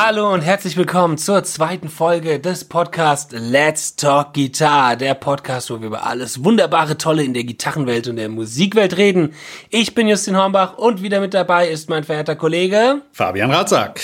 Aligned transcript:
Hallo 0.00 0.32
und 0.32 0.42
herzlich 0.42 0.76
willkommen 0.76 1.18
zur 1.18 1.42
zweiten 1.42 1.88
Folge 1.88 2.38
des 2.38 2.64
Podcasts 2.64 3.34
Let's 3.36 3.96
Talk 3.96 4.32
Guitar, 4.32 4.94
der 4.94 5.14
Podcast, 5.14 5.70
wo 5.70 5.80
wir 5.80 5.88
über 5.88 6.06
alles 6.06 6.44
wunderbare, 6.44 6.96
tolle 6.98 7.24
in 7.24 7.34
der 7.34 7.42
Gitarrenwelt 7.42 8.06
und 8.06 8.14
der 8.14 8.28
Musikwelt 8.28 8.96
reden. 8.96 9.34
Ich 9.70 9.96
bin 9.96 10.06
Justin 10.06 10.36
Hornbach 10.36 10.78
und 10.78 11.02
wieder 11.02 11.18
mit 11.18 11.34
dabei 11.34 11.66
ist 11.66 11.90
mein 11.90 12.04
verehrter 12.04 12.36
Kollege 12.36 13.02
Fabian 13.10 13.50
Ratzak. 13.50 14.00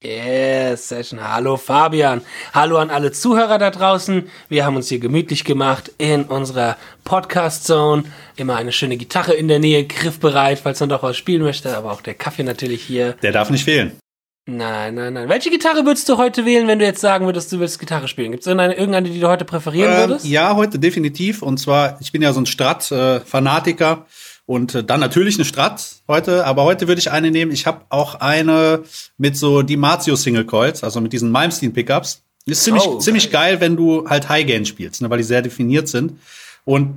Yes, 0.00 0.88
Session. 0.88 1.18
Hallo 1.20 1.56
Fabian. 1.56 2.20
Hallo 2.54 2.76
an 2.76 2.90
alle 2.90 3.10
Zuhörer 3.10 3.58
da 3.58 3.72
draußen. 3.72 4.30
Wir 4.48 4.64
haben 4.64 4.76
uns 4.76 4.90
hier 4.90 5.00
gemütlich 5.00 5.44
gemacht 5.44 5.90
in 5.98 6.22
unserer 6.22 6.76
Podcast 7.02 7.64
Zone. 7.64 8.04
Immer 8.36 8.54
eine 8.54 8.70
schöne 8.70 8.96
Gitarre 8.96 9.32
in 9.32 9.48
der 9.48 9.58
Nähe, 9.58 9.84
griffbereit, 9.86 10.60
falls 10.60 10.78
man 10.78 10.88
doch 10.88 11.02
was 11.02 11.16
spielen 11.16 11.42
möchte, 11.42 11.76
aber 11.76 11.90
auch 11.90 12.00
der 12.00 12.14
Kaffee 12.14 12.44
natürlich 12.44 12.84
hier. 12.84 13.14
Der 13.24 13.32
darf 13.32 13.50
nicht 13.50 13.64
fehlen. 13.64 13.98
Nein, 14.46 14.96
nein, 14.96 15.12
nein. 15.12 15.28
Welche 15.28 15.50
Gitarre 15.50 15.86
würdest 15.86 16.08
du 16.08 16.16
heute 16.18 16.44
wählen, 16.44 16.66
wenn 16.66 16.80
du 16.80 16.84
jetzt 16.84 17.00
sagen 17.00 17.26
würdest, 17.26 17.52
du 17.52 17.60
willst 17.60 17.78
Gitarre 17.78 18.08
spielen? 18.08 18.32
Gibt 18.32 18.42
es 18.42 18.48
irgendeine, 18.48 18.74
irgendeine, 18.74 19.08
die 19.08 19.20
du 19.20 19.28
heute 19.28 19.44
präferieren 19.44 19.92
Ähm, 19.92 19.98
würdest? 20.10 20.26
ja, 20.26 20.56
heute 20.56 20.80
definitiv. 20.80 21.42
Und 21.42 21.58
zwar, 21.58 21.96
ich 22.00 22.10
bin 22.10 22.22
ja 22.22 22.32
so 22.32 22.40
ein 22.40 22.46
Strat-Fanatiker 22.46 24.06
und 24.46 24.74
äh, 24.74 24.82
dann 24.84 24.98
natürlich 24.98 25.36
eine 25.36 25.44
Strat 25.44 25.96
heute. 26.08 26.44
Aber 26.44 26.64
heute 26.64 26.88
würde 26.88 26.98
ich 26.98 27.10
eine 27.12 27.30
nehmen. 27.30 27.52
Ich 27.52 27.66
habe 27.66 27.82
auch 27.88 28.16
eine 28.16 28.82
mit 29.16 29.36
so 29.36 29.62
Dimazio 29.62 30.16
Single 30.16 30.44
Coils, 30.44 30.82
also 30.82 31.00
mit 31.00 31.12
diesen 31.12 31.30
Malmsteen 31.30 31.72
Pickups. 31.72 32.22
Ist 32.44 32.64
ziemlich, 32.64 32.82
Oh, 32.84 32.98
ziemlich 32.98 33.30
geil, 33.30 33.60
wenn 33.60 33.76
du 33.76 34.08
halt 34.08 34.28
High 34.28 34.44
Gain 34.46 34.66
spielst, 34.66 35.00
ne, 35.02 35.08
weil 35.10 35.18
die 35.18 35.24
sehr 35.24 35.42
definiert 35.42 35.86
sind. 35.88 36.18
Und 36.64 36.94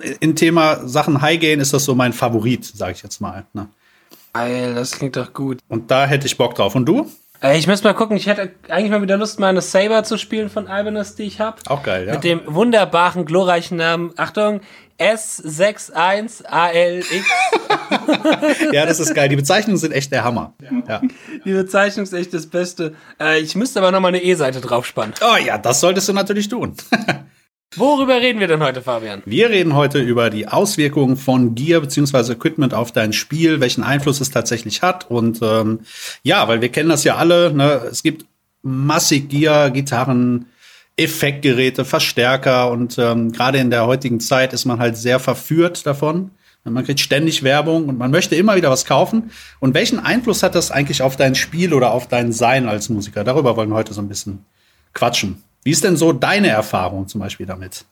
äh, 0.00 0.14
in 0.20 0.36
Thema 0.36 0.86
Sachen 0.86 1.20
High 1.20 1.40
Gain 1.40 1.58
ist 1.58 1.72
das 1.72 1.84
so 1.84 1.96
mein 1.96 2.12
Favorit, 2.12 2.64
sage 2.64 2.92
ich 2.92 3.02
jetzt 3.02 3.20
mal. 3.20 3.44
Ne? 3.52 3.66
Geil, 4.34 4.74
das 4.74 4.92
klingt 4.92 5.16
doch 5.16 5.32
gut. 5.32 5.60
Und 5.68 5.90
da 5.90 6.06
hätte 6.06 6.26
ich 6.26 6.36
Bock 6.36 6.56
drauf. 6.56 6.74
Und 6.74 6.86
du? 6.86 7.10
Äh, 7.40 7.56
ich 7.56 7.68
müsste 7.68 7.86
mal 7.86 7.94
gucken, 7.94 8.16
ich 8.16 8.26
hätte 8.26 8.50
eigentlich 8.68 8.90
mal 8.90 9.00
wieder 9.00 9.16
Lust, 9.16 9.38
meine 9.38 9.60
Saber 9.60 10.02
zu 10.02 10.18
spielen 10.18 10.50
von 10.50 10.64
Ibanez, 10.64 11.14
die 11.14 11.22
ich 11.22 11.40
habe. 11.40 11.58
Auch 11.66 11.84
geil, 11.84 12.06
ja. 12.06 12.14
Mit 12.14 12.24
dem 12.24 12.40
wunderbaren, 12.46 13.26
glorreichen 13.26 13.76
Namen, 13.76 14.12
Achtung, 14.16 14.60
S61ALX. 14.98 17.04
ja, 18.72 18.86
das 18.86 18.98
ist 18.98 19.14
geil. 19.14 19.28
Die 19.28 19.36
Bezeichnungen 19.36 19.78
sind 19.78 19.92
echt 19.92 20.10
der 20.10 20.24
Hammer. 20.24 20.54
Ja. 20.88 21.00
Die 21.44 21.52
Bezeichnung 21.52 22.04
ist 22.04 22.12
echt 22.12 22.34
das 22.34 22.48
Beste. 22.48 22.94
Äh, 23.20 23.40
ich 23.40 23.54
müsste 23.54 23.78
aber 23.78 23.92
noch 23.92 24.00
mal 24.00 24.08
eine 24.08 24.22
E-Seite 24.22 24.60
draufspannen. 24.60 25.14
Oh 25.20 25.36
ja, 25.36 25.58
das 25.58 25.80
solltest 25.80 26.08
du 26.08 26.12
natürlich 26.12 26.48
tun. 26.48 26.74
Worüber 27.76 28.20
reden 28.20 28.40
wir 28.40 28.46
denn 28.46 28.62
heute, 28.62 28.82
Fabian? 28.82 29.22
Wir 29.26 29.50
reden 29.50 29.74
heute 29.74 29.98
über 29.98 30.30
die 30.30 30.46
Auswirkungen 30.46 31.16
von 31.16 31.54
Gear 31.54 31.80
bzw. 31.80 32.32
Equipment 32.32 32.74
auf 32.74 32.92
dein 32.92 33.12
Spiel, 33.12 33.60
welchen 33.60 33.82
Einfluss 33.82 34.20
es 34.20 34.30
tatsächlich 34.30 34.82
hat. 34.82 35.10
Und 35.10 35.40
ähm, 35.42 35.80
ja, 36.22 36.46
weil 36.46 36.60
wir 36.60 36.68
kennen 36.68 36.88
das 36.88 37.04
ja 37.04 37.16
alle, 37.16 37.52
ne? 37.52 37.82
es 37.90 38.02
gibt 38.02 38.26
massig 38.62 39.28
Gear, 39.28 39.70
Gitarren, 39.70 40.46
Effektgeräte, 40.96 41.84
Verstärker 41.84 42.70
und 42.70 42.98
ähm, 42.98 43.32
gerade 43.32 43.58
in 43.58 43.70
der 43.70 43.86
heutigen 43.86 44.20
Zeit 44.20 44.52
ist 44.52 44.64
man 44.64 44.78
halt 44.78 44.96
sehr 44.96 45.18
verführt 45.18 45.86
davon. 45.86 46.30
Man 46.62 46.84
kriegt 46.84 47.00
ständig 47.00 47.42
Werbung 47.42 47.88
und 47.88 47.98
man 47.98 48.10
möchte 48.10 48.36
immer 48.36 48.56
wieder 48.56 48.70
was 48.70 48.86
kaufen. 48.86 49.30
Und 49.60 49.74
welchen 49.74 49.98
Einfluss 49.98 50.42
hat 50.42 50.54
das 50.54 50.70
eigentlich 50.70 51.02
auf 51.02 51.16
dein 51.16 51.34
Spiel 51.34 51.74
oder 51.74 51.90
auf 51.90 52.08
dein 52.08 52.32
Sein 52.32 52.68
als 52.68 52.88
Musiker? 52.88 53.22
Darüber 53.22 53.56
wollen 53.56 53.68
wir 53.68 53.76
heute 53.76 53.92
so 53.92 54.00
ein 54.00 54.08
bisschen 54.08 54.46
quatschen. 54.94 55.42
Wie 55.64 55.70
ist 55.70 55.82
denn 55.82 55.96
so 55.96 56.12
deine 56.12 56.48
Erfahrung 56.48 57.08
zum 57.08 57.20
Beispiel 57.20 57.46
damit? 57.46 57.84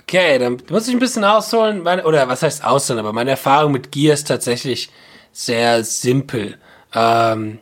Okay, 0.00 0.38
dann 0.38 0.62
muss 0.70 0.88
ich 0.88 0.94
ein 0.94 1.00
bisschen 1.00 1.24
ausholen. 1.24 1.82
Meine, 1.82 2.04
oder 2.04 2.28
was 2.28 2.42
heißt 2.42 2.64
ausholen? 2.64 3.00
Aber 3.00 3.12
meine 3.12 3.30
Erfahrung 3.30 3.72
mit 3.72 3.92
Gear 3.92 4.14
ist 4.14 4.28
tatsächlich 4.28 4.90
sehr 5.32 5.84
simpel. 5.84 6.58
Ähm, 6.94 7.58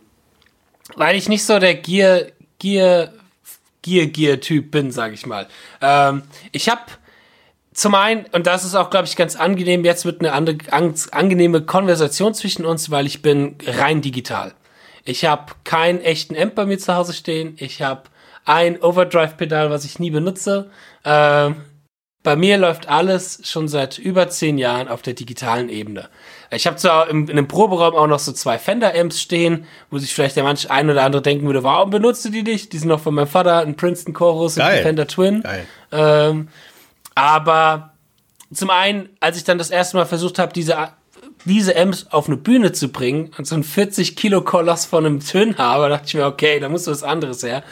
weil 0.97 1.17
ich 1.17 1.29
nicht 1.29 1.45
so 1.45 1.59
der 1.59 1.75
Gear, 1.75 2.23
Gear, 2.59 3.13
Gear, 3.83 4.07
Gear-Typ 4.07 4.71
bin, 4.71 4.93
sag 4.93 5.13
ich 5.13 5.27
mal. 5.27 5.47
Ähm, 5.81 6.23
ich 6.53 6.69
habe 6.69 6.83
zum 7.73 7.95
einen, 7.95 8.27
und 8.33 8.47
das 8.47 8.65
ist 8.65 8.75
auch, 8.75 8.91
glaube 8.91 9.07
ich, 9.07 9.17
ganz 9.17 9.37
angenehm, 9.37 9.85
jetzt 9.85 10.05
wird 10.05 10.21
eine 10.21 10.33
andere, 10.33 10.59
an, 10.71 10.95
angenehme 11.13 11.63
Konversation 11.63 12.35
zwischen 12.35 12.67
uns, 12.67 12.91
weil 12.91 13.07
ich 13.07 13.23
bin 13.23 13.57
rein 13.65 14.03
digital. 14.03 14.53
Ich 15.05 15.25
habe 15.25 15.53
keinen 15.65 16.01
echten 16.01 16.37
Amp 16.37 16.55
bei 16.57 16.67
mir 16.67 16.79
zu 16.79 16.95
Hause 16.95 17.15
stehen. 17.15 17.55
Ich 17.59 17.81
habe 17.81 18.03
ein 18.45 18.83
Overdrive-Pedal, 18.83 19.71
was 19.71 19.85
ich 19.85 19.99
nie 19.99 20.11
benutze. 20.11 20.71
Ähm, 21.05 21.57
bei 22.23 22.37
mir 22.37 22.59
läuft 22.59 22.89
alles 22.89 23.41
schon 23.45 23.67
seit 23.67 23.99
über 23.99 24.29
zehn 24.29 24.59
Jahren 24.59 24.89
auf 24.89 25.01
der 25.01 25.15
digitalen 25.15 25.71
Ebene. 25.71 26.11
Ich 26.51 26.67
habe 26.67 26.77
zwar 26.77 27.09
im, 27.09 27.25
in 27.25 27.31
einem 27.31 27.49
Proberaum 27.49 27.95
auch 27.95 28.07
noch 28.07 28.19
so 28.19 28.33
zwei 28.33 28.59
Fender-Amps 28.59 29.21
stehen, 29.21 29.67
wo 29.91 29.99
sich 29.99 30.13
vielleicht 30.13 30.37
der 30.37 30.45
manch 30.45 30.71
ein 30.71 30.91
oder 30.91 31.03
andere 31.03 31.23
denken 31.23 31.47
würde, 31.47 31.65
warum 31.65 31.89
benutzt 31.89 32.25
du 32.27 32.29
die 32.29 32.43
nicht? 32.43 32.73
Die 32.73 32.79
sind 32.79 32.89
noch 32.89 33.01
von 33.01 33.15
meinem 33.15 33.27
Vater, 33.27 33.61
ein 33.61 33.75
Princeton 33.75 34.13
Chorus 34.13 34.57
und 34.57 34.63
ein 34.63 34.83
Fender 34.83 35.07
Twin. 35.07 35.43
Geil. 35.43 35.67
Ähm, 35.93 36.49
aber 37.15 37.95
zum 38.53 38.69
einen, 38.69 39.09
als 39.21 39.39
ich 39.39 39.45
dann 39.45 39.59
das 39.59 39.71
erste 39.71 39.97
Mal 39.97 40.07
versucht 40.07 40.39
habe, 40.39 40.53
diese, 40.53 40.77
diese 41.45 41.77
Amps 41.77 42.07
auf 42.11 42.27
eine 42.27 42.37
Bühne 42.37 42.73
zu 42.73 42.89
bringen 42.89 43.31
und 43.39 43.47
so 43.47 43.55
ein 43.55 43.65
40 43.65 44.17
Kilo 44.17 44.43
Koloss 44.43 44.85
von 44.85 45.07
einem 45.07 45.21
Twin 45.21 45.59
habe, 45.59 45.89
dachte 45.89 46.07
ich 46.07 46.15
mir, 46.15 46.27
okay, 46.27 46.61
da 46.61 46.69
muss 46.69 46.87
was 46.87 47.03
anderes 47.03 47.43
her. 47.43 47.63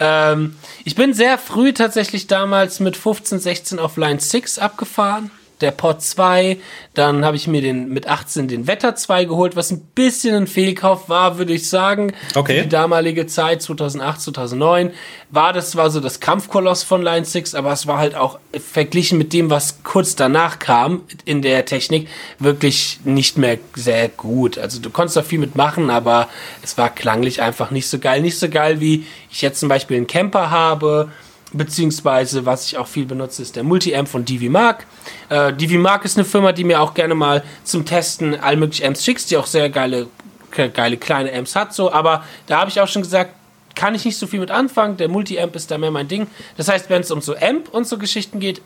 Ähm, 0.00 0.56
ich 0.84 0.94
bin 0.94 1.14
sehr 1.14 1.38
früh 1.38 1.72
tatsächlich 1.72 2.26
damals 2.26 2.80
mit 2.80 2.96
15, 2.96 3.38
16 3.38 3.78
auf 3.78 3.96
Line 3.96 4.20
6 4.20 4.58
abgefahren. 4.58 5.30
Der 5.64 5.70
Pod 5.70 6.02
2, 6.02 6.58
dann 6.92 7.24
habe 7.24 7.36
ich 7.36 7.46
mir 7.46 7.62
den 7.62 7.88
mit 7.88 8.06
18 8.06 8.48
den 8.48 8.66
Wetter 8.66 8.94
2 8.96 9.24
geholt, 9.24 9.56
was 9.56 9.70
ein 9.70 9.80
bisschen 9.94 10.34
ein 10.34 10.46
Fehlkauf 10.46 11.08
war, 11.08 11.38
würde 11.38 11.54
ich 11.54 11.70
sagen. 11.70 12.12
Okay. 12.34 12.58
Für 12.58 12.62
die 12.64 12.68
damalige 12.68 13.26
Zeit, 13.26 13.62
2008, 13.62 14.20
2009, 14.20 14.90
war 15.30 15.54
das 15.54 15.70
zwar 15.70 15.90
so 15.90 16.00
das 16.00 16.20
Kampfkoloss 16.20 16.82
von 16.82 17.00
Line 17.00 17.24
6, 17.24 17.54
aber 17.54 17.72
es 17.72 17.86
war 17.86 17.96
halt 17.96 18.14
auch 18.14 18.38
verglichen 18.52 19.16
mit 19.16 19.32
dem, 19.32 19.48
was 19.48 19.82
kurz 19.84 20.16
danach 20.16 20.58
kam 20.58 21.00
in 21.24 21.40
der 21.40 21.64
Technik, 21.64 22.08
wirklich 22.38 23.00
nicht 23.04 23.38
mehr 23.38 23.56
sehr 23.74 24.10
gut. 24.10 24.58
Also 24.58 24.82
du 24.82 24.90
konntest 24.90 25.16
da 25.16 25.22
viel 25.22 25.38
mitmachen, 25.38 25.88
aber 25.88 26.28
es 26.62 26.76
war 26.76 26.90
klanglich 26.90 27.40
einfach 27.40 27.70
nicht 27.70 27.88
so 27.88 27.98
geil. 27.98 28.20
Nicht 28.20 28.38
so 28.38 28.50
geil, 28.50 28.80
wie 28.80 29.06
ich 29.30 29.40
jetzt 29.40 29.60
zum 29.60 29.70
Beispiel 29.70 29.96
einen 29.96 30.06
Camper 30.06 30.50
habe, 30.50 31.08
beziehungsweise 31.54 32.44
was 32.44 32.66
ich 32.66 32.76
auch 32.76 32.86
viel 32.86 33.06
benutze, 33.06 33.42
ist 33.42 33.56
der 33.56 33.62
Multi-Amp 33.62 34.08
von 34.08 34.24
DV 34.24 34.50
Mark. 34.50 34.86
Äh, 35.28 35.52
DV 35.52 35.78
Mark 35.78 36.04
ist 36.04 36.18
eine 36.18 36.24
Firma, 36.24 36.52
die 36.52 36.64
mir 36.64 36.80
auch 36.80 36.94
gerne 36.94 37.14
mal 37.14 37.42
zum 37.62 37.86
Testen 37.86 38.38
all 38.38 38.56
mögliche 38.56 38.86
Amps 38.86 39.04
schickt, 39.04 39.30
die 39.30 39.36
auch 39.36 39.46
sehr 39.46 39.70
geile, 39.70 40.08
geile 40.50 40.96
kleine 40.96 41.32
Amps 41.32 41.56
hat, 41.56 41.72
so, 41.72 41.92
aber 41.92 42.24
da 42.46 42.60
habe 42.60 42.70
ich 42.70 42.80
auch 42.80 42.88
schon 42.88 43.02
gesagt, 43.02 43.34
kann 43.74 43.94
ich 43.94 44.04
nicht 44.04 44.16
so 44.16 44.26
viel 44.26 44.38
mit 44.38 44.52
anfangen. 44.52 44.96
Der 44.98 45.08
Multi-Amp 45.08 45.56
ist 45.56 45.68
da 45.68 45.78
mehr 45.78 45.90
mein 45.90 46.06
Ding. 46.06 46.28
Das 46.56 46.68
heißt, 46.68 46.90
wenn 46.90 47.00
es 47.00 47.10
um 47.10 47.20
so 47.20 47.36
Amp 47.36 47.68
und 47.70 47.88
so 47.88 47.98
Geschichten 47.98 48.38
geht, 48.38 48.62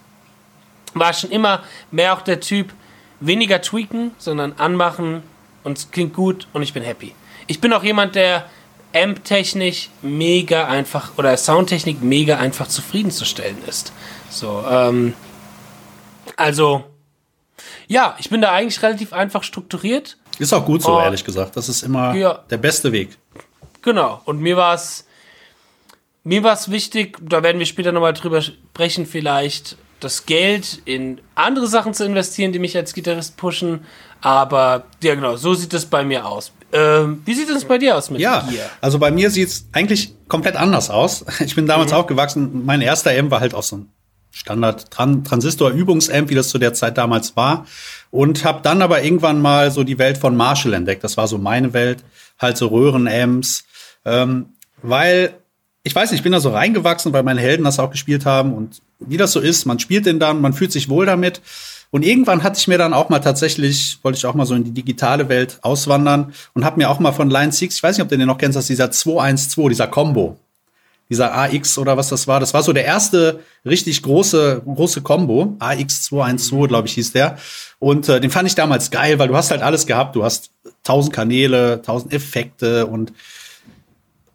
war 0.92 1.10
ich 1.10 1.18
schon 1.18 1.30
immer 1.30 1.62
mehr 1.90 2.12
auch 2.12 2.20
der 2.22 2.40
Typ, 2.40 2.72
weniger 3.20 3.60
tweaken, 3.60 4.12
sondern 4.18 4.52
anmachen 4.58 5.22
und 5.64 5.78
es 5.78 5.90
klingt 5.90 6.14
gut 6.14 6.46
und 6.52 6.62
ich 6.62 6.72
bin 6.72 6.82
happy. 6.82 7.14
Ich 7.46 7.60
bin 7.60 7.72
auch 7.72 7.82
jemand, 7.82 8.14
der 8.14 8.44
Amp-technisch 8.94 9.90
mega 10.02 10.66
einfach 10.66 11.16
oder 11.18 11.36
Soundtechnik 11.36 12.02
mega 12.02 12.38
einfach 12.38 12.68
zufriedenzustellen 12.68 13.58
ist. 13.66 13.92
So, 14.30 14.64
ähm, 14.68 15.14
also, 16.36 16.84
ja, 17.86 18.16
ich 18.18 18.30
bin 18.30 18.40
da 18.40 18.52
eigentlich 18.52 18.82
relativ 18.82 19.12
einfach 19.12 19.42
strukturiert. 19.42 20.16
Ist 20.38 20.52
auch 20.52 20.64
gut 20.64 20.82
so, 20.82 20.96
Oh. 20.96 21.00
ehrlich 21.00 21.24
gesagt. 21.24 21.56
Das 21.56 21.68
ist 21.68 21.82
immer 21.82 22.14
Ja. 22.14 22.44
der 22.50 22.58
beste 22.58 22.92
Weg. 22.92 23.16
Genau. 23.82 24.20
Und 24.24 24.40
mir 24.40 24.56
war 24.56 24.74
es 24.74 25.04
mir 26.24 26.42
war 26.42 26.52
es 26.52 26.70
wichtig, 26.70 27.16
da 27.22 27.42
werden 27.42 27.58
wir 27.58 27.64
später 27.64 27.90
nochmal 27.90 28.12
drüber 28.12 28.42
sprechen, 28.42 29.06
vielleicht 29.06 29.76
das 30.00 30.26
Geld 30.26 30.82
in 30.84 31.20
andere 31.34 31.66
Sachen 31.66 31.94
zu 31.94 32.04
investieren, 32.04 32.52
die 32.52 32.58
mich 32.58 32.76
als 32.76 32.92
Gitarrist 32.92 33.36
pushen. 33.38 33.86
Aber 34.20 34.84
ja, 35.02 35.14
genau, 35.14 35.36
so 35.36 35.54
sieht 35.54 35.72
es 35.72 35.86
bei 35.86 36.04
mir 36.04 36.26
aus. 36.26 36.52
Ähm, 36.72 37.22
wie 37.24 37.34
sieht 37.34 37.48
es 37.48 37.64
bei 37.64 37.78
dir 37.78 37.96
aus 37.96 38.10
mit 38.10 38.20
Ja, 38.20 38.40
Gear? 38.48 38.68
also 38.80 38.98
bei 38.98 39.10
mir 39.10 39.30
sieht's 39.30 39.66
eigentlich 39.72 40.14
komplett 40.28 40.56
anders 40.56 40.90
aus. 40.90 41.24
Ich 41.40 41.54
bin 41.54 41.66
damals 41.66 41.92
aufgewachsen. 41.92 42.64
Mein 42.66 42.82
erster 42.82 43.10
Amp 43.18 43.30
war 43.30 43.40
halt 43.40 43.54
auch 43.54 43.62
so 43.62 43.76
ein 43.78 43.88
Standard 44.30 44.90
Tran 44.90 45.24
Transistor 45.24 45.70
Übungsamp, 45.70 46.28
wie 46.28 46.34
das 46.34 46.50
zu 46.50 46.58
der 46.58 46.74
Zeit 46.74 46.98
damals 46.98 47.36
war. 47.36 47.66
Und 48.10 48.44
habe 48.44 48.60
dann 48.62 48.82
aber 48.82 49.02
irgendwann 49.02 49.40
mal 49.40 49.70
so 49.70 49.82
die 49.84 49.98
Welt 49.98 50.18
von 50.18 50.36
Marshall 50.36 50.74
entdeckt. 50.74 51.02
Das 51.04 51.16
war 51.16 51.26
so 51.26 51.38
meine 51.38 51.72
Welt, 51.72 52.04
halt 52.38 52.56
so 52.58 52.68
Röhrenamps, 52.68 53.64
ähm, 54.04 54.50
weil 54.82 55.34
ich 55.82 55.94
weiß 55.94 56.10
nicht, 56.10 56.20
ich 56.20 56.22
bin 56.24 56.32
da 56.32 56.40
so 56.40 56.50
reingewachsen, 56.50 57.12
weil 57.14 57.22
meine 57.22 57.40
Helden 57.40 57.64
das 57.64 57.78
auch 57.78 57.90
gespielt 57.90 58.26
haben 58.26 58.52
und 58.52 58.82
wie 58.98 59.16
das 59.16 59.32
so 59.32 59.40
ist, 59.40 59.64
man 59.64 59.78
spielt 59.78 60.04
den 60.04 60.18
dann, 60.20 60.40
man 60.42 60.52
fühlt 60.52 60.72
sich 60.72 60.88
wohl 60.90 61.06
damit. 61.06 61.40
Und 61.90 62.04
irgendwann 62.04 62.42
hatte 62.42 62.58
ich 62.58 62.68
mir 62.68 62.76
dann 62.76 62.92
auch 62.92 63.08
mal 63.08 63.20
tatsächlich, 63.20 63.98
wollte 64.02 64.18
ich 64.18 64.26
auch 64.26 64.34
mal 64.34 64.44
so 64.44 64.54
in 64.54 64.64
die 64.64 64.72
digitale 64.72 65.28
Welt 65.28 65.58
auswandern 65.62 66.34
und 66.52 66.64
habe 66.64 66.76
mir 66.76 66.90
auch 66.90 66.98
mal 66.98 67.12
von 67.12 67.30
Line 67.30 67.52
6, 67.52 67.76
ich 67.76 67.82
weiß 67.82 67.96
nicht, 67.96 68.02
ob 68.02 68.10
du 68.10 68.18
den 68.18 68.26
noch 68.26 68.38
kennst, 68.38 68.56
das 68.56 68.64
ist 68.64 68.70
dieser 68.70 68.90
212, 68.90 69.70
dieser 69.70 69.86
Combo. 69.86 70.36
Dieser 71.10 71.34
AX 71.34 71.78
oder 71.78 71.96
was 71.96 72.08
das 72.08 72.28
war. 72.28 72.38
Das 72.38 72.52
war 72.52 72.62
so 72.62 72.74
der 72.74 72.84
erste 72.84 73.40
richtig 73.64 74.02
große, 74.02 74.60
große 74.66 75.00
Combo. 75.00 75.56
AX212, 75.58 76.68
glaube 76.68 76.86
ich, 76.86 76.94
hieß 76.94 77.12
der. 77.12 77.38
Und 77.78 78.10
äh, 78.10 78.20
den 78.20 78.30
fand 78.30 78.46
ich 78.46 78.54
damals 78.54 78.90
geil, 78.90 79.18
weil 79.18 79.28
du 79.28 79.34
hast 79.34 79.50
halt 79.50 79.62
alles 79.62 79.86
gehabt. 79.86 80.16
Du 80.16 80.24
hast 80.24 80.50
tausend 80.84 81.14
Kanäle, 81.14 81.80
tausend 81.80 82.12
Effekte 82.12 82.86
und 82.86 83.14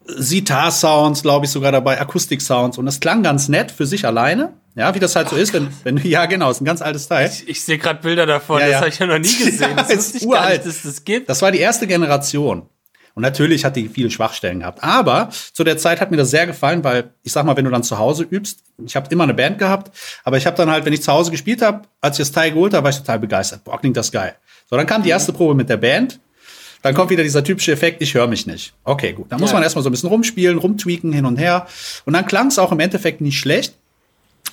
Sitar-Sounds, 0.07 1.21
glaube 1.21 1.45
ich, 1.45 1.51
sogar 1.51 1.71
dabei, 1.71 2.01
Akustik-Sounds. 2.01 2.79
Und 2.79 2.87
das 2.87 2.99
klang 2.99 3.21
ganz 3.21 3.49
nett 3.49 3.71
für 3.71 3.85
sich 3.85 4.07
alleine. 4.07 4.53
Ja, 4.75 4.95
wie 4.95 4.99
das 4.99 5.15
halt 5.15 5.29
so 5.29 5.35
Ach, 5.35 5.39
ist, 5.39 5.53
wenn, 5.53 5.67
wenn 5.83 5.97
ja 5.97 6.25
genau, 6.25 6.49
ist 6.49 6.61
ein 6.61 6.65
ganz 6.65 6.81
altes 6.81 7.07
Teil. 7.07 7.29
Ich, 7.29 7.47
ich 7.47 7.63
sehe 7.63 7.77
gerade 7.77 8.01
Bilder 8.01 8.25
davon, 8.25 8.59
ja, 8.59 8.67
ja. 8.67 8.71
das 8.71 8.81
habe 8.81 8.89
ich 8.89 8.99
ja 8.99 9.05
noch 9.05 9.19
nie 9.19 9.45
gesehen. 9.45 9.75
Das 9.75 9.89
ja, 9.89 9.95
ist 9.95 10.25
uralt. 10.25 10.65
Nicht, 10.65 10.75
dass 10.75 10.83
das 10.83 11.03
gibt. 11.03 11.29
Das 11.29 11.41
war 11.41 11.51
die 11.51 11.59
erste 11.59 11.85
Generation. 11.85 12.67
Und 13.15 13.21
natürlich 13.21 13.63
hat 13.63 13.75
die 13.75 13.87
viele 13.89 14.09
Schwachstellen 14.09 14.59
gehabt. 14.59 14.83
Aber 14.83 15.29
zu 15.53 15.63
der 15.63 15.77
Zeit 15.77 16.01
hat 16.01 16.09
mir 16.09 16.17
das 16.17 16.31
sehr 16.31 16.47
gefallen, 16.47 16.83
weil 16.83 17.11
ich 17.21 17.31
sag 17.31 17.45
mal, 17.45 17.55
wenn 17.55 17.65
du 17.65 17.71
dann 17.71 17.83
zu 17.83 17.99
Hause 17.99 18.23
übst, 18.23 18.61
ich 18.83 18.95
habe 18.95 19.07
immer 19.11 19.23
eine 19.23 19.35
Band 19.35 19.59
gehabt, 19.59 19.95
aber 20.23 20.37
ich 20.37 20.47
habe 20.47 20.57
dann 20.57 20.71
halt, 20.71 20.85
wenn 20.85 20.93
ich 20.93 21.03
zu 21.03 21.11
Hause 21.11 21.29
gespielt 21.29 21.61
habe, 21.61 21.83
als 22.01 22.17
ich 22.17 22.25
das 22.25 22.31
Teil 22.31 22.51
geholt 22.51 22.73
habe, 22.73 22.85
war 22.85 22.89
ich 22.89 22.97
total 22.97 23.19
begeistert. 23.19 23.63
Boah, 23.63 23.79
klingt 23.79 23.97
das 23.97 24.11
geil. 24.11 24.35
So, 24.67 24.75
dann 24.75 24.87
kam 24.87 25.03
die 25.03 25.09
erste 25.09 25.31
Probe 25.31 25.53
mit 25.53 25.69
der 25.69 25.77
Band. 25.77 26.19
Dann 26.81 26.95
kommt 26.95 27.11
wieder 27.11 27.23
dieser 27.23 27.43
typische 27.43 27.71
Effekt, 27.71 28.01
ich 28.01 28.13
höre 28.13 28.27
mich 28.27 28.45
nicht. 28.45 28.73
Okay, 28.83 29.13
gut. 29.13 29.31
Dann 29.31 29.39
muss 29.39 29.53
man 29.53 29.63
erstmal 29.63 29.83
so 29.83 29.89
ein 29.89 29.93
bisschen 29.93 30.09
rumspielen, 30.09 30.57
rumtweaken, 30.57 31.13
hin 31.13 31.25
und 31.25 31.37
her. 31.37 31.67
Und 32.03 32.13
dann 32.13 32.25
klang 32.25 32.47
es 32.47 32.59
auch 32.59 32.73
im 32.73 32.79
Endeffekt 32.81 33.21
nicht 33.21 33.39
schlecht. 33.39 33.75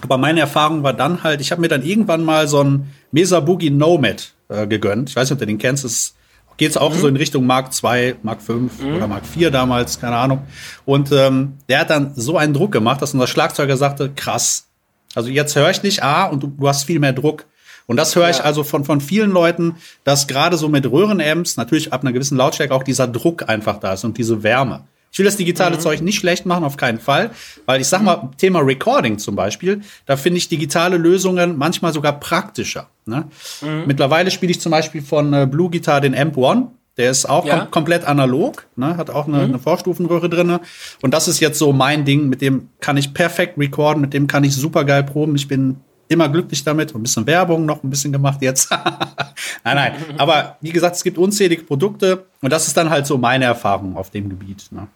Aber 0.02 0.19
meine 0.19 0.41
Erfahrung 0.41 0.82
war 0.82 0.93
dann 0.93 1.23
halt, 1.23 1.41
ich 1.41 1.50
habe 1.50 1.61
mir 1.61 1.69
dann 1.69 1.82
irgendwann 1.82 2.25
mal 2.25 2.49
so 2.49 2.62
ein 2.62 2.91
Mesa 3.12 3.41
Boogie 3.41 3.70
Nomad 3.70 4.32
äh, 4.49 4.67
gegönnt. 4.67 5.11
Ich 5.11 5.17
weiß 5.17 5.29
nicht, 5.29 5.32
ob 5.32 5.38
du 5.38 5.47
den 5.47 5.58
kennst. 5.58 5.85
Das 5.85 6.14
geht 6.56 6.70
es 6.70 6.76
auch 6.76 6.94
mhm. 6.94 6.99
so 6.99 7.08
in 7.08 7.17
Richtung 7.17 7.47
Mark 7.47 7.70
II, 7.82 8.17
Mark 8.23 8.43
V 8.43 8.52
mhm. 8.55 8.70
oder 8.97 9.06
Mark 9.06 9.23
IV 9.35 9.50
damals, 9.50 10.00
keine 10.00 10.17
Ahnung. 10.17 10.43
Und 10.85 11.11
ähm, 11.12 11.55
der 11.69 11.81
hat 11.81 11.91
dann 11.91 12.12
so 12.17 12.37
einen 12.37 12.52
Druck 12.55 12.73
gemacht, 12.73 13.00
dass 13.00 13.14
unser 13.14 13.26
Schlagzeuger 13.26 13.76
sagte, 13.76 14.11
krass. 14.14 14.67
Also 15.14 15.31
jetzt 15.31 15.56
höre 15.56 15.70
ich 15.70 15.82
nicht 15.82 16.02
A 16.02 16.26
und 16.26 16.43
du, 16.43 16.49
du 16.49 16.69
hast 16.69 16.85
viel 16.85 17.00
mehr 17.00 17.12
Druck. 17.12 17.47
Und 17.87 17.97
das 17.97 18.14
höre 18.14 18.25
ja. 18.25 18.31
ich 18.31 18.44
also 18.44 18.62
von, 18.62 18.85
von 18.85 19.00
vielen 19.00 19.31
Leuten, 19.31 19.76
dass 20.05 20.29
gerade 20.29 20.56
so 20.56 20.69
mit 20.69 20.88
Röhrenamps 20.88 21.56
natürlich 21.56 21.93
ab 21.93 22.02
einer 22.02 22.12
gewissen 22.12 22.37
Lautstärke 22.37 22.75
auch 22.75 22.85
dieser 22.85 23.08
Druck 23.08 23.49
einfach 23.49 23.81
da 23.81 23.94
ist 23.94 24.05
und 24.05 24.17
diese 24.19 24.43
Wärme. 24.43 24.85
Ich 25.20 25.22
will 25.22 25.26
das 25.26 25.37
digitale 25.37 25.76
mhm. 25.76 25.81
Zeug 25.81 26.00
nicht 26.00 26.19
schlecht 26.19 26.46
machen, 26.46 26.64
auf 26.64 26.78
keinen 26.78 26.99
Fall. 26.99 27.32
Weil 27.67 27.82
ich 27.82 27.88
sag 27.88 28.00
mal, 28.00 28.31
Thema 28.38 28.61
Recording 28.61 29.19
zum 29.19 29.37
Beispiel, 29.37 29.82
da 30.06 30.17
finde 30.17 30.38
ich 30.38 30.49
digitale 30.49 30.96
Lösungen 30.96 31.58
manchmal 31.58 31.93
sogar 31.93 32.19
praktischer. 32.19 32.88
Ne? 33.05 33.26
Mhm. 33.61 33.82
Mittlerweile 33.87 34.31
spiele 34.31 34.50
ich 34.50 34.62
zum 34.62 34.72
Beispiel 34.72 35.02
von 35.02 35.34
äh, 35.34 35.46
Blue 35.46 35.69
Guitar 35.69 36.00
den 36.00 36.17
Amp 36.17 36.38
One. 36.38 36.69
Der 36.96 37.11
ist 37.11 37.28
auch 37.28 37.44
ja. 37.44 37.58
kom 37.58 37.70
komplett 37.70 38.06
analog, 38.06 38.67
ne? 38.76 38.96
hat 38.96 39.11
auch 39.11 39.28
eine, 39.28 39.38
mhm. 39.38 39.44
eine 39.44 39.58
Vorstufenröhre 39.58 40.31
drinne. 40.31 40.61
Und 41.02 41.12
das 41.12 41.28
ist 41.28 41.38
jetzt 41.40 41.58
so 41.58 41.75
mein 41.75 42.06
Ding, 42.06 42.31
mit 42.31 42.40
dem 42.40 42.70
kann 42.81 42.96
ich 42.96 43.12
perfekt 43.12 43.58
recorden, 43.58 44.00
mit 44.00 44.14
dem 44.14 44.26
kann 44.26 44.43
ich 44.43 44.56
super 44.56 44.84
geil 44.84 45.02
proben. 45.02 45.37
Ich 45.37 45.49
bin 45.49 45.76
immer 46.08 46.31
glücklich 46.31 46.64
damit. 46.64 46.94
Ein 46.94 47.02
bisschen 47.02 47.26
Werbung 47.26 47.66
noch 47.66 47.84
ein 47.84 47.90
bisschen 47.90 48.12
gemacht 48.12 48.40
jetzt. 48.40 48.70
nein, 49.64 49.76
nein. 49.76 49.93
Aber 50.19 50.56
wie 50.62 50.70
gesagt, 50.70 50.96
es 50.96 51.05
gibt 51.05 51.19
unzählige 51.19 51.62
Produkte 51.62 52.25
und 52.40 52.50
das 52.50 52.66
ist 52.66 52.76
dann 52.78 52.88
halt 52.88 53.06
so 53.06 53.19
meine 53.19 53.44
Erfahrung 53.44 53.99
auf 53.99 54.08
dem 54.08 54.31
Gebiet. 54.31 54.66
Ne? 54.70 54.88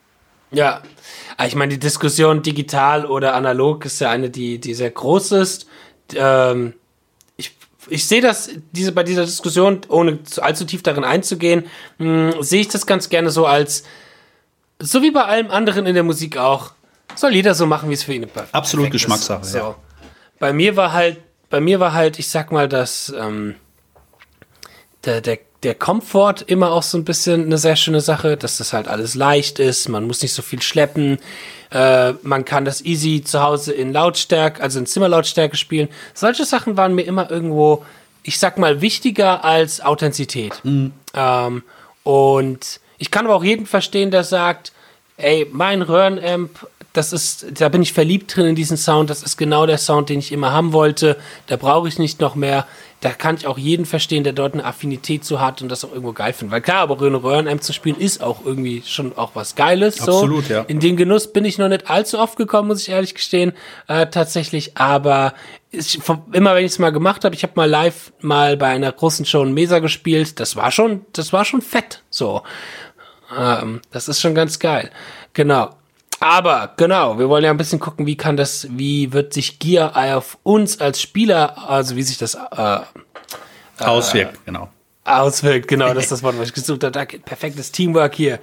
Ja, 0.54 0.82
ah, 1.36 1.46
ich 1.46 1.54
meine, 1.54 1.72
die 1.72 1.80
Diskussion 1.80 2.42
digital 2.42 3.06
oder 3.06 3.34
analog 3.34 3.84
ist 3.84 4.00
ja 4.00 4.10
eine, 4.10 4.30
die, 4.30 4.58
die 4.58 4.74
sehr 4.74 4.90
groß 4.90 5.32
ist. 5.32 5.66
Ähm, 6.14 6.74
ich, 7.36 7.56
ich 7.88 8.06
sehe 8.06 8.20
das 8.20 8.50
diese, 8.72 8.92
bei 8.92 9.02
dieser 9.02 9.24
Diskussion, 9.24 9.80
ohne 9.88 10.18
allzu 10.40 10.64
tief 10.64 10.82
darin 10.82 11.04
einzugehen, 11.04 11.66
mh, 11.98 12.34
hm, 12.34 12.42
sehe 12.42 12.60
ich 12.60 12.68
das 12.68 12.86
ganz 12.86 13.08
gerne 13.08 13.30
so 13.30 13.46
als, 13.46 13.84
so 14.78 15.02
wie 15.02 15.10
bei 15.10 15.24
allem 15.24 15.50
anderen 15.50 15.86
in 15.86 15.94
der 15.94 16.04
Musik 16.04 16.36
auch, 16.36 16.72
soll 17.16 17.34
jeder 17.34 17.54
so 17.54 17.66
machen, 17.66 17.90
wie 17.90 17.94
es 17.94 18.02
für 18.02 18.14
ihn 18.14 18.28
passt. 18.28 18.54
Absolut 18.54 18.90
Geschmackssache, 18.90 19.44
so. 19.44 19.58
ja. 19.58 19.74
Bei 20.38 20.52
mir 20.52 20.76
war 20.76 20.92
halt, 20.92 21.20
bei 21.50 21.60
mir 21.60 21.80
war 21.80 21.92
halt, 21.92 22.18
ich 22.18 22.28
sag 22.28 22.50
mal, 22.50 22.68
dass 22.68 23.14
ähm, 23.16 23.54
der, 25.04 25.20
der 25.20 25.38
der 25.64 25.74
Komfort 25.74 26.44
immer 26.46 26.72
auch 26.72 26.82
so 26.82 26.98
ein 26.98 27.04
bisschen 27.04 27.46
eine 27.46 27.58
sehr 27.58 27.76
schöne 27.76 28.00
Sache, 28.00 28.36
dass 28.36 28.58
das 28.58 28.72
halt 28.72 28.86
alles 28.86 29.14
leicht 29.14 29.58
ist, 29.58 29.88
man 29.88 30.06
muss 30.06 30.22
nicht 30.22 30.34
so 30.34 30.42
viel 30.42 30.62
schleppen, 30.62 31.18
äh, 31.70 32.12
man 32.22 32.44
kann 32.44 32.64
das 32.64 32.84
easy 32.84 33.24
zu 33.24 33.42
Hause 33.42 33.72
in 33.72 33.92
Lautstärke, 33.92 34.62
also 34.62 34.78
in 34.78 34.86
Zimmerlautstärke 34.86 35.56
spielen. 35.56 35.88
Solche 36.12 36.44
Sachen 36.44 36.76
waren 36.76 36.94
mir 36.94 37.02
immer 37.02 37.30
irgendwo, 37.30 37.84
ich 38.22 38.38
sag 38.38 38.58
mal, 38.58 38.80
wichtiger 38.80 39.44
als 39.44 39.80
Authentizität. 39.80 40.60
Mhm. 40.62 40.92
Ähm, 41.14 41.62
und 42.02 42.80
ich 42.98 43.10
kann 43.10 43.24
aber 43.24 43.34
auch 43.34 43.44
jeden 43.44 43.66
verstehen, 43.66 44.10
der 44.10 44.24
sagt, 44.24 44.72
ey, 45.16 45.48
mein 45.50 45.82
Röhrenamp, 45.82 46.68
das 46.92 47.12
ist, 47.12 47.46
da 47.60 47.68
bin 47.68 47.82
ich 47.82 47.92
verliebt 47.92 48.36
drin 48.36 48.46
in 48.46 48.54
diesen 48.54 48.76
Sound, 48.76 49.10
das 49.10 49.22
ist 49.22 49.36
genau 49.36 49.66
der 49.66 49.78
Sound, 49.78 50.10
den 50.10 50.20
ich 50.20 50.30
immer 50.30 50.52
haben 50.52 50.72
wollte, 50.72 51.16
da 51.48 51.56
brauche 51.56 51.88
ich 51.88 51.98
nicht 51.98 52.20
noch 52.20 52.36
mehr 52.36 52.66
da 53.04 53.10
kann 53.10 53.36
ich 53.36 53.46
auch 53.46 53.58
jeden 53.58 53.84
verstehen, 53.84 54.24
der 54.24 54.32
dort 54.32 54.54
eine 54.54 54.64
Affinität 54.64 55.26
zu 55.26 55.38
hat 55.38 55.60
und 55.60 55.68
das 55.68 55.84
auch 55.84 55.90
irgendwo 55.90 56.14
geil 56.14 56.32
findet. 56.32 56.52
Weil 56.52 56.62
klar, 56.62 56.78
aber 56.78 56.98
Röhren 56.98 57.14
Röhrenamp 57.14 57.62
zu 57.62 57.74
spielen 57.74 57.96
ist 57.98 58.22
auch 58.22 58.46
irgendwie 58.46 58.82
schon 58.86 59.14
auch 59.18 59.32
was 59.34 59.56
Geiles. 59.56 60.00
Absolut, 60.00 60.46
so. 60.46 60.54
ja. 60.54 60.62
In 60.62 60.80
den 60.80 60.96
Genuss 60.96 61.30
bin 61.30 61.44
ich 61.44 61.58
noch 61.58 61.68
nicht 61.68 61.90
allzu 61.90 62.18
oft 62.18 62.38
gekommen, 62.38 62.68
muss 62.68 62.80
ich 62.80 62.88
ehrlich 62.88 63.14
gestehen, 63.14 63.52
äh, 63.88 64.06
tatsächlich. 64.06 64.78
Aber 64.78 65.34
ich, 65.70 66.00
immer 66.32 66.54
wenn 66.54 66.64
ich 66.64 66.72
es 66.72 66.78
mal 66.78 66.92
gemacht 66.92 67.26
habe, 67.26 67.34
ich 67.34 67.42
habe 67.42 67.52
mal 67.56 67.68
live 67.68 68.14
mal 68.22 68.56
bei 68.56 68.68
einer 68.68 68.90
großen 68.90 69.26
Show 69.26 69.42
in 69.42 69.52
Mesa 69.52 69.80
gespielt. 69.80 70.40
Das 70.40 70.56
war 70.56 70.70
schon, 70.70 71.04
das 71.12 71.30
war 71.34 71.44
schon 71.44 71.60
fett. 71.60 72.02
So, 72.08 72.40
ähm, 73.38 73.82
das 73.90 74.08
ist 74.08 74.22
schon 74.22 74.34
ganz 74.34 74.58
geil. 74.58 74.90
Genau. 75.34 75.68
Aber 76.24 76.72
genau, 76.78 77.18
wir 77.18 77.28
wollen 77.28 77.44
ja 77.44 77.50
ein 77.50 77.58
bisschen 77.58 77.78
gucken, 77.78 78.06
wie 78.06 78.16
kann 78.16 78.38
das, 78.38 78.66
wie 78.70 79.12
wird 79.12 79.34
sich 79.34 79.58
Gear 79.58 79.94
auf 80.16 80.38
uns 80.42 80.80
als 80.80 81.02
Spieler, 81.02 81.68
also 81.68 81.96
wie 81.96 82.02
sich 82.02 82.16
das 82.16 82.34
äh, 82.34 82.78
auswirkt, 83.78 84.36
äh, 84.36 84.38
genau. 84.46 84.70
Auswirkt, 85.04 85.68
genau, 85.68 85.92
das 85.92 86.04
ist 86.04 86.12
das 86.12 86.22
Wort, 86.22 86.38
was 86.38 86.48
ich 86.48 86.54
gesucht 86.54 86.82
habe. 86.82 87.06
Perfektes 87.18 87.72
Teamwork 87.72 88.14
hier. 88.14 88.38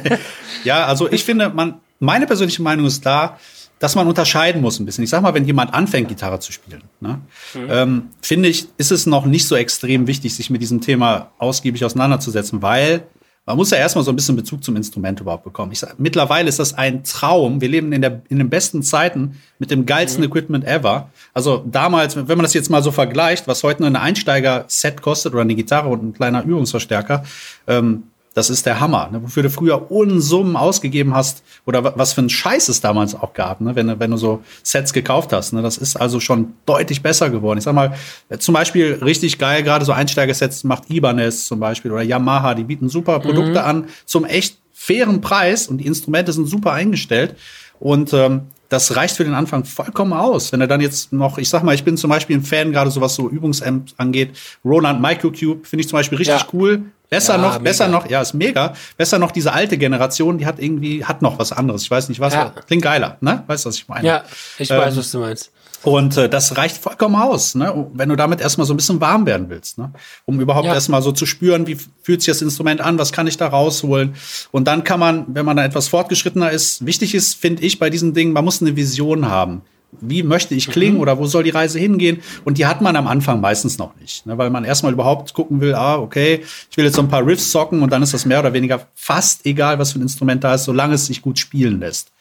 ja, 0.64 0.86
also 0.86 1.12
ich 1.12 1.22
finde, 1.22 1.50
man, 1.50 1.82
meine 1.98 2.26
persönliche 2.26 2.62
Meinung 2.62 2.86
ist 2.86 3.04
da, 3.04 3.38
dass 3.80 3.94
man 3.94 4.08
unterscheiden 4.08 4.62
muss 4.62 4.80
ein 4.80 4.86
bisschen. 4.86 5.04
Ich 5.04 5.10
sag 5.10 5.20
mal, 5.20 5.34
wenn 5.34 5.44
jemand 5.44 5.74
anfängt, 5.74 6.08
Gitarre 6.08 6.40
zu 6.40 6.52
spielen, 6.52 6.84
ne, 7.00 7.20
mhm. 7.52 7.66
ähm, 7.68 8.08
finde 8.22 8.48
ich, 8.48 8.68
ist 8.78 8.92
es 8.92 9.04
noch 9.04 9.26
nicht 9.26 9.46
so 9.46 9.56
extrem 9.56 10.06
wichtig, 10.06 10.34
sich 10.34 10.48
mit 10.48 10.62
diesem 10.62 10.80
Thema 10.80 11.32
ausgiebig 11.36 11.84
auseinanderzusetzen, 11.84 12.62
weil 12.62 13.02
man 13.46 13.56
muss 13.56 13.70
ja 13.70 13.78
erstmal 13.78 14.04
so 14.04 14.12
ein 14.12 14.16
bisschen 14.16 14.36
Bezug 14.36 14.62
zum 14.62 14.76
Instrument 14.76 15.20
überhaupt 15.20 15.44
bekommen. 15.44 15.72
Ich 15.72 15.80
sag, 15.80 15.98
mittlerweile 15.98 16.48
ist 16.48 16.58
das 16.58 16.74
ein 16.74 17.02
Traum. 17.04 17.60
Wir 17.60 17.68
leben 17.68 17.92
in, 17.92 18.02
der, 18.02 18.22
in 18.28 18.38
den 18.38 18.50
besten 18.50 18.82
Zeiten 18.82 19.40
mit 19.58 19.70
dem 19.70 19.86
geilsten 19.86 20.22
mhm. 20.22 20.30
Equipment 20.30 20.64
ever. 20.64 21.10
Also 21.34 21.64
damals, 21.66 22.16
wenn 22.16 22.26
man 22.26 22.42
das 22.42 22.54
jetzt 22.54 22.70
mal 22.70 22.82
so 22.82 22.92
vergleicht, 22.92 23.48
was 23.48 23.62
heute 23.62 23.82
nur 23.82 23.90
ein 23.90 23.96
Einsteiger-Set 23.96 25.02
kostet 25.02 25.32
oder 25.32 25.42
eine 25.42 25.54
Gitarre 25.54 25.88
und 25.88 26.04
ein 26.04 26.12
kleiner 26.12 26.44
Übungsverstärker, 26.44 27.24
ähm, 27.66 28.04
das 28.34 28.48
ist 28.48 28.64
der 28.64 28.80
Hammer, 28.80 29.08
ne? 29.10 29.22
wofür 29.22 29.42
du 29.42 29.50
früher 29.50 29.90
Unsummen 29.90 30.56
ausgegeben 30.56 31.14
hast 31.14 31.42
oder 31.66 31.96
was 31.98 32.12
für 32.12 32.22
ein 32.22 32.30
Scheiß 32.30 32.68
es 32.68 32.80
damals 32.80 33.14
auch 33.14 33.32
gab, 33.32 33.60
ne? 33.60 33.74
wenn, 33.74 33.88
du, 33.88 33.98
wenn 33.98 34.10
du 34.12 34.16
so 34.16 34.42
Sets 34.62 34.92
gekauft 34.92 35.32
hast. 35.32 35.52
Ne? 35.52 35.62
Das 35.62 35.78
ist 35.78 35.96
also 35.96 36.20
schon 36.20 36.54
deutlich 36.64 37.02
besser 37.02 37.30
geworden. 37.30 37.58
Ich 37.58 37.64
sag 37.64 37.74
mal, 37.74 37.94
zum 38.38 38.54
Beispiel 38.54 39.00
richtig 39.02 39.38
geil, 39.38 39.62
gerade 39.62 39.84
so 39.84 39.92
Einsteigersets 39.92 40.62
macht 40.62 40.90
Ibanez 40.90 41.46
zum 41.46 41.58
Beispiel 41.58 41.90
oder 41.90 42.02
Yamaha, 42.02 42.54
die 42.54 42.64
bieten 42.64 42.88
super 42.88 43.18
Produkte 43.18 43.60
mhm. 43.60 43.66
an 43.66 43.84
zum 44.06 44.24
echt 44.24 44.58
fairen 44.72 45.20
Preis 45.20 45.66
und 45.66 45.78
die 45.78 45.86
Instrumente 45.86 46.32
sind 46.32 46.46
super 46.46 46.72
eingestellt. 46.72 47.36
Und 47.80 48.12
ähm, 48.12 48.42
das 48.70 48.94
reicht 48.94 49.16
für 49.16 49.24
den 49.24 49.34
Anfang 49.34 49.64
vollkommen 49.64 50.12
aus. 50.12 50.52
Wenn 50.52 50.60
er 50.60 50.68
dann 50.68 50.80
jetzt 50.80 51.12
noch, 51.12 51.38
ich 51.38 51.48
sag 51.48 51.64
mal, 51.64 51.74
ich 51.74 51.84
bin 51.84 51.96
zum 51.96 52.08
Beispiel 52.08 52.36
ein 52.36 52.44
Fan, 52.44 52.70
gerade 52.70 52.90
so 52.90 53.00
was 53.00 53.16
so 53.16 53.28
Übungsamps 53.28 53.94
angeht. 53.96 54.30
Roland 54.64 55.02
Microcube 55.02 55.66
finde 55.66 55.82
ich 55.82 55.88
zum 55.88 55.98
Beispiel 55.98 56.18
richtig 56.18 56.40
ja. 56.40 56.46
cool. 56.52 56.84
Besser 57.10 57.34
ja, 57.34 57.38
noch, 57.38 57.52
mega. 57.54 57.64
besser 57.64 57.88
noch, 57.88 58.08
ja, 58.08 58.22
ist 58.22 58.34
mega. 58.34 58.72
Besser 58.96 59.18
noch 59.18 59.32
diese 59.32 59.52
alte 59.52 59.76
Generation, 59.76 60.38
die 60.38 60.46
hat 60.46 60.60
irgendwie, 60.60 61.04
hat 61.04 61.22
noch 61.22 61.40
was 61.40 61.50
anderes. 61.50 61.82
Ich 61.82 61.90
weiß 61.90 62.08
nicht 62.08 62.20
was. 62.20 62.34
Ja. 62.34 62.54
Klingt 62.66 62.84
geiler, 62.84 63.16
ne? 63.20 63.42
Weißt 63.48 63.64
du, 63.64 63.68
was 63.68 63.76
ich 63.76 63.88
meine? 63.88 64.06
Ja, 64.06 64.24
ich 64.58 64.70
ähm, 64.70 64.78
weiß, 64.78 64.96
was 64.96 65.10
du 65.10 65.18
meinst. 65.18 65.50
Und 65.82 66.16
äh, 66.16 66.28
das 66.28 66.56
reicht 66.56 66.76
vollkommen 66.76 67.16
aus, 67.16 67.54
ne? 67.54 67.86
wenn 67.94 68.10
du 68.10 68.16
damit 68.16 68.40
erstmal 68.40 68.66
so 68.66 68.74
ein 68.74 68.76
bisschen 68.76 69.00
warm 69.00 69.24
werden 69.24 69.48
willst, 69.48 69.78
ne? 69.78 69.90
um 70.26 70.38
überhaupt 70.38 70.66
ja. 70.66 70.74
erstmal 70.74 71.00
so 71.00 71.10
zu 71.10 71.24
spüren, 71.24 71.66
wie 71.66 71.78
fühlt 72.02 72.20
sich 72.20 72.32
das 72.32 72.42
Instrument 72.42 72.82
an, 72.82 72.98
was 72.98 73.12
kann 73.12 73.26
ich 73.26 73.38
da 73.38 73.46
rausholen. 73.48 74.14
Und 74.50 74.68
dann 74.68 74.84
kann 74.84 75.00
man, 75.00 75.24
wenn 75.28 75.46
man 75.46 75.56
da 75.56 75.64
etwas 75.64 75.88
fortgeschrittener 75.88 76.50
ist, 76.50 76.84
wichtig 76.84 77.14
ist, 77.14 77.34
finde 77.34 77.62
ich, 77.62 77.78
bei 77.78 77.88
diesen 77.88 78.12
Dingen, 78.12 78.34
man 78.34 78.44
muss 78.44 78.60
eine 78.60 78.76
Vision 78.76 79.30
haben 79.30 79.62
wie 80.00 80.22
möchte 80.22 80.54
ich 80.54 80.68
klingen 80.70 80.96
mhm. 80.96 81.00
oder 81.00 81.18
wo 81.18 81.26
soll 81.26 81.42
die 81.42 81.50
Reise 81.50 81.78
hingehen? 81.78 82.22
Und 82.44 82.58
die 82.58 82.66
hat 82.66 82.80
man 82.80 82.96
am 82.96 83.06
Anfang 83.06 83.40
meistens 83.40 83.78
noch 83.78 83.94
nicht, 83.96 84.26
ne, 84.26 84.38
weil 84.38 84.50
man 84.50 84.64
erstmal 84.64 84.92
überhaupt 84.92 85.34
gucken 85.34 85.60
will, 85.60 85.74
ah, 85.74 85.98
okay, 85.98 86.44
ich 86.70 86.76
will 86.76 86.84
jetzt 86.84 86.96
so 86.96 87.02
ein 87.02 87.08
paar 87.08 87.26
Riffs 87.26 87.50
zocken 87.50 87.82
und 87.82 87.90
dann 87.90 88.02
ist 88.02 88.14
das 88.14 88.24
mehr 88.24 88.40
oder 88.40 88.52
weniger 88.52 88.86
fast 88.94 89.44
egal, 89.46 89.78
was 89.78 89.92
für 89.92 89.98
ein 89.98 90.02
Instrument 90.02 90.44
da 90.44 90.54
ist, 90.54 90.64
solange 90.64 90.94
es 90.94 91.06
sich 91.06 91.22
gut 91.22 91.38
spielen 91.38 91.80
lässt. 91.80 92.12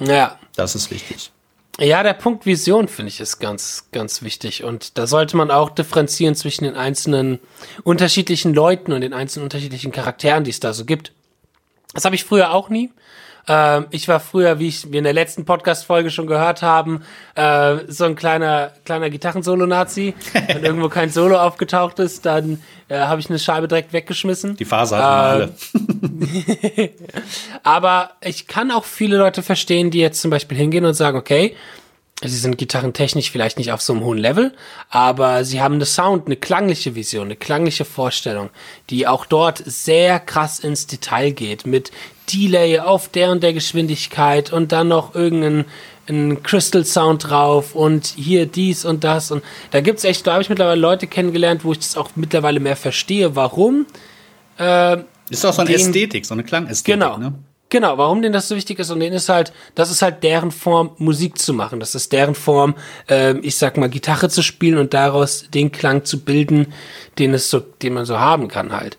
Ja. 0.00 0.38
Das 0.54 0.74
ist 0.74 0.90
wichtig. 0.90 1.30
Ja, 1.78 2.02
der 2.02 2.14
Punkt 2.14 2.46
Vision 2.46 2.88
finde 2.88 3.10
ich 3.10 3.20
ist 3.20 3.38
ganz, 3.38 3.88
ganz 3.92 4.22
wichtig. 4.22 4.64
Und 4.64 4.96
da 4.96 5.06
sollte 5.06 5.36
man 5.36 5.50
auch 5.50 5.68
differenzieren 5.68 6.34
zwischen 6.34 6.64
den 6.64 6.74
einzelnen 6.74 7.38
unterschiedlichen 7.84 8.54
Leuten 8.54 8.92
und 8.92 9.02
den 9.02 9.12
einzelnen 9.12 9.44
unterschiedlichen 9.44 9.92
Charakteren, 9.92 10.44
die 10.44 10.50
es 10.50 10.60
da 10.60 10.72
so 10.72 10.86
gibt. 10.86 11.12
Das 11.92 12.06
habe 12.06 12.14
ich 12.14 12.24
früher 12.24 12.52
auch 12.52 12.70
nie. 12.70 12.90
Ähm, 13.48 13.86
ich 13.90 14.08
war 14.08 14.20
früher, 14.20 14.58
wie 14.58 14.68
ich 14.68 14.90
wir 14.90 14.98
in 14.98 15.04
der 15.04 15.12
letzten 15.12 15.44
Podcast-Folge 15.44 16.10
schon 16.10 16.26
gehört 16.26 16.62
haben, 16.62 17.02
äh, 17.34 17.76
so 17.86 18.04
ein 18.04 18.16
kleiner, 18.16 18.72
kleiner 18.84 19.08
Gitarrensolo-Nazi. 19.10 20.14
Wenn 20.48 20.64
irgendwo 20.64 20.88
kein 20.88 21.10
Solo 21.10 21.38
aufgetaucht 21.38 21.98
ist, 21.98 22.26
dann 22.26 22.60
äh, 22.88 22.98
habe 22.98 23.20
ich 23.20 23.30
eine 23.30 23.38
Scheibe 23.38 23.68
direkt 23.68 23.92
weggeschmissen. 23.92 24.56
Die 24.56 24.64
Phase 24.64 24.96
hatten 24.98 25.42
Ähm, 25.42 25.82
alle. 26.74 26.90
Aber 27.62 28.10
ich 28.20 28.46
kann 28.46 28.70
auch 28.70 28.84
viele 28.84 29.16
Leute 29.16 29.42
verstehen, 29.42 29.90
die 29.90 30.00
jetzt 30.00 30.20
zum 30.20 30.30
Beispiel 30.30 30.58
hingehen 30.58 30.84
und 30.84 30.94
sagen, 30.94 31.16
okay, 31.16 31.54
sie 32.22 32.36
sind 32.36 32.56
gitarrentechnisch 32.56 33.30
vielleicht 33.30 33.58
nicht 33.58 33.72
auf 33.72 33.82
so 33.82 33.92
einem 33.92 34.04
hohen 34.04 34.18
Level, 34.18 34.54
aber 34.88 35.44
sie 35.44 35.60
haben 35.60 35.74
eine 35.74 35.84
Sound, 35.84 36.26
eine 36.26 36.36
klangliche 36.36 36.94
Vision, 36.94 37.26
eine 37.26 37.36
klangliche 37.36 37.84
Vorstellung, 37.84 38.50
die 38.88 39.06
auch 39.06 39.26
dort 39.26 39.62
sehr 39.64 40.18
krass 40.18 40.58
ins 40.58 40.86
Detail 40.86 41.32
geht, 41.32 41.66
mit 41.66 41.90
Delay 42.32 42.80
auf 42.80 43.08
der 43.08 43.30
und 43.30 43.42
der 43.42 43.52
Geschwindigkeit 43.52 44.52
und 44.52 44.72
dann 44.72 44.88
noch 44.88 45.14
irgendein 45.14 45.66
ein 46.08 46.42
Crystal 46.44 46.84
Sound 46.84 47.28
drauf 47.30 47.74
und 47.74 48.06
hier 48.06 48.46
dies 48.46 48.84
und 48.84 49.02
das 49.02 49.32
und 49.32 49.42
da 49.72 49.80
gibt's 49.80 50.04
echt, 50.04 50.24
da 50.26 50.34
habe 50.34 50.42
ich 50.42 50.48
mittlerweile 50.48 50.80
Leute 50.80 51.08
kennengelernt, 51.08 51.64
wo 51.64 51.72
ich 51.72 51.78
das 51.78 51.96
auch 51.96 52.10
mittlerweile 52.14 52.60
mehr 52.60 52.76
verstehe, 52.76 53.34
warum. 53.34 53.86
Äh, 54.56 54.98
Ist 55.28 55.42
doch 55.42 55.52
so 55.52 55.62
eine 55.62 55.74
Ästhetik, 55.74 56.24
so 56.24 56.34
eine 56.34 56.44
Klangästhetik. 56.44 56.94
Genau. 57.00 57.18
Ne? 57.18 57.34
Genau, 57.68 57.98
warum 57.98 58.22
denen 58.22 58.32
das 58.32 58.46
so 58.46 58.54
wichtig 58.54 58.78
ist 58.78 58.90
und 58.90 59.00
denen 59.00 59.16
ist 59.16 59.28
halt, 59.28 59.52
das 59.74 59.90
ist 59.90 60.00
halt 60.00 60.22
deren 60.22 60.52
Form, 60.52 60.92
Musik 60.98 61.36
zu 61.38 61.52
machen. 61.52 61.80
Das 61.80 61.96
ist 61.96 62.12
deren 62.12 62.36
Form, 62.36 62.76
ähm, 63.08 63.40
ich 63.42 63.56
sag 63.56 63.76
mal, 63.76 63.88
Gitarre 63.88 64.28
zu 64.28 64.42
spielen 64.42 64.78
und 64.78 64.94
daraus 64.94 65.50
den 65.50 65.72
Klang 65.72 66.04
zu 66.04 66.20
bilden, 66.20 66.72
den 67.18 67.34
es 67.34 67.50
so, 67.50 67.58
den 67.58 67.94
man 67.94 68.04
so 68.04 68.20
haben 68.20 68.46
kann 68.46 68.72
halt. 68.72 68.96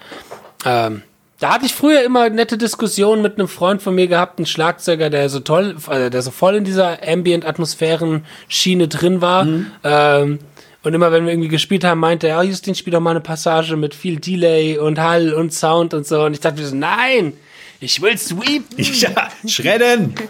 Ähm, 0.66 1.04
da 1.40 1.54
hatte 1.54 1.66
ich 1.66 1.74
früher 1.74 2.04
immer 2.04 2.30
nette 2.30 2.58
Diskussionen 2.58 3.22
mit 3.22 3.38
einem 3.38 3.48
Freund 3.48 3.82
von 3.82 3.96
mir 3.96 4.08
gehabt, 4.08 4.40
ein 4.40 4.46
Schlagzeuger, 4.46 5.10
der 5.10 5.30
so 5.30 5.40
toll, 5.40 5.78
äh, 5.90 6.10
der 6.10 6.22
so 6.22 6.32
voll 6.32 6.56
in 6.56 6.64
dieser 6.64 6.98
Ambient-Atmosphären-Schiene 7.08 8.88
drin 8.88 9.22
war. 9.22 9.48
Ähm, 9.84 10.40
und 10.84 10.94
immer 10.94 11.12
wenn 11.12 11.26
wir 11.26 11.34
irgendwie 11.34 11.50
gespielt 11.50 11.84
haben, 11.84 12.00
meinte 12.00 12.28
er, 12.28 12.38
ja, 12.38 12.44
Justin, 12.44 12.76
spiel 12.76 12.92
doch 12.92 13.00
mal 13.00 13.12
eine 13.12 13.22
Passage 13.22 13.78
mit 13.78 13.94
viel 13.94 14.20
Delay 14.20 14.78
und 14.78 15.00
Hall 15.00 15.34
und 15.34 15.54
Sound 15.54 15.94
und 15.94 16.06
so. 16.08 16.24
Und 16.24 16.34
ich 16.34 16.40
dachte 16.40 16.60
mir 16.60 16.68
so, 16.68 16.76
nein, 16.76 17.34
ich 17.80 18.02
will 18.02 18.18
sweepen. 18.18 18.78
Ja, 18.78 19.30
schredden! 19.48 20.16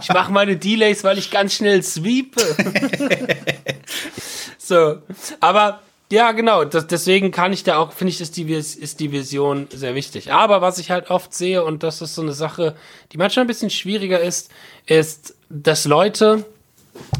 Ich 0.00 0.08
mache 0.10 0.32
meine 0.32 0.56
Delays, 0.56 1.02
weil 1.02 1.18
ich 1.18 1.30
ganz 1.30 1.54
schnell 1.54 1.82
sweepe. 1.82 2.40
so, 4.58 4.98
aber 5.40 5.80
ja, 6.10 6.32
genau. 6.32 6.64
Das, 6.64 6.86
deswegen 6.86 7.30
kann 7.30 7.52
ich 7.52 7.64
da 7.64 7.78
auch, 7.78 7.92
finde 7.92 8.12
ich, 8.12 8.20
ist 8.20 8.36
die, 8.36 8.50
ist 8.52 9.00
die 9.00 9.12
Vision 9.12 9.66
sehr 9.70 9.94
wichtig. 9.94 10.32
Aber 10.32 10.60
was 10.60 10.78
ich 10.78 10.90
halt 10.90 11.10
oft 11.10 11.34
sehe, 11.34 11.64
und 11.64 11.82
das 11.82 12.00
ist 12.00 12.14
so 12.14 12.22
eine 12.22 12.32
Sache, 12.32 12.76
die 13.12 13.18
manchmal 13.18 13.44
ein 13.44 13.48
bisschen 13.48 13.70
schwieriger 13.70 14.20
ist, 14.20 14.50
ist, 14.86 15.34
dass 15.50 15.84
Leute 15.84 16.44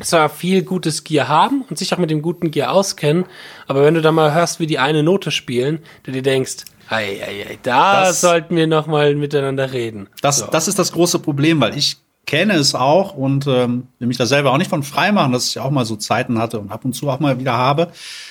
zwar 0.03 0.29
viel 0.29 0.63
gutes 0.63 1.05
Gear 1.05 1.29
haben 1.29 1.65
und 1.69 1.79
sich 1.79 1.93
auch 1.93 1.99
mit 1.99 2.11
dem 2.11 2.23
guten 2.23 2.51
Gear 2.51 2.73
auskennen, 2.73 3.27
aber 3.67 3.85
wenn 3.85 3.95
du 3.95 4.03
da 4.03 4.13
mal 4.13 4.35
hörst, 4.35 4.61
wie 4.61 4.67
die 4.67 4.79
eine 4.79 5.03
Note 5.03 5.31
spielen, 5.31 5.81
du 6.03 6.13
dir 6.13 6.23
denkst, 6.23 6.65
ei, 6.91 7.21
ei, 7.23 7.47
ei, 7.51 7.59
da 7.63 8.05
Das- 8.05 8.21
sollten 8.21 8.57
wir 8.57 8.67
noch 8.67 8.87
mal 8.87 9.15
miteinander 9.15 9.73
reden. 9.73 10.09
Das, 10.23 10.39
So. 10.39 10.47
das 10.47 10.69
ist 10.69 10.79
das 10.79 10.93
große 10.93 11.19
Problem, 11.19 11.61
weil 11.61 11.77
ich 11.77 11.97
kenne 12.27 12.55
es 12.55 12.75
auch 12.75 13.15
und 13.15 13.47
ähm, 13.47 13.87
will 13.99 14.09
mich 14.09 14.19
da 14.19 14.27
selber 14.27 14.53
auch 14.53 14.59
nicht 14.59 14.69
von 14.71 14.83
frei 14.83 15.13
machen, 15.13 15.33
dass 15.33 15.47
ich 15.49 15.59
auch 15.59 15.71
mal 15.71 15.87
so 15.87 15.97
Zeiten 15.97 16.39
hatte 16.39 16.59
und 16.61 16.71
ab 16.71 16.85
und 16.85 16.93
zu 16.95 17.09
auch 17.09 17.21
mal 17.21 17.39
wieder 17.41 17.55
habe, 17.55 17.89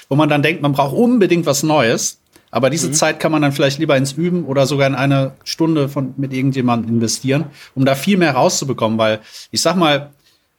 wo 0.07 0.15
man 0.15 0.29
dann 0.29 0.43
denkt, 0.43 0.61
man 0.61 0.73
braucht 0.73 0.95
unbedingt 0.95 1.45
was 1.45 1.63
Neues. 1.63 2.19
Aber 2.51 2.69
diese 2.69 2.91
Zeit 2.91 3.19
kann 3.19 3.31
man 3.31 3.41
dann 3.41 3.51
vielleicht 3.51 3.77
lieber 3.79 3.97
ins 3.97 4.13
Üben 4.13 4.45
oder 4.45 4.65
sogar 4.67 4.87
in 4.87 4.95
eine 4.95 5.33
Stunde 5.43 5.89
von, 5.89 6.13
mit 6.17 6.31
irgendjemandem 6.31 6.89
investieren, 6.95 7.45
um 7.75 7.83
da 7.85 7.93
viel 7.93 8.17
mehr 8.17 8.33
rauszubekommen. 8.35 8.97
Weil 8.97 9.19
ich 9.51 9.61
sag 9.61 9.75
mal, 9.75 10.11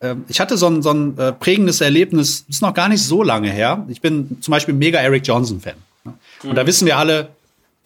ähm, 0.03 0.25
ich 0.29 0.39
hatte 0.39 0.59
so 0.59 0.67
ein, 0.67 0.83
so 0.83 0.91
ein 0.91 1.17
äh, 1.17 1.33
prägendes 1.33 1.81
Erlebnis, 1.81 2.45
ist 2.49 2.61
noch 2.61 2.75
gar 2.75 2.89
nicht 2.91 3.03
so 3.03 3.23
lange 3.23 3.51
her. 3.51 3.87
Ich 3.89 4.01
bin 4.03 4.37
zum 4.43 4.53
Beispiel 4.53 4.75
mega 4.75 4.99
Eric 4.99 5.27
Johnson-Fan. 5.27 5.77
Ne? 6.05 6.15
Und 6.45 6.57
da 6.57 6.67
wissen 6.67 6.85
wir 6.87 6.99
alle, 6.99 7.31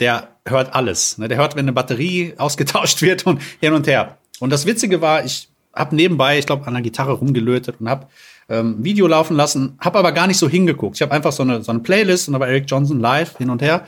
der 0.03 0.29
hört 0.49 0.75
alles. 0.75 1.17
Ne? 1.19 1.29
Der 1.29 1.39
hört, 1.39 1.55
wenn 1.55 1.65
eine 1.65 1.73
Batterie 1.73 2.35
ausgetauscht 2.39 3.03
wird 3.03 3.25
und 3.25 3.41
hin 3.61 3.73
und 3.73 3.87
her. 3.87 4.19
Und 4.41 4.51
das 4.51 4.67
Witzige 4.67 5.01
war, 5.01 5.25
ich 5.25 5.49
habe 5.73 5.95
nebenbei, 5.95 6.39
ich 6.41 6.47
glaube, 6.47 6.67
an 6.67 6.75
der 6.75 6.83
Gitarre 6.83 7.13
rumgelötet 7.13 7.77
und 7.81 7.89
habe 7.89 8.09
ähm, 8.49 8.83
Video 8.83 9.07
laufen 9.07 9.37
lassen, 9.37 9.77
habe 9.79 10.01
aber 10.01 10.11
gar 10.11 10.27
nicht 10.27 10.39
so 10.39 10.49
hingeguckt. 10.49 10.97
Ich 10.97 11.03
habe 11.03 11.13
einfach 11.13 11.31
so 11.31 11.45
eine, 11.45 11.63
so 11.63 11.71
eine 11.71 11.81
Playlist 11.81 12.27
und 12.27 12.35
da 12.35 12.41
war 12.41 12.49
Eric 12.49 12.65
Johnson 12.67 12.99
live 12.99 13.39
hin 13.39 13.49
und 13.49 13.63
her. 13.63 13.87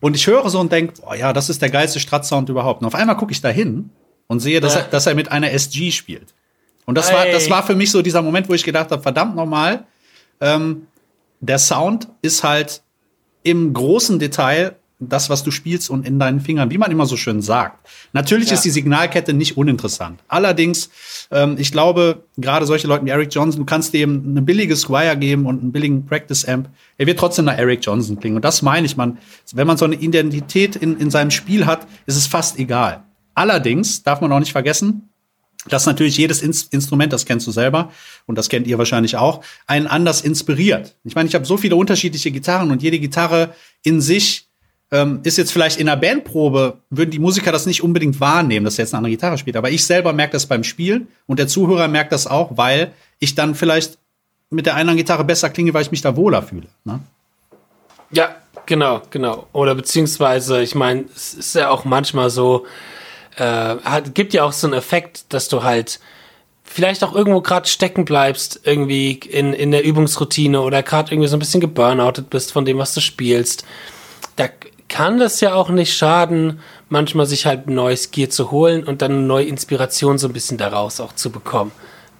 Und 0.00 0.14
ich 0.14 0.26
höre 0.26 0.48
so 0.50 0.60
und 0.60 0.70
denke, 0.70 0.92
oh 1.08 1.14
ja, 1.14 1.32
das 1.32 1.48
ist 1.48 1.62
der 1.62 1.70
geilste 1.70 1.98
Strat-Sound 1.98 2.50
überhaupt. 2.50 2.82
Und 2.82 2.86
auf 2.86 2.94
einmal 2.94 3.16
gucke 3.16 3.32
ich 3.32 3.40
da 3.40 3.48
hin 3.48 3.88
und 4.26 4.40
sehe, 4.40 4.60
dass, 4.60 4.74
Ja. 4.74 4.80
er, 4.80 4.86
dass 4.88 5.06
er 5.06 5.14
mit 5.14 5.32
einer 5.32 5.50
SG 5.52 5.90
spielt. 5.90 6.34
Und 6.84 6.96
das 6.98 7.10
war, 7.10 7.24
das 7.26 7.48
war 7.48 7.62
für 7.64 7.74
mich 7.74 7.90
so 7.90 8.02
dieser 8.02 8.20
Moment, 8.20 8.48
wo 8.50 8.52
ich 8.52 8.62
gedacht 8.62 8.90
habe, 8.90 9.02
verdammt 9.02 9.34
nochmal, 9.34 9.84
ähm, 10.42 10.86
der 11.40 11.58
Sound 11.58 12.08
ist 12.20 12.44
halt 12.44 12.82
im 13.42 13.72
großen 13.72 14.18
Detail 14.18 14.76
das, 14.98 15.28
was 15.28 15.42
du 15.42 15.50
spielst 15.50 15.90
und 15.90 16.06
in 16.06 16.18
deinen 16.18 16.40
Fingern, 16.40 16.70
wie 16.70 16.78
man 16.78 16.90
immer 16.90 17.04
so 17.04 17.16
schön 17.16 17.42
sagt. 17.42 17.86
Natürlich 18.14 18.48
Ja. 18.48 18.54
ist 18.54 18.64
die 18.64 18.70
Signalkette 18.70 19.34
nicht 19.34 19.56
uninteressant. 19.58 20.20
Allerdings, 20.26 20.88
ähm, 21.30 21.56
ich 21.58 21.70
glaube, 21.70 22.24
gerade 22.38 22.64
solche 22.64 22.86
Leute 22.86 23.04
wie 23.04 23.10
Eric 23.10 23.34
Johnson, 23.34 23.60
du 23.60 23.66
kannst 23.66 23.92
dem 23.92 24.24
eine 24.30 24.40
billige 24.40 24.74
Squire 24.74 25.16
geben 25.16 25.44
und 25.44 25.60
einen 25.60 25.72
billigen 25.72 26.06
Practice-Amp. 26.06 26.70
Er 26.96 27.06
wird 27.06 27.18
trotzdem 27.18 27.44
nach 27.44 27.58
Eric 27.58 27.84
Johnson 27.84 28.18
klingen. 28.18 28.36
Und 28.36 28.44
das 28.44 28.62
meine 28.62 28.86
ich, 28.86 28.96
man, 28.96 29.18
wenn 29.52 29.66
man 29.66 29.76
so 29.76 29.84
eine 29.84 29.96
Identität 29.96 30.76
in, 30.76 30.96
in 30.98 31.10
seinem 31.10 31.30
Spiel 31.30 31.66
hat, 31.66 31.86
ist 32.06 32.16
es 32.16 32.26
fast 32.26 32.58
egal. 32.58 33.02
Allerdings 33.34 34.02
darf 34.02 34.22
man 34.22 34.32
auch 34.32 34.38
nicht 34.38 34.52
vergessen, 34.52 35.10
dass 35.68 35.84
natürlich 35.84 36.16
jedes 36.16 36.40
Ins 36.42 36.62
Instrument, 36.64 37.12
das 37.12 37.26
kennst 37.26 37.46
du 37.46 37.50
selber 37.50 37.90
und 38.24 38.38
das 38.38 38.48
kennt 38.48 38.66
ihr 38.66 38.78
wahrscheinlich 38.78 39.16
auch, 39.16 39.42
einen 39.66 39.88
anders 39.88 40.22
inspiriert. 40.22 40.96
Ich 41.04 41.14
meine, 41.16 41.28
ich 41.28 41.34
habe 41.34 41.44
so 41.44 41.56
viele 41.56 41.76
unterschiedliche 41.76 42.30
Gitarren 42.30 42.70
und 42.70 42.82
jede 42.82 42.98
Gitarre 42.98 43.52
in 43.82 44.00
sich 44.00 44.45
ähm, 44.92 45.20
ist 45.24 45.36
jetzt 45.36 45.52
vielleicht 45.52 45.80
in 45.80 45.88
einer 45.88 46.00
Bandprobe, 46.00 46.78
würden 46.90 47.10
die 47.10 47.18
Musiker 47.18 47.52
das 47.52 47.66
nicht 47.66 47.82
unbedingt 47.82 48.20
wahrnehmen, 48.20 48.64
dass 48.64 48.78
er 48.78 48.84
jetzt 48.84 48.94
eine 48.94 48.98
andere 48.98 49.12
Gitarre 49.12 49.38
spielt. 49.38 49.56
Aber 49.56 49.70
ich 49.70 49.84
selber 49.84 50.12
merke 50.12 50.32
das 50.32 50.46
beim 50.46 50.64
Spielen 50.64 51.08
und 51.26 51.38
der 51.38 51.48
Zuhörer 51.48 51.88
merkt 51.88 52.12
das 52.12 52.26
auch, 52.26 52.56
weil 52.56 52.92
ich 53.18 53.34
dann 53.34 53.54
vielleicht 53.54 53.98
mit 54.50 54.66
der 54.66 54.76
anderen 54.76 54.96
Gitarre 54.96 55.24
besser 55.24 55.50
klinge, 55.50 55.74
weil 55.74 55.82
ich 55.82 55.90
mich 55.90 56.02
da 56.02 56.16
wohler 56.16 56.42
fühle. 56.42 56.68
Ne? 56.84 57.00
Ja, 58.12 58.36
genau, 58.66 59.02
genau. 59.10 59.48
Oder 59.52 59.74
beziehungsweise, 59.74 60.62
ich 60.62 60.74
meine, 60.76 61.06
es 61.14 61.34
ist 61.34 61.54
ja 61.56 61.70
auch 61.70 61.84
manchmal 61.84 62.30
so, 62.30 62.64
äh, 63.36 63.42
hat, 63.42 64.14
gibt 64.14 64.34
ja 64.34 64.44
auch 64.44 64.52
so 64.52 64.68
einen 64.68 64.74
Effekt, 64.74 65.32
dass 65.32 65.48
du 65.48 65.64
halt 65.64 65.98
vielleicht 66.62 67.02
auch 67.02 67.14
irgendwo 67.14 67.40
gerade 67.40 67.68
stecken 67.68 68.04
bleibst, 68.04 68.60
irgendwie 68.64 69.12
in, 69.12 69.52
in 69.52 69.72
der 69.72 69.84
Übungsroutine 69.84 70.60
oder 70.60 70.82
gerade 70.82 71.12
irgendwie 71.12 71.28
so 71.28 71.36
ein 71.36 71.40
bisschen 71.40 71.60
geburnoutet 71.60 72.30
bist 72.30 72.52
von 72.52 72.64
dem, 72.64 72.78
was 72.78 72.94
du 72.94 73.00
spielst. 73.00 73.64
Da 74.36 74.48
kann 74.96 75.18
das 75.18 75.42
ja 75.42 75.52
auch 75.52 75.68
nicht 75.68 75.94
schaden, 75.94 76.58
manchmal 76.88 77.26
sich 77.26 77.44
halt 77.44 77.68
ein 77.68 77.74
neues 77.74 78.12
Gear 78.12 78.30
zu 78.30 78.50
holen 78.50 78.82
und 78.82 79.02
dann 79.02 79.12
eine 79.12 79.20
neue 79.20 79.44
Inspiration 79.44 80.16
so 80.16 80.26
ein 80.26 80.32
bisschen 80.32 80.56
daraus 80.56 81.00
auch 81.00 81.14
zu 81.14 81.28
bekommen. 81.28 81.70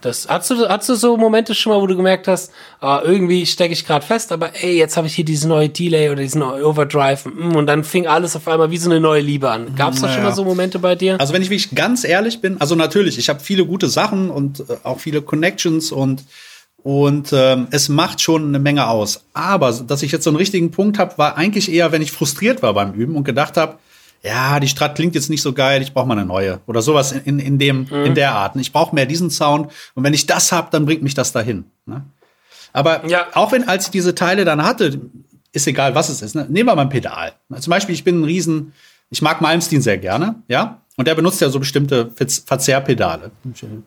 Das, 0.03 0.29
hast, 0.29 0.51
du, 0.51 0.69
hast 0.69 0.87
du 0.91 0.95
so 0.95 1.17
Momente 1.17 1.55
schon 1.55 1.73
mal, 1.73 1.81
wo 1.81 1.87
du 1.87 1.97
gemerkt 1.97 2.29
hast, 2.29 2.53
ah, 2.81 3.01
irgendwie 3.03 3.47
stecke 3.47 3.73
ich 3.73 3.87
gerade 3.87 4.05
fest, 4.05 4.31
aber 4.31 4.51
ey, 4.63 4.77
jetzt 4.77 4.99
habe 4.99 5.07
ich 5.07 5.15
hier 5.15 5.25
diesen 5.25 5.49
neue 5.49 5.71
Delay 5.71 6.11
oder 6.11 6.21
diesen 6.21 6.41
neuen 6.41 6.63
Overdrive 6.63 7.25
mm, 7.25 7.57
und 7.57 7.67
dann 7.67 7.83
fing 7.83 8.07
alles 8.07 8.37
auf 8.37 8.47
einmal 8.47 8.71
wie 8.71 8.77
so 8.77 8.91
eine 8.91 9.01
neue 9.01 9.23
Liebe 9.23 9.51
an. 9.51 9.75
Gab 9.75 9.95
es 9.95 10.03
da 10.03 10.09
schon 10.09 10.19
Naja. 10.19 10.29
mal 10.29 10.35
so 10.37 10.45
Momente 10.45 10.79
bei 10.79 10.95
dir? 10.97 11.19
Also 11.19 11.33
wenn 11.33 11.41
ich 11.41 11.49
wirklich 11.49 11.75
ganz 11.75 12.05
ehrlich 12.05 12.43
bin, 12.43 12.61
also 12.61 12.75
natürlich, 12.75 13.17
ich 13.17 13.31
habe 13.31 13.41
viele 13.41 13.65
gute 13.65 13.89
Sachen 13.89 14.29
und 14.29 14.61
äh, 14.61 14.77
auch 14.83 15.01
viele 15.01 15.23
Connections 15.23 15.93
und 15.93 16.25
und 16.87 17.33
ähm, 17.33 17.67
es 17.73 17.89
macht 17.89 18.21
schon 18.21 18.47
eine 18.47 18.61
Menge 18.61 18.87
aus. 18.87 19.25
Aber 19.33 19.73
dass 19.73 20.05
ich 20.05 20.13
jetzt 20.13 20.23
so 20.23 20.31
einen 20.31 20.37
richtigen 20.37 20.71
Punkt 20.71 21.01
habe, 21.01 21.19
war 21.19 21.37
eigentlich 21.37 21.73
eher, 21.73 21.91
wenn 21.91 22.01
ich 22.01 22.13
frustriert 22.13 22.63
war 22.63 22.75
beim 22.75 22.93
Üben 22.93 23.17
und 23.17 23.25
gedacht 23.25 23.57
habe, 23.57 23.79
ja, 24.23 24.61
die 24.61 24.69
Strat 24.69 24.95
klingt 24.95 25.17
jetzt 25.17 25.29
nicht 25.29 25.43
so 25.43 25.53
geil, 25.53 25.83
ich 25.83 25.93
brauche 25.93 26.07
mal 26.07 26.17
eine 26.17 26.25
neue 26.27 26.61
oder 26.69 26.83
sowas 26.83 27.11
in, 27.11 27.41
in, 27.41 27.59
dem 27.59 27.89
in 28.05 28.15
der 28.15 28.37
Art. 28.37 28.55
Ich 28.55 28.71
brauche 28.73 28.95
mehr 28.95 29.05
diesen 29.05 29.31
Sound 29.31 29.73
und 29.95 30.05
wenn 30.05 30.15
ich 30.15 30.27
das 30.27 30.53
habe, 30.53 30.69
dann 30.71 30.87
bringt 30.87 31.03
mich 31.03 31.15
das 31.15 31.33
dahin. 31.33 31.65
Ne? 31.87 32.05
Aber 32.73 33.05
Ja. 33.09 33.27
auch 33.35 33.51
wenn 33.51 33.67
als 33.67 33.87
ich 33.87 33.91
diese 33.91 34.15
Teile 34.15 34.45
dann 34.45 34.63
hatte, 34.63 35.01
ist 35.51 35.67
egal, 35.67 35.97
was 35.97 36.09
es 36.09 36.23
ist. 36.23 36.37
Ne? 36.37 36.47
Nehmen 36.49 36.69
wir 36.69 36.77
mal 36.77 36.83
ein 36.83 36.89
Pedal. 36.89 37.33
Zum 37.59 37.73
Beispiel, 37.73 37.97
ich 37.97 38.05
bin 38.05 38.21
ein 38.21 38.25
Riesen, 38.25 38.75
ich 39.11 39.23
mag 39.23 39.41
Malmsteen 39.41 39.83
sehr 39.83 39.99
gerne, 39.99 40.37
ja. 40.47 40.83
Und 40.99 41.07
der 41.07 41.15
benutzt 41.15 41.43
ja 41.43 41.51
so 41.51 41.59
bestimmte 41.59 42.07
Verz- 42.17 42.43
Verzerrpedale. 42.47 43.31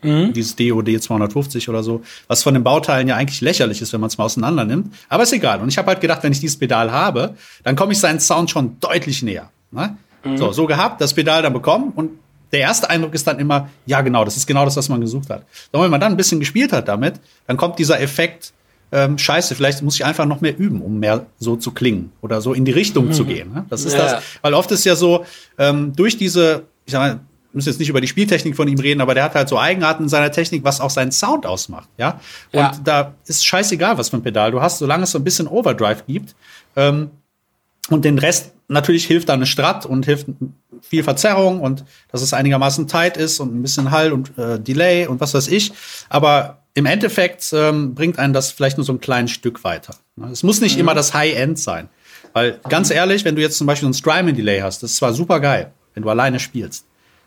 Dieses 0.04 0.56
DOD 0.56 1.02
250 1.02 1.68
oder 1.68 1.82
so, 1.82 2.04
was 2.28 2.44
von 2.44 2.54
den 2.54 2.64
Bauteilen 2.64 3.08
ja 3.08 3.16
eigentlich 3.16 3.42
lächerlich 3.42 3.82
ist, 3.82 3.92
wenn 3.94 4.00
man 4.02 4.10
es 4.10 4.18
mal 4.20 4.26
auseinander 4.26 4.64
nimmt. 4.64 4.94
Aber 5.10 5.24
ist 5.24 5.34
egal. 5.34 5.60
Und 5.62 5.70
ich 5.70 5.78
habe 5.80 5.88
halt 5.88 6.02
gedacht, 6.02 6.22
wenn 6.22 6.32
ich 6.32 6.40
dieses 6.40 6.58
Pedal 6.58 6.92
habe, 6.92 7.34
dann 7.64 7.76
komme 7.76 7.94
ich 7.94 8.00
seinen 8.00 8.20
Sound 8.20 8.52
schon 8.52 8.78
deutlich 8.80 9.24
näher. 9.24 9.50
Ne? 9.72 9.98
So, 10.36 10.52
so 10.52 10.68
gehabt, 10.68 11.02
das 11.02 11.14
Pedal 11.16 11.42
dann 11.42 11.54
bekommen 11.54 11.94
und 11.96 12.12
der 12.52 12.60
erste 12.62 12.90
Eindruck 12.90 13.14
ist 13.16 13.26
dann 13.26 13.40
immer, 13.40 13.70
ja 13.86 14.02
genau, 14.02 14.24
das 14.26 14.36
ist 14.38 14.46
genau 14.46 14.66
das, 14.66 14.76
was 14.76 14.90
man 14.90 15.02
gesucht 15.02 15.30
hat. 15.30 15.46
Und 15.72 15.82
wenn 15.82 15.90
man 15.92 16.02
dann 16.02 16.12
ein 16.14 16.18
bisschen 16.18 16.40
gespielt 16.40 16.74
hat 16.74 16.88
damit, 16.88 17.16
dann 17.48 17.58
kommt 17.58 17.80
dieser 17.80 18.00
Effekt, 18.02 18.54
ähm, 18.92 19.18
scheiße, 19.20 19.54
vielleicht 19.56 19.82
muss 19.84 19.96
ich 19.96 20.04
einfach 20.06 20.26
noch 20.26 20.42
mehr 20.42 20.58
üben, 20.58 20.82
um 20.82 21.00
mehr 21.00 21.28
so 21.40 21.56
zu 21.56 21.72
klingen 21.72 22.12
oder 22.22 22.42
so 22.42 22.54
in 22.54 22.66
die 22.66 22.72
Richtung 22.72 23.14
zu 23.14 23.24
gehen. 23.24 23.54
Ne? 23.54 23.66
Das 23.70 23.86
ist 23.86 23.94
Ja. 23.94 24.00
das, 24.16 24.24
weil 24.42 24.54
oft 24.56 24.72
ist 24.72 24.84
ja 24.84 24.96
so, 24.96 25.26
ähm, 25.60 25.94
durch 25.96 26.18
diese, 26.18 26.64
ich 26.90 26.94
sag 26.94 27.00
mal, 27.00 27.20
müssen 27.54 27.70
jetzt 27.70 27.80
nicht 27.80 27.90
über 27.90 28.02
die 28.02 28.08
Spieltechnik 28.08 28.56
von 28.56 28.68
ihm 28.68 28.80
reden, 28.80 29.02
aber 29.02 29.14
der 29.16 29.24
hat 29.24 29.34
halt 29.36 29.50
so 29.50 29.58
Eigenarten 29.58 30.04
in 30.04 30.10
seiner 30.10 30.32
Technik, 30.32 30.64
was 30.64 30.82
auch 30.82 30.90
seinen 30.90 31.12
Sound 31.12 31.46
ausmacht, 31.46 31.90
ja. 31.98 32.20
Und 32.52 32.60
Ja. 32.60 32.72
da 32.84 33.14
ist 33.26 33.46
scheißegal, 33.46 33.98
was 33.98 34.10
für 34.10 34.18
ein 34.18 34.24
Pedal 34.24 34.52
du 34.52 34.62
hast, 34.62 34.80
solange 34.80 35.04
es 35.04 35.12
so 35.12 35.18
ein 35.20 35.24
bisschen 35.24 35.48
Overdrive 35.48 36.06
gibt. 36.06 36.36
Ähm, 36.76 37.10
und 37.90 38.06
den 38.06 38.20
Rest 38.20 38.52
natürlich 38.68 39.06
hilft 39.06 39.30
da 39.30 39.34
eine 39.34 39.48
Strat 39.48 39.86
und 39.88 40.06
hilft 40.06 40.28
viel 40.82 41.04
Verzerrung 41.04 41.60
und 41.60 41.84
dass 42.12 42.22
es 42.22 42.34
einigermaßen 42.34 42.88
tight 42.88 43.18
ist 43.18 43.40
und 43.40 43.56
ein 43.56 43.62
bisschen 43.64 43.90
Hall 43.90 44.14
und 44.14 44.38
äh, 44.38 44.60
Delay 44.60 45.08
und 45.08 45.20
was 45.20 45.34
weiß 45.34 45.48
ich. 45.48 45.72
Aber 46.08 46.60
im 46.76 46.86
Endeffekt 46.86 47.50
ähm, 47.52 47.96
bringt 47.96 48.20
einen 48.20 48.32
das 48.34 48.52
vielleicht 48.52 48.78
nur 48.78 48.86
so 48.86 48.94
ein 48.94 49.00
kleines 49.02 49.32
Stück 49.32 49.64
weiter. 49.64 49.96
Ne? 50.16 50.30
Es 50.32 50.44
muss 50.44 50.62
nicht 50.62 50.78
immer 50.78 50.94
das 50.94 51.16
High-End 51.16 51.58
sein. 51.58 51.90
Weil 52.34 52.60
ganz 52.70 52.92
ehrlich, 52.92 53.26
wenn 53.26 53.36
du 53.36 53.42
jetzt 53.42 53.58
zum 53.58 53.66
Beispiel 53.66 53.88
so 53.88 53.90
ein 53.90 53.96
Strymon-Delay 53.96 54.60
hast, 54.62 54.84
das 54.84 54.92
ist 54.92 54.98
zwar 54.98 55.14
super 55.14 55.40
geil, 55.40 55.72
wenn 56.00 56.04
du 56.04 56.10
alleine 56.10 56.40
spielst. 56.40 56.86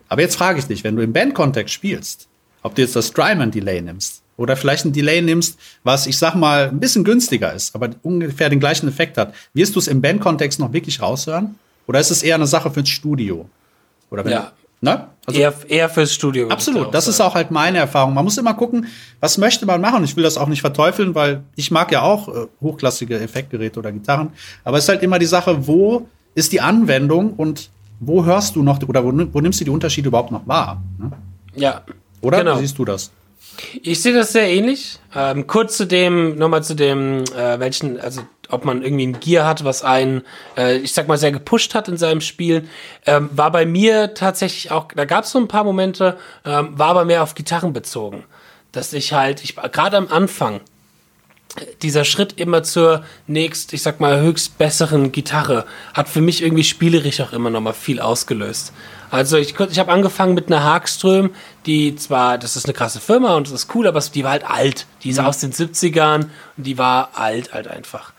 Aber 0.09 0.23
jetzt 0.23 0.37
frage 0.37 0.59
ich 0.59 0.65
dich, 0.67 0.83
wenn 0.83 0.97
du 0.97 1.03
im 1.03 1.13
Bandkontext 1.13 1.73
spielst, 1.73 2.27
ob 2.63 2.75
du 2.75 2.81
jetzt 2.83 2.97
das 2.97 3.09
Strymon-Delay 3.09 3.83
nimmst 3.83 4.23
oder 4.39 4.57
vielleicht 4.57 4.87
ein 4.87 4.93
Delay 4.95 5.21
nimmst, 5.21 5.59
was 5.85 6.07
ich 6.07 6.17
sag 6.17 6.35
mal 6.35 6.69
ein 6.71 6.81
bisschen 6.81 7.05
günstiger 7.05 7.53
ist, 7.53 7.75
aber 7.75 7.91
ungefähr 8.03 8.49
den 8.49 8.61
gleichen 8.61 8.89
Effekt 8.89 9.19
hat, 9.19 9.35
wirst 9.53 9.75
du 9.75 9.79
es 9.79 9.89
im 9.89 10.01
Bandkontext 10.01 10.59
noch 10.59 10.73
wirklich 10.73 11.03
raushören? 11.03 11.57
Oder 11.87 12.01
ist 12.01 12.11
es 12.11 12.23
eher 12.23 12.37
eine 12.37 12.47
Sache 12.47 12.71
fürs 12.71 12.89
Studio? 12.89 13.49
Oder 14.11 14.25
wenn 14.25 14.33
Ja. 14.33 14.53
ne? 14.81 15.09
Also 15.27 15.39
eher, 15.39 15.53
eher 15.69 15.89
fürs 15.91 16.15
Studio. 16.15 16.49
Absolut, 16.49 16.95
das 16.95 17.09
ist 17.09 17.19
sagen. 17.19 17.31
auch 17.31 17.35
halt 17.35 17.51
meine 17.51 17.79
Erfahrung. 17.79 18.15
Man 18.15 18.25
muss 18.25 18.39
immer 18.39 18.55
gucken, 18.55 18.87
was 19.21 19.37
möchte 19.37 19.67
man 19.67 19.81
machen. 19.83 20.03
Ich 20.05 20.17
will 20.17 20.23
das 20.25 20.39
auch 20.39 20.49
nicht 20.49 20.63
verteufeln, 20.63 21.15
weil 21.15 21.43
ich 21.57 21.71
mag 21.71 21.93
ja 21.93 22.03
auch 22.03 22.29
äh, 22.29 22.47
hochklassige 22.63 23.21
Effektgeräte 23.21 23.79
oder 23.79 23.93
Gitarren. 23.93 24.31
Aber 24.65 24.79
es 24.79 24.85
ist 24.85 24.89
halt 24.89 25.03
immer 25.03 25.19
die 25.19 25.27
Sache, 25.27 25.67
wo 25.67 26.09
ist 26.35 26.53
die 26.53 26.61
Anwendung 26.63 27.35
und 27.35 27.69
wo 28.05 28.25
hörst 28.25 28.57
du 28.57 28.63
noch 28.63 28.81
oder 28.87 29.05
wo, 29.05 29.13
wo 29.33 29.41
nimmst 29.41 29.61
du 29.61 29.65
die 29.65 29.71
Unterschiede 29.71 30.09
überhaupt 30.09 30.31
noch 30.33 30.47
wahr? 30.47 30.83
Ne? 30.99 31.13
Ja. 31.55 31.83
Oder 32.21 32.39
Genau. 32.39 32.57
wie 32.57 32.61
siehst 32.61 32.79
du 32.79 32.85
das? 32.85 33.11
Ich 33.83 34.03
sehe 34.03 34.15
das 34.15 34.33
sehr 34.33 34.49
ähnlich. 34.49 34.99
Ähm, 35.15 35.47
kurz 35.47 35.77
zu 35.77 35.87
dem, 35.87 36.37
nochmal 36.37 36.63
zu 36.65 36.75
dem, 36.75 37.25
äh, 37.37 37.61
welchen, 37.61 38.01
also 38.01 38.23
ob 38.49 38.65
man 38.65 38.83
irgendwie 38.83 39.07
ein 39.07 39.21
Gear 39.21 39.47
hat, 39.47 39.65
was 39.65 39.83
einen, 39.83 40.23
äh, 40.57 40.77
ich 40.79 40.93
sag 40.93 41.09
mal, 41.09 41.17
sehr 41.19 41.33
gepusht 41.33 41.75
hat 41.75 41.89
in 41.89 41.97
seinem 41.97 42.21
Spiel, 42.21 42.69
ähm, 43.07 43.31
war 43.33 43.51
bei 43.51 43.65
mir 43.67 44.15
tatsächlich 44.15 44.71
auch, 44.71 44.89
da 44.95 45.05
gab 45.05 45.25
es 45.25 45.31
so 45.31 45.39
ein 45.39 45.49
paar 45.49 45.65
Momente, 45.65 46.17
ähm, 46.45 46.71
war 46.79 46.89
aber 46.89 47.05
mehr 47.05 47.23
auf 47.23 47.35
Gitarren 47.35 47.73
bezogen. 47.73 48.25
Dass 48.73 48.93
ich 48.95 49.13
halt, 49.13 49.45
ich 49.45 49.55
gerade 49.57 49.97
am 49.97 50.09
Anfang, 50.09 50.61
dieser 51.83 52.05
Schritt 52.05 52.39
immer 52.41 52.63
zur 52.63 53.05
nächst, 53.27 53.73
ich 53.73 53.83
sag 53.83 54.01
mal, 54.01 54.21
höchst 54.21 54.59
besseren 54.59 55.13
Gitarre 55.13 55.67
hat 55.95 56.09
für 56.09 56.21
mich 56.21 56.43
irgendwie 56.43 56.65
spielerisch 56.65 57.21
auch 57.21 57.33
immer 57.33 57.51
noch 57.51 57.61
mal 57.61 57.73
viel 57.73 58.01
ausgelöst. 58.01 58.73
Also 59.11 59.37
ich, 59.37 59.59
ich 59.61 59.79
habe 59.79 59.93
angefangen 59.93 60.35
mit 60.35 60.47
einer 60.47 60.65
Hagström, 60.65 61.35
die 61.67 61.95
zwar, 61.97 62.39
das 62.39 62.57
ist 62.57 62.65
eine 62.65 62.73
krasse 62.73 63.01
Firma 63.01 63.37
und 63.37 63.47
das 63.47 63.53
ist 63.53 63.75
cool, 63.75 63.87
aber 63.87 64.01
die 64.01 64.25
war 64.25 64.31
halt 64.31 64.45
alt. 64.45 64.87
Die 65.03 65.11
ist 65.11 65.21
aus 65.21 65.39
den 65.39 65.53
70ern 65.53 66.29
und 66.57 66.67
die 66.67 66.79
war 66.79 67.11
alt, 67.15 67.53
halt 67.53 67.69
einfach. 67.69 68.13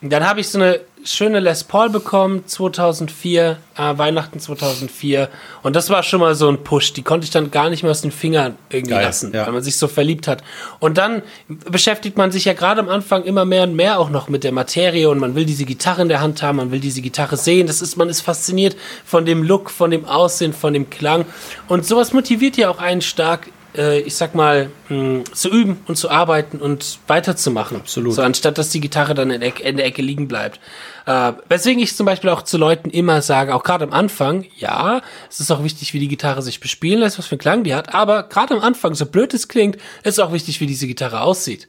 Und 0.00 0.12
dann 0.12 0.24
habe 0.24 0.40
ich 0.40 0.48
so 0.48 0.58
eine 0.58 0.80
schöne 1.06 1.40
Les 1.40 1.64
Paul 1.64 1.88
bekommen, 1.88 2.46
2004, 2.46 3.58
äh, 3.76 3.98
Weihnachten 3.98 4.40
2004. 4.40 5.28
Und 5.62 5.76
das 5.76 5.88
war 5.88 6.02
schon 6.02 6.20
mal 6.20 6.34
so 6.34 6.48
ein 6.48 6.64
Push. 6.64 6.92
Die 6.94 7.02
konnte 7.02 7.24
ich 7.24 7.30
dann 7.30 7.50
gar 7.50 7.70
nicht 7.70 7.82
mehr 7.82 7.92
aus 7.92 8.02
den 8.02 8.10
Fingern 8.10 8.56
irgendwie 8.68 8.94
Geil, 8.94 9.04
lassen, 9.04 9.32
ja. 9.32 9.46
weil 9.46 9.52
man 9.52 9.62
sich 9.62 9.78
so 9.78 9.88
verliebt 9.88 10.26
hat. 10.26 10.42
Und 10.80 10.98
dann 10.98 11.22
beschäftigt 11.48 12.16
man 12.18 12.32
sich 12.32 12.44
ja 12.44 12.52
gerade 12.52 12.80
am 12.80 12.88
Anfang 12.88 13.24
immer 13.24 13.44
mehr 13.44 13.62
und 13.62 13.76
mehr 13.76 14.00
auch 14.00 14.10
noch 14.10 14.28
mit 14.28 14.44
der 14.44 14.52
Materie 14.52 15.08
und 15.08 15.18
man 15.18 15.34
will 15.34 15.46
diese 15.46 15.64
Gitarre 15.64 16.02
in 16.02 16.08
der 16.08 16.20
Hand 16.20 16.42
haben, 16.42 16.56
man 16.56 16.72
will 16.72 16.80
diese 16.80 17.02
Gitarre 17.02 17.36
sehen. 17.36 17.66
Das 17.66 17.82
ist, 17.82 17.96
man 17.96 18.08
ist 18.08 18.20
fasziniert 18.22 18.76
von 19.04 19.24
dem 19.24 19.42
Look, 19.42 19.70
von 19.70 19.90
dem 19.90 20.04
Aussehen, 20.04 20.52
von 20.52 20.72
dem 20.72 20.90
Klang. 20.90 21.24
Und 21.68 21.86
sowas 21.86 22.12
motiviert 22.12 22.56
ja 22.56 22.68
auch 22.68 22.78
einen 22.78 23.00
stark, 23.00 23.48
äh, 23.76 24.00
ich 24.00 24.16
sag 24.16 24.34
mal, 24.34 24.70
mh, 24.88 25.24
zu 25.32 25.50
üben 25.50 25.80
und 25.86 25.96
zu 25.96 26.10
arbeiten 26.10 26.58
und 26.58 26.98
weiterzumachen. 27.06 27.78
Absolut. 27.78 28.14
So, 28.14 28.22
anstatt 28.22 28.58
dass 28.58 28.70
die 28.70 28.80
Gitarre 28.80 29.14
dann 29.14 29.30
in 29.30 29.40
der, 29.40 29.50
Ecke- 29.50 29.62
in 29.62 29.76
der 29.76 29.86
Ecke 29.86 30.02
liegen 30.02 30.28
bleibt. 30.28 30.60
Äh, 31.06 31.32
weswegen 31.48 31.80
ich 31.82 31.94
zum 31.96 32.06
Beispiel 32.06 32.30
auch 32.30 32.42
zu 32.42 32.58
Leuten 32.58 32.90
immer 32.90 33.22
sage, 33.22 33.54
auch 33.54 33.62
gerade 33.62 33.84
am 33.84 33.92
Anfang, 33.92 34.44
ja, 34.56 35.02
es 35.30 35.40
ist 35.40 35.50
auch 35.50 35.62
wichtig, 35.62 35.94
wie 35.94 36.00
die 36.00 36.08
Gitarre 36.08 36.42
sich 36.42 36.60
bespielen 36.60 37.00
lässt, 37.00 37.18
was 37.18 37.26
für 37.26 37.32
einen 37.32 37.40
Klang 37.40 37.64
die 37.64 37.74
hat, 37.74 37.94
aber 37.94 38.24
gerade 38.24 38.54
am 38.54 38.60
Anfang, 38.60 38.94
so 38.94 39.06
blöd 39.06 39.32
es 39.34 39.48
klingt, 39.48 39.76
ist 40.02 40.18
auch 40.20 40.32
wichtig, 40.32 40.60
wie 40.60 40.66
diese 40.66 40.86
Gitarre 40.86 41.20
aussieht. 41.20 41.68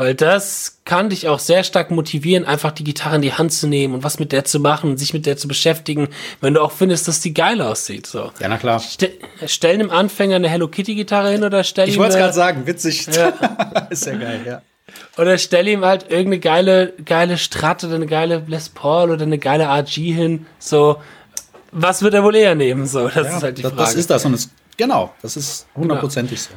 Weil 0.00 0.14
das 0.14 0.78
kann 0.86 1.10
dich 1.10 1.28
auch 1.28 1.38
sehr 1.38 1.62
stark 1.62 1.90
motivieren, 1.90 2.46
einfach 2.46 2.72
die 2.72 2.84
Gitarre 2.84 3.16
in 3.16 3.20
die 3.20 3.34
Hand 3.34 3.52
zu 3.52 3.66
nehmen 3.66 3.92
und 3.92 4.02
was 4.02 4.18
mit 4.18 4.32
der 4.32 4.46
zu 4.46 4.58
machen 4.58 4.92
und 4.92 4.96
sich 4.96 5.12
mit 5.12 5.26
der 5.26 5.36
zu 5.36 5.46
beschäftigen, 5.46 6.08
wenn 6.40 6.54
du 6.54 6.62
auch 6.62 6.72
findest, 6.72 7.06
dass 7.06 7.20
die 7.20 7.34
geil 7.34 7.60
aussieht. 7.60 8.06
So. 8.06 8.32
Ja, 8.40 8.48
na 8.48 8.56
klar. 8.56 8.80
Ste 8.80 9.10
stell 9.44 9.74
einem 9.74 9.90
Anfänger 9.90 10.36
eine 10.36 10.48
Hello 10.48 10.68
Kitty 10.68 10.94
Gitarre 10.94 11.32
hin 11.32 11.44
oder 11.44 11.64
stell 11.64 11.86
Ich 11.86 11.98
wollte 11.98 12.14
es 12.14 12.18
gerade 12.18 12.32
sagen, 12.32 12.66
witzig. 12.66 13.08
ist 13.90 14.06
ja 14.06 14.14
geil, 14.14 14.40
ja. 14.46 14.62
oder 15.18 15.36
stell 15.36 15.68
ihm 15.68 15.84
halt 15.84 16.04
irgendeine 16.04 16.38
geile, 16.38 16.94
geile 17.04 17.36
Strat 17.36 17.84
oder 17.84 17.96
eine 17.96 18.06
geile 18.06 18.42
Les 18.46 18.70
Paul 18.70 19.10
oder 19.10 19.24
eine 19.24 19.36
geile 19.36 19.64
RG 19.64 20.14
hin. 20.14 20.46
So, 20.58 20.96
was 21.72 22.00
wird 22.00 22.14
er 22.14 22.24
wohl 22.24 22.36
eher 22.36 22.54
nehmen? 22.54 22.86
So, 22.86 23.06
das 23.06 23.14
ja 23.26 23.36
ist 23.36 23.42
halt 23.42 23.58
die 23.58 23.62
das, 23.64 23.72
Frage. 23.72 23.84
das 23.84 23.94
ist 23.96 24.08
das. 24.08 24.24
Und 24.24 24.32
es, 24.32 24.48
genau, 24.78 25.12
das 25.20 25.36
ist 25.36 25.66
hundertprozentig 25.74 26.40
so. 26.40 26.52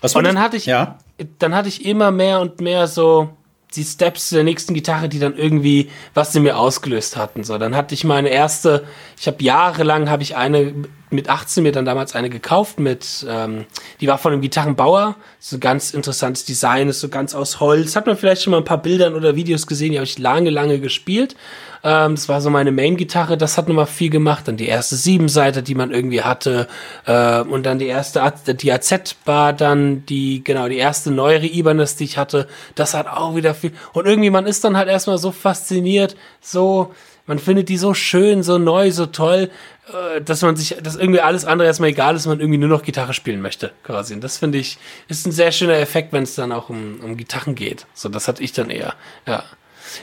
Was 0.00 0.14
Und 0.14 0.24
dann 0.24 0.40
hatte 0.40 0.56
ich, 0.56 0.66
Ja. 0.66 0.98
dann 1.38 1.54
hatte 1.54 1.68
ich 1.68 1.84
immer 1.84 2.10
mehr 2.10 2.40
und 2.40 2.60
mehr 2.60 2.86
so 2.86 3.30
die 3.74 3.84
Steps 3.84 4.30
der 4.30 4.44
nächsten 4.44 4.74
Gitarre, 4.74 5.08
die 5.08 5.18
dann 5.18 5.36
irgendwie 5.36 5.90
was 6.14 6.32
sie 6.32 6.40
mir 6.40 6.56
ausgelöst 6.58 7.16
hatten. 7.16 7.42
So, 7.44 7.58
dann 7.58 7.74
hatte 7.74 7.94
ich 7.94 8.04
meine 8.04 8.28
erste, 8.28 8.84
ich 9.18 9.26
habe 9.26 9.42
jahrelang 9.42 10.08
habe 10.08 10.22
ich 10.22 10.36
eine 10.36 10.72
mit 11.14 11.28
18 11.28 11.62
mir 11.62 11.72
dann 11.72 11.84
damals 11.84 12.14
eine 12.14 12.30
gekauft 12.30 12.78
mit, 12.78 13.26
ähm, 13.28 13.66
die 14.00 14.06
war 14.06 14.18
von 14.18 14.32
einem 14.32 14.42
Gitarrenbauer, 14.42 15.16
so 15.38 15.58
ganz 15.58 15.94
interessantes 15.94 16.44
Design, 16.44 16.88
ist 16.88 17.00
so 17.00 17.08
ganz 17.08 17.34
aus 17.34 17.60
Holz. 17.60 17.96
Hat 17.96 18.06
man 18.06 18.16
vielleicht 18.16 18.42
schon 18.42 18.50
mal 18.50 18.58
ein 18.58 18.64
paar 18.64 18.82
Bildern 18.82 19.14
oder 19.14 19.36
Videos 19.36 19.66
gesehen, 19.66 19.92
die 19.92 19.98
habe 19.98 20.04
ich 20.04 20.18
lange, 20.18 20.50
lange 20.50 20.80
gespielt. 20.80 21.36
Ähm, 21.84 22.14
das 22.14 22.28
war 22.28 22.40
so 22.40 22.48
meine 22.48 22.72
Main-Gitarre, 22.72 23.36
das 23.36 23.58
hat 23.58 23.68
nochmal 23.68 23.86
viel 23.86 24.10
gemacht. 24.10 24.48
Dann 24.48 24.56
die 24.56 24.66
erste 24.66 24.96
Siebenseite, 24.96 25.62
die 25.62 25.74
man 25.74 25.90
irgendwie 25.90 26.22
hatte. 26.22 26.66
Äh, 27.06 27.40
und 27.42 27.64
dann 27.64 27.78
die 27.78 27.86
erste, 27.86 28.32
die 28.54 28.72
AZ 28.72 29.16
war 29.26 29.52
dann 29.52 30.06
die, 30.06 30.42
genau, 30.42 30.68
die 30.68 30.78
erste 30.78 31.10
neuere 31.10 31.46
Ibanez, 31.46 31.96
die 31.96 32.04
ich 32.04 32.16
hatte. 32.16 32.48
Das 32.74 32.94
hat 32.94 33.06
auch 33.06 33.36
wieder 33.36 33.54
viel. 33.54 33.72
Und 33.92 34.06
irgendwie, 34.06 34.30
man 34.30 34.46
ist 34.46 34.64
dann 34.64 34.76
halt 34.76 34.88
erstmal 34.88 35.18
so 35.18 35.30
fasziniert, 35.30 36.16
so, 36.40 36.94
man 37.26 37.38
findet 37.38 37.68
die 37.68 37.78
so 37.78 37.94
schön, 37.94 38.42
so 38.42 38.58
neu, 38.58 38.90
so 38.90 39.06
toll, 39.06 39.50
äh, 39.88 40.20
dass 40.20 40.42
man 40.42 40.56
sich, 40.56 40.76
dass 40.82 40.96
irgendwie 40.96 41.20
alles 41.20 41.44
andere 41.44 41.66
erstmal 41.66 41.90
egal 41.90 42.16
ist, 42.16 42.26
man 42.26 42.40
irgendwie 42.40 42.58
nur 42.58 42.68
noch 42.68 42.82
Gitarre 42.82 43.14
spielen 43.14 43.40
möchte, 43.40 43.72
quasi. 43.82 44.14
Und 44.14 44.22
das 44.22 44.38
finde 44.38 44.58
ich, 44.58 44.78
ist 45.08 45.26
ein 45.26 45.32
sehr 45.32 45.52
schöner 45.52 45.78
Effekt, 45.78 46.12
wenn 46.12 46.22
es 46.22 46.34
dann 46.34 46.52
auch 46.52 46.68
um, 46.68 47.00
um 47.02 47.16
Gitarren 47.16 47.54
geht. 47.54 47.86
So, 47.94 48.08
das 48.08 48.28
hatte 48.28 48.42
ich 48.42 48.52
dann 48.52 48.70
eher, 48.70 48.94
ja. 49.26 49.44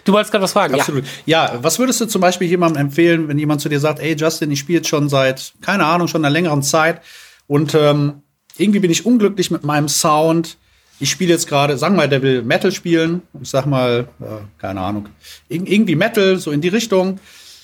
Du 0.05 0.13
wolltest 0.13 0.31
gerade 0.31 0.43
was 0.43 0.53
fragen, 0.53 0.75
Absolut. 0.75 1.03
Ja. 1.25 1.57
was 1.61 1.79
würdest 1.79 1.99
du 1.99 2.05
zum 2.05 2.21
Beispiel 2.21 2.47
jemandem 2.47 2.81
empfehlen, 2.81 3.27
wenn 3.27 3.37
jemand 3.37 3.61
zu 3.61 3.67
dir 3.67 3.79
sagt, 3.79 3.99
ey 3.99 4.15
Justin, 4.15 4.51
ich 4.51 4.59
spiele 4.59 4.77
jetzt 4.77 4.87
schon 4.87 5.09
seit, 5.09 5.53
keine 5.61 5.85
Ahnung, 5.85 6.07
schon 6.07 6.23
einer 6.23 6.31
längeren 6.31 6.63
Zeit 6.63 7.01
und 7.47 7.73
ähm, 7.75 8.21
irgendwie 8.57 8.79
bin 8.79 8.91
ich 8.91 9.05
unglücklich 9.05 9.51
mit 9.51 9.63
meinem 9.63 9.89
Sound. 9.89 10.57
Ich 11.01 11.09
spiele 11.09 11.31
jetzt 11.31 11.47
gerade, 11.47 11.77
sagen 11.77 11.95
wir 11.95 12.03
mal, 12.03 12.09
der 12.09 12.21
will 12.21 12.43
Metal 12.43 12.71
spielen. 12.71 13.23
Ich 13.41 13.49
sag 13.49 13.65
mal, 13.65 14.07
äh, 14.21 14.25
keine 14.59 14.81
Ahnung, 14.81 15.09
Ir 15.49 15.67
irgendwie 15.67 15.95
Metal, 15.95 16.37
so 16.37 16.51
in 16.51 16.61
die 16.61 16.69
Richtung. 16.69 17.19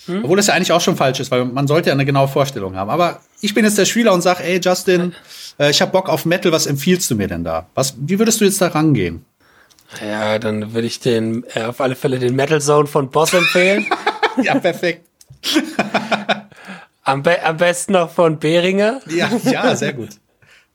Obwohl 0.09 0.37
das 0.37 0.47
ja 0.47 0.53
eigentlich 0.53 0.71
auch 0.71 0.79
schon 0.79 0.95
falsch 0.95 1.19
ist, 1.19 1.31
weil 1.31 1.43
man 1.43 1.67
sollte 1.67 1.89
ja 1.89 1.93
eine 1.93 2.05
genaue 2.05 2.29
Vorstellung 2.29 2.77
haben. 2.77 2.89
Aber 2.89 3.19
ich 3.41 3.53
bin 3.53 3.65
jetzt 3.65 3.77
der 3.77 3.83
Spieler 3.85 4.13
und 4.13 4.21
sag, 4.21 4.39
ey 4.39 4.59
Justin, 4.63 5.13
äh, 5.59 5.69
ich 5.69 5.81
habe 5.81 5.91
Bock 5.91 6.07
auf 6.07 6.25
Metal, 6.25 6.51
was 6.51 6.65
empfiehlst 6.65 7.11
du 7.11 7.15
mir 7.15 7.27
denn 7.27 7.43
da? 7.43 7.67
Was, 7.75 7.93
wie 7.99 8.17
würdest 8.17 8.39
du 8.39 8.45
jetzt 8.45 8.61
da 8.61 8.67
rangehen? 8.67 9.25
Ja, 10.01 10.07
Ja, 10.07 10.39
dann 10.39 10.73
würde 10.73 10.87
ich 10.87 10.99
den 11.01 11.43
äh, 11.53 11.63
auf 11.63 11.81
alle 11.81 11.95
Fälle 11.95 12.19
den 12.19 12.35
Metal 12.35 12.61
Zone 12.61 12.87
von 12.87 13.09
Boss 13.09 13.33
empfehlen. 13.33 13.85
ja, 14.41 14.55
perfekt. 14.57 15.05
am, 17.03 17.21
be 17.21 17.43
am 17.43 17.57
besten 17.57 17.93
noch 17.93 18.09
von 18.09 18.39
Behringer. 18.39 19.01
Ja, 19.09 19.29
ja, 19.43 19.75
sehr 19.75 19.93
gut. 19.93 20.09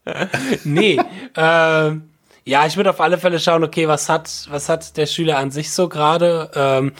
Nee, 0.64 0.98
ähm, 1.36 2.02
ja, 2.44 2.66
ich 2.66 2.76
würde 2.76 2.90
auf 2.90 3.00
alle 3.00 3.18
Fälle 3.18 3.38
schauen, 3.38 3.62
okay, 3.62 3.88
was 3.88 4.08
hat, 4.08 4.46
was 4.50 4.68
hat 4.68 4.96
der 4.96 5.06
Schüler 5.06 5.38
an 5.38 5.50
sich 5.50 5.72
so 5.72 5.88
gerade? 5.88 6.50
Ähm, 6.54 6.92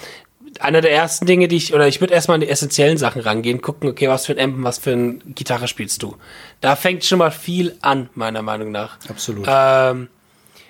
einer 0.60 0.80
der 0.80 0.92
ersten 0.92 1.26
Dinge, 1.26 1.48
die 1.48 1.56
ich, 1.56 1.74
oder 1.74 1.88
ich 1.88 2.00
würde 2.00 2.14
erstmal 2.14 2.36
an 2.36 2.42
die 2.42 2.48
essentiellen 2.48 2.98
Sachen 2.98 3.22
rangehen, 3.22 3.62
gucken, 3.62 3.88
okay, 3.88 4.08
was 4.08 4.26
für 4.26 4.32
ein 4.32 4.38
Amp, 4.38 4.64
was 4.64 4.78
für 4.78 4.92
eine 4.92 5.14
Gitarre 5.14 5.66
spielst 5.66 6.02
du? 6.02 6.16
Da 6.60 6.76
fängt 6.76 7.04
schon 7.04 7.18
mal 7.18 7.30
viel 7.30 7.76
an, 7.80 8.08
meiner 8.14 8.42
Meinung 8.42 8.70
nach. 8.70 8.98
Absolut. 9.08 9.46
Ähm, 9.48 10.08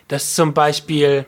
dass 0.08 0.34
zum 0.34 0.54
Beispiel, 0.54 1.26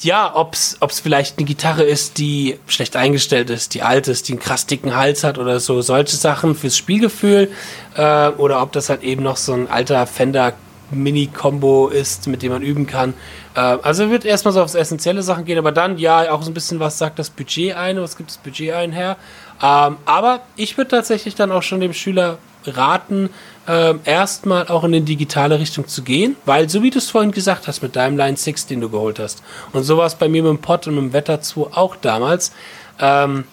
ja, 0.00 0.34
ob's, 0.34 0.76
ob's 0.80 1.00
vielleicht 1.00 1.38
eine 1.38 1.46
Gitarre 1.46 1.84
ist, 1.84 2.18
die 2.18 2.58
schlecht 2.66 2.96
eingestellt 2.96 3.50
ist, 3.50 3.74
die 3.74 3.82
alt 3.82 4.08
ist, 4.08 4.28
die 4.28 4.32
einen 4.32 4.40
krass 4.40 4.66
dicken 4.66 4.94
Hals 4.94 5.24
hat 5.24 5.38
oder 5.38 5.60
so, 5.60 5.80
solche 5.80 6.16
Sachen 6.16 6.54
fürs 6.54 6.76
Spielgefühl, 6.76 7.50
äh, 7.96 8.28
oder 8.30 8.60
ob 8.60 8.72
das 8.72 8.90
halt 8.90 9.02
eben 9.02 9.22
noch 9.22 9.36
so 9.36 9.54
ein 9.54 9.68
alter 9.68 10.06
Fender 10.06 10.54
Mini-Combo 10.90 11.88
ist, 11.88 12.26
mit 12.26 12.42
dem 12.42 12.52
man 12.52 12.62
üben 12.62 12.86
kann. 12.86 13.14
Äh, 13.54 13.60
also 13.60 14.10
wird 14.10 14.24
erstmal 14.24 14.54
so 14.54 14.62
aufs 14.62 14.74
essentielle 14.74 15.22
Sachen 15.22 15.44
gehen, 15.44 15.58
aber 15.58 15.72
dann 15.72 15.98
ja 15.98 16.30
auch 16.32 16.42
so 16.42 16.50
ein 16.50 16.54
bisschen 16.54 16.80
was 16.80 16.98
sagt 16.98 17.18
das 17.18 17.30
Budget 17.30 17.76
ein, 17.76 18.00
was 18.00 18.16
gibt 18.16 18.30
das 18.30 18.38
Budget 18.38 18.72
einher. 18.72 19.16
Ähm, 19.62 19.96
aber 20.04 20.40
ich 20.56 20.76
würde 20.76 20.90
tatsächlich 20.90 21.34
dann 21.34 21.52
auch 21.52 21.62
schon 21.62 21.80
dem 21.80 21.92
Schüler 21.92 22.38
raten, 22.66 23.30
ähm, 23.66 24.00
erstmal 24.04 24.68
auch 24.68 24.84
in 24.84 24.94
eine 24.94 25.02
digitale 25.02 25.58
Richtung 25.58 25.86
zu 25.86 26.02
gehen, 26.02 26.36
weil 26.44 26.68
so 26.68 26.82
wie 26.82 26.90
du 26.90 26.98
es 26.98 27.10
vorhin 27.10 27.32
gesagt 27.32 27.68
hast 27.68 27.82
mit 27.82 27.96
deinem 27.96 28.16
Line 28.16 28.36
6, 28.36 28.66
den 28.66 28.80
du 28.80 28.88
geholt 28.88 29.18
hast, 29.18 29.42
und 29.72 29.84
so 29.84 29.96
war 29.96 30.06
es 30.06 30.14
bei 30.14 30.28
mir 30.28 30.42
mit 30.42 30.50
dem 30.50 30.58
Pod 30.58 30.86
und 30.86 30.94
mit 30.94 31.04
dem 31.04 31.12
Wetter 31.12 31.40
2 31.40 31.76
auch 31.76 31.96
damals, 31.96 32.52
ähm, 32.98 33.44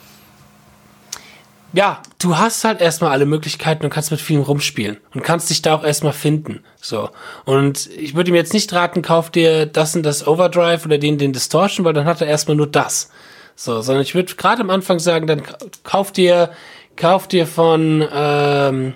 ja, 1.76 2.02
du 2.20 2.38
hast 2.38 2.64
halt 2.64 2.80
erstmal 2.80 3.12
alle 3.12 3.26
Möglichkeiten 3.26 3.84
und 3.84 3.90
kannst 3.90 4.12
mit 4.12 4.22
vielen 4.22 4.42
rumspielen 4.42 4.98
und 5.14 5.24
kannst 5.24 5.50
dich 5.50 5.62
da 5.62 5.76
auch 5.76 5.84
erstmal 5.84 6.14
finden. 6.14 6.64
So. 6.80 7.10
Und 7.44 7.88
ich 7.98 8.16
würde 8.16 8.32
ihm 8.32 8.36
jetzt 8.36 8.54
nicht 8.54 8.72
raten, 8.72 9.02
kauf 9.02 9.30
dir 9.30 9.66
das 9.66 9.96
und 9.96 10.04
das 10.04 10.26
Overdrive 10.26 10.86
oder 10.86 10.98
den, 10.98 11.18
den 11.18 11.34
Distortion, 11.34 11.86
weil 11.86 11.94
dann 11.94 12.06
hat 12.06 12.22
er 12.22 12.28
erstmal 12.28 12.56
nur 12.56 12.68
das. 12.68 13.10
So, 13.58 13.82
sondern 13.82 14.04
ich 14.04 14.16
würde 14.16 14.36
gerade 14.36 14.62
am 14.62 14.70
Anfang 14.70 15.00
sagen, 15.00 15.28
dann 15.28 15.44
kauf 15.84 16.12
dir, 16.12 16.52
kauf 16.96 17.28
dir 17.28 17.46
von, 17.46 18.08
ähm, 18.14 18.94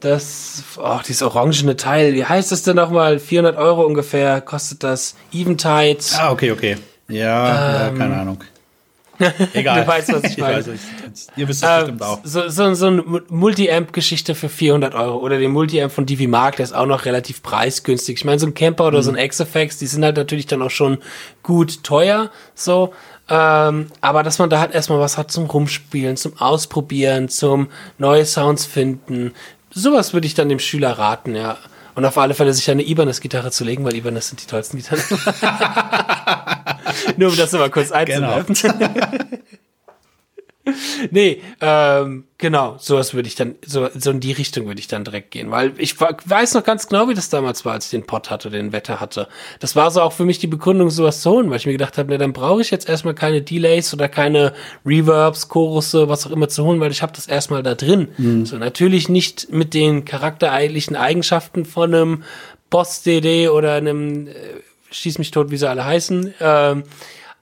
das, 0.00 0.62
oh, 0.78 0.98
dieses 1.06 1.22
orangene 1.22 1.76
Teil, 1.76 2.14
wie 2.14 2.24
heißt 2.24 2.52
das 2.52 2.62
denn 2.62 2.76
nochmal? 2.76 3.18
400 3.18 3.56
Euro 3.56 3.84
ungefähr 3.84 4.40
kostet 4.40 4.84
das. 4.84 5.16
Eventide. 5.32 5.98
Ah, 6.16 6.30
okay, 6.30 6.52
okay. 6.52 6.76
Ja, 7.08 7.88
ähm, 7.88 7.96
ja 7.96 7.98
keine 7.98 8.16
Ahnung. 8.16 8.38
Egal. 9.52 9.82
du 9.82 9.86
weißt, 9.86 10.12
was 10.12 10.24
ich 10.24 10.38
meine. 10.38 10.60
Ich 10.60 10.66
weiß, 10.66 11.26
ihr 11.36 11.48
wisst 11.48 11.62
es 11.62 11.68
ähm, 11.68 11.78
bestimmt 11.78 12.02
auch. 12.02 12.20
So, 12.24 12.48
so, 12.48 12.74
so 12.74 12.86
eine 12.86 13.02
Multi-Amp-Geschichte 13.28 14.34
für 14.34 14.48
400 14.48 14.94
Euro. 14.94 15.18
Oder 15.18 15.38
den 15.38 15.52
Multi-Amp 15.52 15.92
von 15.92 16.06
Divi 16.06 16.26
Mark, 16.26 16.56
der 16.56 16.64
ist 16.64 16.74
auch 16.74 16.86
noch 16.86 17.04
relativ 17.04 17.42
preisgünstig. 17.42 18.16
Ich 18.16 18.24
meine, 18.24 18.38
so 18.38 18.46
ein 18.46 18.54
Camper 18.54 18.86
oder 18.86 18.98
mhm. 18.98 19.02
so 19.02 19.10
ein 19.12 19.18
X-Effects, 19.18 19.78
die 19.78 19.86
sind 19.86 20.04
halt 20.04 20.16
natürlich 20.16 20.46
dann 20.46 20.62
auch 20.62 20.70
schon 20.70 20.98
gut 21.42 21.82
teuer. 21.82 22.30
So. 22.54 22.92
Ähm, 23.28 23.88
aber 24.00 24.22
dass 24.22 24.38
man 24.38 24.50
da 24.50 24.60
halt 24.60 24.72
erstmal 24.74 25.00
was 25.00 25.18
hat 25.18 25.30
zum 25.30 25.46
Rumspielen, 25.46 26.16
zum 26.16 26.38
Ausprobieren, 26.38 27.28
zum 27.28 27.68
neue 27.98 28.24
Sounds 28.24 28.66
finden. 28.66 29.32
Sowas 29.70 30.12
würde 30.14 30.26
ich 30.26 30.34
dann 30.34 30.48
dem 30.48 30.60
Schüler 30.60 30.92
raten, 30.92 31.34
ja. 31.34 31.58
Und 31.96 32.04
auf 32.04 32.18
alle 32.18 32.34
Fälle 32.34 32.52
sich 32.52 32.70
eine 32.70 32.82
Ibanez-Gitarre 32.82 33.50
zu 33.50 33.64
legen, 33.64 33.82
weil 33.84 33.96
Ibanez 33.96 34.28
sind 34.28 34.42
die 34.42 34.46
tollsten 34.46 34.76
Gitarren. 34.76 35.02
Nur 37.16 37.30
um 37.30 37.36
das 37.36 37.52
mal 37.52 37.70
kurz 37.70 37.90
einzuwerfen. 37.90 38.54
Genau. 38.54 39.18
nee, 41.10 41.42
ähm, 41.60 42.24
genau, 42.38 42.76
sowas 42.78 43.14
würde 43.14 43.28
ich 43.28 43.34
dann, 43.34 43.54
so, 43.64 43.88
so 43.94 44.10
in 44.10 44.20
die 44.20 44.32
Richtung 44.32 44.66
würde 44.66 44.80
ich 44.80 44.88
dann 44.88 45.04
direkt 45.04 45.30
gehen, 45.30 45.50
weil 45.50 45.72
ich 45.78 46.00
weiß 46.00 46.54
noch 46.54 46.64
ganz 46.64 46.88
genau, 46.88 47.08
wie 47.08 47.14
das 47.14 47.28
damals 47.28 47.64
war, 47.64 47.74
als 47.74 47.86
ich 47.86 47.90
den 47.92 48.06
Pod 48.06 48.30
hatte, 48.30 48.50
den 48.50 48.72
Wetter 48.72 49.00
hatte. 49.00 49.28
Das 49.60 49.76
war 49.76 49.90
so 49.90 50.00
auch 50.02 50.12
für 50.12 50.24
mich 50.24 50.38
die 50.38 50.46
Begründung, 50.46 50.90
sowas 50.90 51.22
zu 51.22 51.30
holen, 51.30 51.50
weil 51.50 51.58
ich 51.58 51.66
mir 51.66 51.72
gedacht 51.72 51.98
habe, 51.98 52.10
ne, 52.10 52.18
dann 52.18 52.32
brauche 52.32 52.60
ich 52.60 52.70
jetzt 52.70 52.88
erstmal 52.88 53.14
keine 53.14 53.42
Delays 53.42 53.94
oder 53.94 54.08
keine 54.08 54.52
Reverbs, 54.84 55.48
Chorusse, 55.48 56.08
was 56.08 56.26
auch 56.26 56.32
immer 56.32 56.48
zu 56.48 56.64
holen, 56.64 56.80
weil 56.80 56.90
ich 56.90 57.02
habe 57.02 57.12
das 57.14 57.26
erstmal 57.26 57.62
da 57.62 57.74
drin. 57.74 58.08
Mhm. 58.18 58.46
So, 58.46 58.58
natürlich 58.58 59.08
nicht 59.08 59.52
mit 59.52 59.72
den 59.72 60.04
charaktereilichen 60.04 60.96
Eigenschaften 60.96 61.64
von 61.64 61.94
einem 61.94 62.22
Boss-DD 62.70 63.48
oder 63.48 63.74
einem 63.74 64.26
äh, 64.26 64.32
Schieß 64.90 65.18
mich 65.18 65.30
tot, 65.30 65.50
wie 65.50 65.56
sie 65.56 65.68
alle 65.68 65.84
heißen, 65.84 66.34
ähm, 66.40 66.84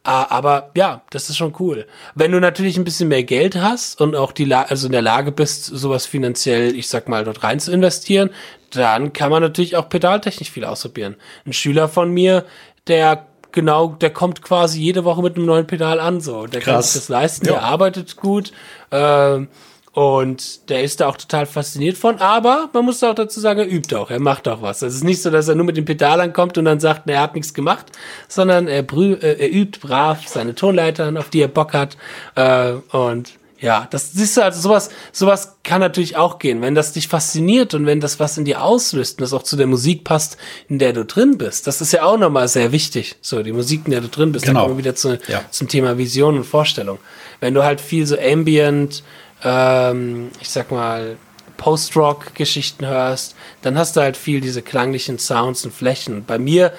aber 0.04 0.70
ja, 0.76 1.02
das 1.10 1.30
ist 1.30 1.38
schon 1.38 1.54
cool. 1.58 1.86
Wenn 2.14 2.30
du 2.30 2.38
natürlich 2.38 2.76
ein 2.76 2.84
bisschen 2.84 3.08
mehr 3.08 3.24
Geld 3.24 3.56
hast 3.56 4.00
und 4.00 4.14
auch 4.14 4.32
die 4.32 4.44
La 4.44 4.62
also 4.62 4.86
in 4.86 4.92
der 4.92 5.02
Lage 5.02 5.32
bist, 5.32 5.64
sowas 5.64 6.06
finanziell, 6.06 6.76
ich 6.76 6.88
sag 6.88 7.08
mal, 7.08 7.24
dort 7.24 7.42
rein 7.42 7.58
zu 7.58 7.72
investieren, 7.72 8.30
dann 8.70 9.12
kann 9.14 9.30
man 9.30 9.42
natürlich 9.42 9.76
auch 9.76 9.88
pedaltechnisch 9.88 10.50
viel 10.50 10.64
ausprobieren. 10.64 11.16
Ein 11.46 11.54
Schüler 11.54 11.88
von 11.88 12.10
mir, 12.10 12.44
der 12.86 13.26
genau, 13.50 13.88
der 13.88 14.10
kommt 14.10 14.42
quasi 14.42 14.80
jede 14.80 15.04
Woche 15.04 15.22
mit 15.22 15.36
einem 15.36 15.46
neuen 15.46 15.66
Pedal 15.66 16.00
an, 16.00 16.20
so. 16.20 16.46
Der 16.46 16.60
Krass. 16.60 16.74
kann 16.74 16.82
sich 16.82 16.94
das 16.94 17.08
leisten, 17.08 17.46
ja. 17.46 17.52
der 17.52 17.62
arbeitet 17.62 18.16
gut. 18.16 18.52
Ähm, 18.90 19.48
und 19.94 20.68
der 20.70 20.82
ist 20.82 21.00
da 21.00 21.06
auch 21.06 21.16
total 21.16 21.46
fasziniert 21.46 21.96
von, 21.96 22.18
aber 22.18 22.68
man 22.72 22.84
muss 22.84 23.02
auch 23.04 23.14
dazu 23.14 23.38
sagen, 23.38 23.60
er 23.60 23.68
übt 23.68 23.94
auch, 23.94 24.10
er 24.10 24.18
macht 24.18 24.48
auch 24.48 24.60
was. 24.60 24.82
Es 24.82 24.92
ist 24.92 25.04
nicht 25.04 25.22
so, 25.22 25.30
dass 25.30 25.46
er 25.46 25.54
nur 25.54 25.64
mit 25.64 25.76
dem 25.76 25.84
Pedal 25.84 26.20
ankommt 26.20 26.58
und 26.58 26.64
dann 26.64 26.80
sagt, 26.80 27.08
er 27.08 27.20
hat 27.20 27.36
nichts 27.36 27.54
gemacht, 27.54 27.86
sondern 28.26 28.66
er, 28.66 28.80
äh, 28.80 29.36
er 29.38 29.52
übt 29.52 29.78
brav 29.80 30.26
seine 30.26 30.56
Tonleitern, 30.56 31.16
auf 31.16 31.30
die 31.30 31.42
er 31.42 31.48
Bock 31.48 31.74
hat. 31.74 31.96
Äh, 32.34 32.72
und 32.90 33.34
ja, 33.60 33.86
das 33.88 34.12
siehst 34.12 34.36
du, 34.36 34.42
also 34.42 34.60
sowas, 34.60 34.90
sowas 35.12 35.58
kann 35.62 35.80
natürlich 35.80 36.16
auch 36.16 36.40
gehen. 36.40 36.60
Wenn 36.60 36.74
das 36.74 36.92
dich 36.92 37.06
fasziniert 37.06 37.72
und 37.72 37.86
wenn 37.86 38.00
das 38.00 38.18
was 38.18 38.36
in 38.36 38.44
dir 38.44 38.64
auslöst 38.64 39.18
und 39.18 39.22
das 39.22 39.32
auch 39.32 39.44
zu 39.44 39.56
der 39.56 39.68
Musik 39.68 40.02
passt, 40.02 40.38
in 40.68 40.80
der 40.80 40.92
du 40.92 41.04
drin 41.04 41.38
bist, 41.38 41.68
das 41.68 41.80
ist 41.80 41.92
ja 41.92 42.02
auch 42.02 42.18
nochmal 42.18 42.48
sehr 42.48 42.72
wichtig. 42.72 43.14
So, 43.20 43.44
die 43.44 43.52
Musik, 43.52 43.82
in 43.84 43.92
der 43.92 44.00
du 44.00 44.08
drin 44.08 44.32
bist, 44.32 44.44
genau. 44.44 44.58
dann 44.58 44.66
kommen 44.66 44.78
wir 44.78 44.84
wieder 44.84 44.96
zu, 44.96 45.20
ja. 45.28 45.42
zum 45.50 45.68
Thema 45.68 45.96
Vision 45.96 46.36
und 46.36 46.44
Vorstellung. 46.44 46.98
Wenn 47.38 47.54
du 47.54 47.62
halt 47.62 47.80
viel 47.80 48.06
so 48.06 48.18
Ambient, 48.18 49.04
ähm, 49.44 50.30
ich 50.40 50.50
sag 50.50 50.70
mal, 50.70 51.16
Post-Rock-Geschichten 51.56 52.86
hörst, 52.86 53.36
dann 53.62 53.78
hast 53.78 53.96
du 53.96 54.00
halt 54.00 54.16
viel 54.16 54.40
diese 54.40 54.62
klanglichen 54.62 55.18
Sounds 55.18 55.64
und 55.64 55.72
Flächen. 55.72 56.24
bei 56.24 56.38
mir, 56.38 56.72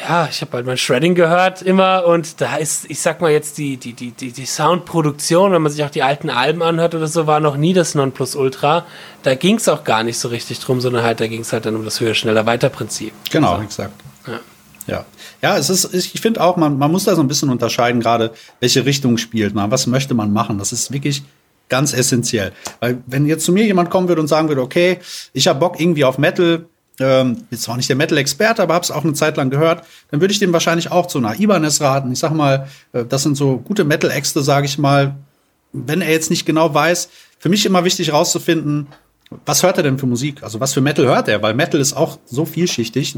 ja, 0.00 0.28
ich 0.30 0.40
habe 0.42 0.52
halt 0.52 0.66
mein 0.66 0.76
Shredding 0.76 1.16
gehört 1.16 1.60
immer 1.60 2.06
und 2.06 2.40
da 2.40 2.56
ist, 2.56 2.88
ich 2.88 3.00
sag 3.00 3.20
mal 3.20 3.32
jetzt 3.32 3.58
die, 3.58 3.76
die, 3.76 3.94
die, 3.94 4.12
die, 4.12 4.30
die 4.30 4.46
Soundproduktion, 4.46 5.50
wenn 5.52 5.60
man 5.60 5.72
sich 5.72 5.82
auch 5.82 5.90
die 5.90 6.04
alten 6.04 6.30
Alben 6.30 6.62
anhört 6.62 6.94
oder 6.94 7.08
so, 7.08 7.26
war 7.26 7.40
noch 7.40 7.56
nie 7.56 7.72
das 7.72 7.96
Nonplusultra. 7.96 8.86
Da 9.24 9.34
ging 9.34 9.56
es 9.56 9.68
auch 9.68 9.82
gar 9.82 10.04
nicht 10.04 10.18
so 10.18 10.28
richtig 10.28 10.60
drum, 10.60 10.80
sondern 10.80 11.02
halt, 11.02 11.18
da 11.20 11.26
ging 11.26 11.40
es 11.40 11.52
halt 11.52 11.66
dann 11.66 11.74
um 11.74 11.84
das 11.84 12.00
höher, 12.00 12.14
schneller, 12.14 12.46
weiter 12.46 12.68
Prinzip. 12.68 13.12
Genau, 13.30 13.52
also, 13.52 13.64
exakt. 13.64 13.94
Ja. 14.26 14.40
Ja, 14.86 15.04
ja, 15.42 15.58
es 15.58 15.68
ist, 15.68 15.92
ich 15.92 16.18
finde 16.18 16.40
auch, 16.40 16.56
man, 16.56 16.78
man 16.78 16.90
muss 16.90 17.04
da 17.04 17.14
so 17.14 17.20
ein 17.20 17.28
bisschen 17.28 17.50
unterscheiden, 17.50 18.00
gerade 18.00 18.32
welche 18.60 18.86
Richtung 18.86 19.18
spielt 19.18 19.54
man, 19.54 19.70
was 19.70 19.86
möchte 19.86 20.14
man 20.14 20.32
machen. 20.32 20.58
Das 20.58 20.72
ist 20.72 20.92
wirklich 20.92 21.24
ganz 21.68 21.92
essentiell. 21.92 22.52
Weil 22.80 23.02
wenn 23.06 23.26
jetzt 23.26 23.44
zu 23.44 23.52
mir 23.52 23.64
jemand 23.64 23.90
kommen 23.90 24.08
würde 24.08 24.20
und 24.20 24.28
sagen 24.28 24.48
würde, 24.48 24.62
okay, 24.62 24.98
ich 25.32 25.48
habe 25.48 25.60
Bock 25.60 25.80
irgendwie 25.80 26.04
auf 26.04 26.18
Metal, 26.18 26.66
ähm, 27.00 27.44
jetzt 27.50 27.62
zwar 27.62 27.76
nicht 27.76 27.88
der 27.88 27.96
Metal-Experte, 27.96 28.62
aber 28.62 28.74
habe 28.74 28.84
es 28.84 28.90
auch 28.90 29.04
eine 29.04 29.12
Zeit 29.12 29.36
lang 29.36 29.50
gehört, 29.50 29.84
dann 30.10 30.20
würde 30.20 30.32
ich 30.32 30.40
dem 30.40 30.52
wahrscheinlich 30.52 30.90
auch 30.90 31.06
zu 31.06 31.18
einer 31.18 31.38
Ibanez 31.38 31.80
raten. 31.80 32.12
Ich 32.12 32.18
sag 32.18 32.32
mal, 32.32 32.68
äh, 32.92 33.04
das 33.04 33.22
sind 33.22 33.36
so 33.36 33.58
gute 33.58 33.84
Metal-Äxte, 33.84 34.42
sage 34.42 34.66
ich 34.66 34.78
mal. 34.78 35.16
Wenn 35.72 36.00
er 36.00 36.10
jetzt 36.10 36.30
nicht 36.30 36.46
genau 36.46 36.72
weiß, 36.72 37.08
für 37.38 37.48
mich 37.48 37.66
immer 37.66 37.84
wichtig 37.84 38.12
rauszufinden, 38.12 38.88
was 39.44 39.62
hört 39.62 39.76
er 39.76 39.82
denn 39.82 39.98
für 39.98 40.06
Musik? 40.06 40.42
Also 40.42 40.60
was 40.60 40.72
für 40.72 40.80
Metal 40.80 41.04
hört 41.04 41.28
er? 41.28 41.42
Weil 41.42 41.54
Metal 41.54 41.80
ist 41.80 41.92
auch 41.92 42.18
so 42.24 42.46
vielschichtig. 42.46 43.16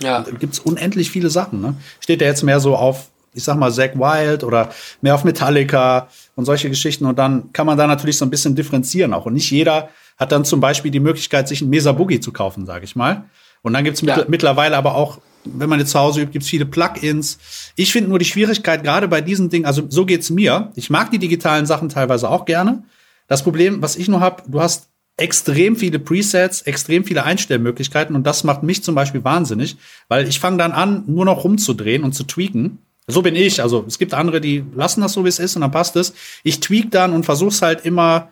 Ja. 0.00 0.22
Da 0.22 0.30
gibt's 0.32 0.58
unendlich 0.58 1.10
viele 1.10 1.30
Sachen. 1.30 1.60
Ne? 1.60 1.74
Steht 2.00 2.20
er 2.20 2.28
jetzt 2.28 2.42
mehr 2.42 2.58
so 2.58 2.76
auf, 2.76 3.10
ich 3.34 3.44
sag 3.44 3.56
mal, 3.56 3.72
Zack 3.72 3.98
Wild 3.98 4.44
oder 4.44 4.70
mehr 5.00 5.14
auf 5.14 5.24
Metallica 5.24 6.08
und 6.36 6.44
solche 6.44 6.68
Geschichten. 6.68 7.06
Und 7.06 7.18
dann 7.18 7.52
kann 7.52 7.66
man 7.66 7.78
da 7.78 7.86
natürlich 7.86 8.18
so 8.18 8.24
ein 8.24 8.30
bisschen 8.30 8.54
differenzieren 8.54 9.14
auch. 9.14 9.26
Und 9.26 9.34
nicht 9.34 9.50
jeder 9.50 9.88
hat 10.18 10.32
dann 10.32 10.44
zum 10.44 10.60
Beispiel 10.60 10.90
die 10.90 11.00
Möglichkeit, 11.00 11.48
sich 11.48 11.62
ein 11.62 11.70
Mesa 11.70 11.92
Boogie 11.92 12.20
zu 12.20 12.32
kaufen, 12.32 12.66
sage 12.66 12.84
ich 12.84 12.96
mal. 12.96 13.24
Und 13.62 13.72
dann 13.72 13.84
gibt's 13.84 14.00
ja. 14.02 14.16
mit, 14.16 14.28
mittlerweile 14.28 14.76
aber 14.76 14.94
auch, 14.94 15.18
wenn 15.44 15.68
man 15.68 15.78
jetzt 15.78 15.90
zu 15.90 15.98
Hause 15.98 16.20
übt, 16.20 16.32
gibt's 16.32 16.48
viele 16.48 16.66
Plugins. 16.66 17.38
Ich 17.76 17.92
finde 17.92 18.10
nur 18.10 18.18
die 18.18 18.24
Schwierigkeit 18.24 18.84
gerade 18.84 19.08
bei 19.08 19.20
diesen 19.20 19.48
Dingen, 19.50 19.66
also 19.66 19.82
so 19.88 20.04
geht's 20.04 20.30
mir. 20.30 20.70
Ich 20.74 20.90
mag 20.90 21.10
die 21.10 21.18
digitalen 21.18 21.66
Sachen 21.66 21.88
teilweise 21.88 22.28
auch 22.28 22.44
gerne. 22.44 22.84
Das 23.28 23.42
Problem, 23.42 23.82
was 23.82 23.96
ich 23.96 24.08
nur 24.08 24.20
habe, 24.20 24.42
du 24.46 24.60
hast 24.60 24.88
extrem 25.16 25.76
viele 25.76 25.98
Presets, 25.98 26.62
extrem 26.62 27.04
viele 27.04 27.24
Einstellmöglichkeiten 27.24 28.16
und 28.16 28.26
das 28.26 28.44
macht 28.44 28.62
mich 28.62 28.82
zum 28.82 28.94
Beispiel 28.94 29.24
wahnsinnig, 29.24 29.76
weil 30.08 30.26
ich 30.26 30.40
fange 30.40 30.56
dann 30.56 30.72
an, 30.72 31.04
nur 31.06 31.24
noch 31.24 31.44
rumzudrehen 31.44 32.02
und 32.02 32.12
zu 32.12 32.24
tweaken. 32.24 32.78
So 33.06 33.22
bin 33.22 33.34
ich. 33.34 33.62
Also 33.62 33.84
es 33.86 33.98
gibt 33.98 34.14
andere, 34.14 34.40
die 34.40 34.64
lassen 34.74 35.00
das 35.00 35.12
so, 35.12 35.24
wie 35.24 35.28
es 35.28 35.38
ist 35.38 35.56
und 35.56 35.62
dann 35.62 35.70
passt 35.70 35.96
es. 35.96 36.14
Ich 36.44 36.60
tweak 36.60 36.90
dann 36.90 37.12
und 37.12 37.24
versuch's 37.24 37.62
halt 37.62 37.84
immer, 37.84 38.30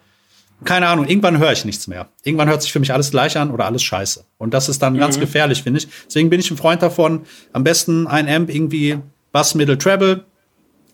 keine 0.65 0.89
Ahnung, 0.89 1.07
irgendwann 1.09 1.39
höre 1.39 1.53
ich 1.53 1.65
nichts 1.65 1.87
mehr. 1.87 2.09
Irgendwann 2.23 2.49
hört 2.49 2.63
sich 2.63 2.73
für 2.73 2.81
mich 2.81 2.93
alles 2.93 3.11
gleich 3.11 3.37
an 3.37 3.51
oder 3.51 3.67
alles 3.67 3.83
scheiße. 3.83 4.25
Und 4.39 4.55
das 4.55 4.69
ist 4.69 4.81
dann 4.83 4.95
mhm. 4.95 4.99
ganz 4.99 5.19
gefährlich, 5.19 5.63
finde 5.63 5.79
ich. 5.79 5.89
Deswegen 6.07 6.31
bin 6.31 6.41
ich 6.41 6.51
ein 6.51 6.57
Freund 6.57 6.83
davon, 6.83 7.23
am 7.53 7.65
besten 7.65 8.07
ein 8.07 8.29
Amp 8.29 8.51
irgendwie 8.55 8.99
Bass, 9.33 9.55
Middle, 9.55 9.79
Treble, 9.79 10.25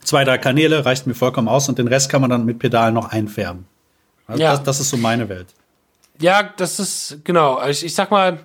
zwei, 0.03 0.25
drei 0.25 0.39
Kanäle, 0.39 0.85
reicht 0.85 1.07
mir 1.07 1.15
vollkommen 1.15 1.49
aus 1.49 1.69
und 1.69 1.79
den 1.79 1.89
Rest 1.89 2.09
kann 2.09 2.21
man 2.21 2.31
dann 2.31 2.45
mit 2.45 2.59
Pedalen 2.59 2.95
noch 2.95 3.11
einfärben. 3.11 3.67
Also 4.27 4.43
ja. 4.43 4.53
das, 4.53 4.63
das 4.63 4.81
ist 4.81 4.91
so 4.91 4.97
meine 4.97 5.29
Welt. 5.29 5.49
Ja, 6.21 6.43
das 6.57 6.79
ist, 6.79 7.19
genau. 7.25 7.55
Also 7.55 7.79
ich, 7.79 7.87
ich 7.87 7.95
sag 7.95 8.11
mal, 8.11 8.41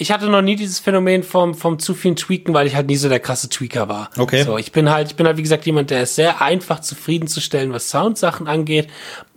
ich 0.00 0.10
hatte 0.10 0.26
noch 0.30 0.40
nie 0.40 0.56
dieses 0.56 0.78
Phänomen 0.78 1.22
vom, 1.22 1.54
vom 1.54 1.78
zu 1.78 1.92
vielen 1.92 2.16
Tweaken, 2.16 2.54
weil 2.54 2.66
ich 2.66 2.74
halt 2.74 2.86
nie 2.86 2.96
so 2.96 3.10
der 3.10 3.20
krasse 3.20 3.50
Tweaker 3.50 3.88
war. 3.88 4.08
Okay. 4.16 4.44
So, 4.44 4.56
ich 4.56 4.72
bin 4.72 4.90
halt, 4.90 5.08
ich 5.08 5.16
bin 5.16 5.26
halt, 5.26 5.36
wie 5.36 5.42
gesagt, 5.42 5.66
jemand, 5.66 5.90
der 5.90 6.04
ist 6.04 6.14
sehr 6.14 6.40
einfach 6.40 6.80
zufriedenzustellen, 6.80 7.72
was 7.72 7.90
Soundsachen 7.90 8.48
angeht 8.48 8.88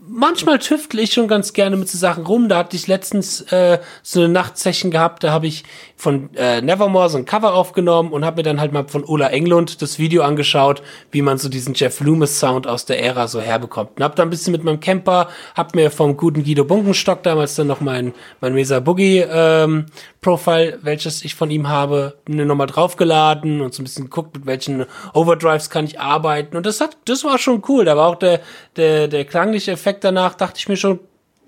manchmal 0.08 0.60
tüftel 0.60 0.99
ich 0.99 1.13
schon 1.13 1.28
ganz 1.28 1.54
gerne 1.54 1.78
mit 1.78 1.89
so 1.89 1.97
Sachen 1.97 2.26
rum. 2.26 2.49
Da 2.49 2.58
hatte 2.58 2.76
ich 2.76 2.88
letztens 2.88 3.41
äh, 3.52 3.80
so 4.02 4.19
eine 4.19 4.30
Nachtsession 4.30 4.91
gehabt, 4.91 5.23
da 5.23 5.32
habe 5.32 5.47
ich 5.47 5.63
von 5.95 6.34
äh, 6.36 6.62
Nevermore 6.62 7.10
so 7.10 7.17
ein 7.17 7.26
Cover 7.26 7.54
aufgenommen 7.54 8.12
und 8.12 8.26
habe 8.26 8.38
mir 8.38 8.43
dann 8.43 8.60
halt 8.60 8.73
mal 8.73 8.88
von 8.88 9.06
Ola 9.06 9.30
Englund 9.30 9.82
das 9.82 9.99
Video 9.99 10.23
angeschaut, 10.23 10.84
wie 11.12 11.21
man 11.21 11.38
so 11.38 11.49
diesen 11.49 11.73
Jeff 11.73 11.99
Loomis 12.02 12.39
Sound 12.39 12.67
aus 12.67 12.86
der 12.86 13.02
Ära 13.02 13.28
so 13.28 13.39
herbekommt. 13.39 13.91
Und 13.97 14.04
hab 14.04 14.15
da 14.15 14.23
ein 14.23 14.30
bisschen 14.30 14.52
mit 14.52 14.63
meinem 14.63 14.80
Camper, 14.80 15.30
hab 15.56 15.76
mir 15.76 15.91
vom 15.91 16.17
guten 16.17 16.43
Guido 16.43 16.65
Bunkenstock 16.65 17.23
damals 17.23 17.56
dann 17.56 17.67
noch 17.67 17.80
mein, 17.80 18.13
mein 18.41 18.54
Mesa 18.54 18.80
Boogie 18.80 19.19
ähm, 19.19 19.86
Profile, 20.23 20.79
welches 20.81 21.23
ich 21.23 21.36
von 21.36 21.51
ihm 21.51 21.69
habe, 21.69 22.17
mir 22.27 22.45
nochmal 22.45 22.65
draufgeladen 22.67 23.62
und 23.62 23.75
so 23.75 23.81
ein 23.81 23.86
bisschen 23.86 24.05
geguckt, 24.05 24.36
mit 24.36 24.47
welchen 24.47 24.86
Overdrives 25.13 25.69
kann 25.69 25.86
ich 25.86 25.99
arbeiten. 25.99 26.57
Und 26.57 26.65
das 26.65 26.81
hat, 26.81 26.97
das 27.05 27.23
war 27.23 27.38
schon 27.38 27.62
cool. 27.67 27.86
Da 27.86 27.95
war 27.95 28.07
auch 28.07 28.15
der, 28.15 28.41
der, 28.75 29.07
der 29.07 29.25
klangliche 29.25 29.71
Effekt 29.71 30.03
danach, 30.03 30.33
dachte 30.33 30.57
ich 30.57 30.67
mir 30.67 30.77
schon, 30.77 30.99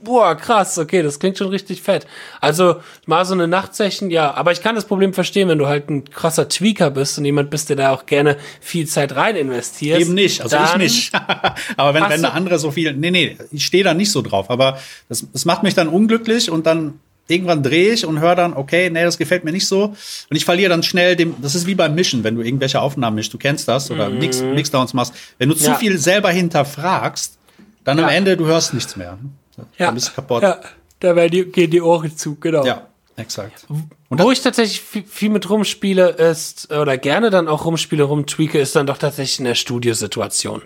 boah, 0.03 0.35
krass, 0.35 0.77
okay, 0.77 1.01
das 1.01 1.19
klingt 1.19 1.37
schon 1.37 1.47
richtig 1.47 1.81
fett. 1.81 2.05
Also 2.39 2.75
mal 3.05 3.25
so 3.25 3.33
eine 3.33 3.47
Nachtsession, 3.47 4.09
ja, 4.09 4.33
aber 4.33 4.51
ich 4.51 4.61
kann 4.61 4.75
das 4.75 4.85
Problem 4.85 5.13
verstehen, 5.13 5.49
wenn 5.49 5.57
du 5.57 5.67
halt 5.67 5.89
ein 5.89 6.05
krasser 6.05 6.47
Tweaker 6.47 6.91
bist 6.91 7.17
und 7.17 7.25
jemand 7.25 7.49
bist, 7.49 7.69
der 7.69 7.75
da 7.75 7.91
auch 7.91 8.05
gerne 8.05 8.37
viel 8.61 8.87
Zeit 8.87 9.15
rein 9.15 9.35
investiert. 9.35 9.99
Eben 9.99 10.13
nicht, 10.13 10.41
also 10.41 10.57
ich 10.57 10.77
nicht. 10.77 11.11
aber 11.77 11.93
wenn, 11.93 12.09
wenn 12.09 12.21
der 12.21 12.33
andere 12.33 12.59
so 12.59 12.71
viel, 12.71 12.93
nee, 12.93 13.11
nee, 13.11 13.37
ich 13.51 13.65
stehe 13.65 13.83
da 13.83 13.93
nicht 13.93 14.11
so 14.11 14.21
drauf, 14.21 14.49
aber 14.49 14.79
das, 15.09 15.27
das 15.31 15.45
macht 15.45 15.63
mich 15.63 15.73
dann 15.73 15.87
unglücklich 15.87 16.51
und 16.51 16.65
dann 16.65 16.99
irgendwann 17.27 17.63
drehe 17.63 17.93
ich 17.93 18.05
und 18.05 18.19
höre 18.19 18.35
dann, 18.35 18.53
okay, 18.53 18.89
nee, 18.89 19.03
das 19.03 19.17
gefällt 19.17 19.43
mir 19.43 19.51
nicht 19.51 19.67
so. 19.67 19.85
Und 19.85 19.97
ich 20.35 20.45
verliere 20.45 20.69
dann 20.69 20.83
schnell 20.83 21.15
dem, 21.15 21.35
das 21.41 21.55
ist 21.55 21.65
wie 21.65 21.75
beim 21.75 21.95
Mischen, 21.95 22.23
wenn 22.23 22.35
du 22.35 22.41
irgendwelche 22.41 22.81
Aufnahmen 22.81 23.15
mischst, 23.15 23.33
du 23.33 23.37
kennst 23.37 23.67
das, 23.67 23.89
oder 23.91 24.09
mhm. 24.09 24.19
Mix, 24.19 24.41
Mixdowns 24.41 24.93
machst. 24.93 25.13
Wenn 25.37 25.49
du 25.49 25.55
ja. 25.55 25.73
zu 25.73 25.79
viel 25.79 25.97
selber 25.97 26.29
hinterfragst, 26.29 27.37
dann 27.83 27.97
ja. 27.97 28.05
am 28.05 28.09
Ende, 28.09 28.37
du 28.37 28.45
hörst 28.45 28.73
nichts 28.73 28.95
mehr. 28.95 29.17
Ja. 29.57 29.87
Dann 29.87 29.95
bist 29.95 30.09
du 30.09 30.11
kaputt. 30.13 30.43
Ja, 30.43 30.59
da 30.99 31.15
werden 31.15 31.31
die, 31.31 31.45
gehen 31.45 31.71
die 31.71 31.81
Ohren 31.81 32.15
zu, 32.15 32.35
genau. 32.35 32.65
Ja, 32.65 32.87
exakt. 33.15 33.65
Und 34.09 34.21
Wo 34.21 34.31
ich 34.31 34.41
tatsächlich 34.41 34.81
viel, 34.81 35.03
viel, 35.03 35.29
mit 35.29 35.49
rumspiele 35.49 36.09
ist, 36.09 36.71
oder 36.71 36.97
gerne 36.97 37.29
dann 37.29 37.47
auch 37.47 37.65
rumspiele, 37.65 38.03
rumtweake, 38.03 38.59
ist 38.59 38.75
dann 38.75 38.87
doch 38.87 38.97
tatsächlich 38.97 39.39
in 39.39 39.45
der 39.45 39.55
Studiosituation. 39.55 40.61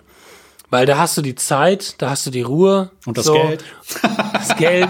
Weil 0.70 0.86
da 0.86 0.98
hast 0.98 1.16
du 1.16 1.22
die 1.22 1.34
Zeit, 1.34 1.96
da 1.98 2.10
hast 2.10 2.26
du 2.26 2.30
die 2.30 2.42
Ruhe. 2.42 2.90
Und 3.04 3.18
das 3.18 3.26
so, 3.26 3.32
Geld. 3.32 3.64
Das 4.32 4.56
Geld. 4.56 4.88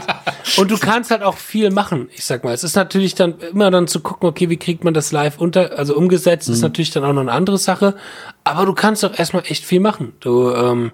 Und 0.58 0.70
du 0.70 0.78
kannst 0.78 1.10
halt 1.10 1.22
auch 1.22 1.38
viel 1.38 1.70
machen. 1.70 2.08
Ich 2.14 2.24
sag 2.24 2.44
mal, 2.44 2.52
es 2.52 2.64
ist 2.64 2.76
natürlich 2.76 3.14
dann 3.14 3.38
immer 3.38 3.70
dann 3.70 3.88
zu 3.88 4.00
gucken, 4.00 4.28
okay, 4.28 4.50
wie 4.50 4.58
kriegt 4.58 4.84
man 4.84 4.92
das 4.92 5.10
live 5.10 5.38
unter, 5.38 5.78
also 5.78 5.96
umgesetzt, 5.96 6.48
mhm. 6.48 6.54
ist 6.54 6.60
natürlich 6.60 6.90
dann 6.90 7.04
auch 7.04 7.12
noch 7.12 7.22
eine 7.22 7.32
andere 7.32 7.58
Sache. 7.58 7.96
Aber 8.44 8.66
du 8.66 8.74
kannst 8.74 9.02
doch 9.02 9.18
erstmal 9.18 9.44
echt 9.46 9.64
viel 9.64 9.80
machen. 9.80 10.12
Du, 10.20 10.50
ähm, 10.50 10.92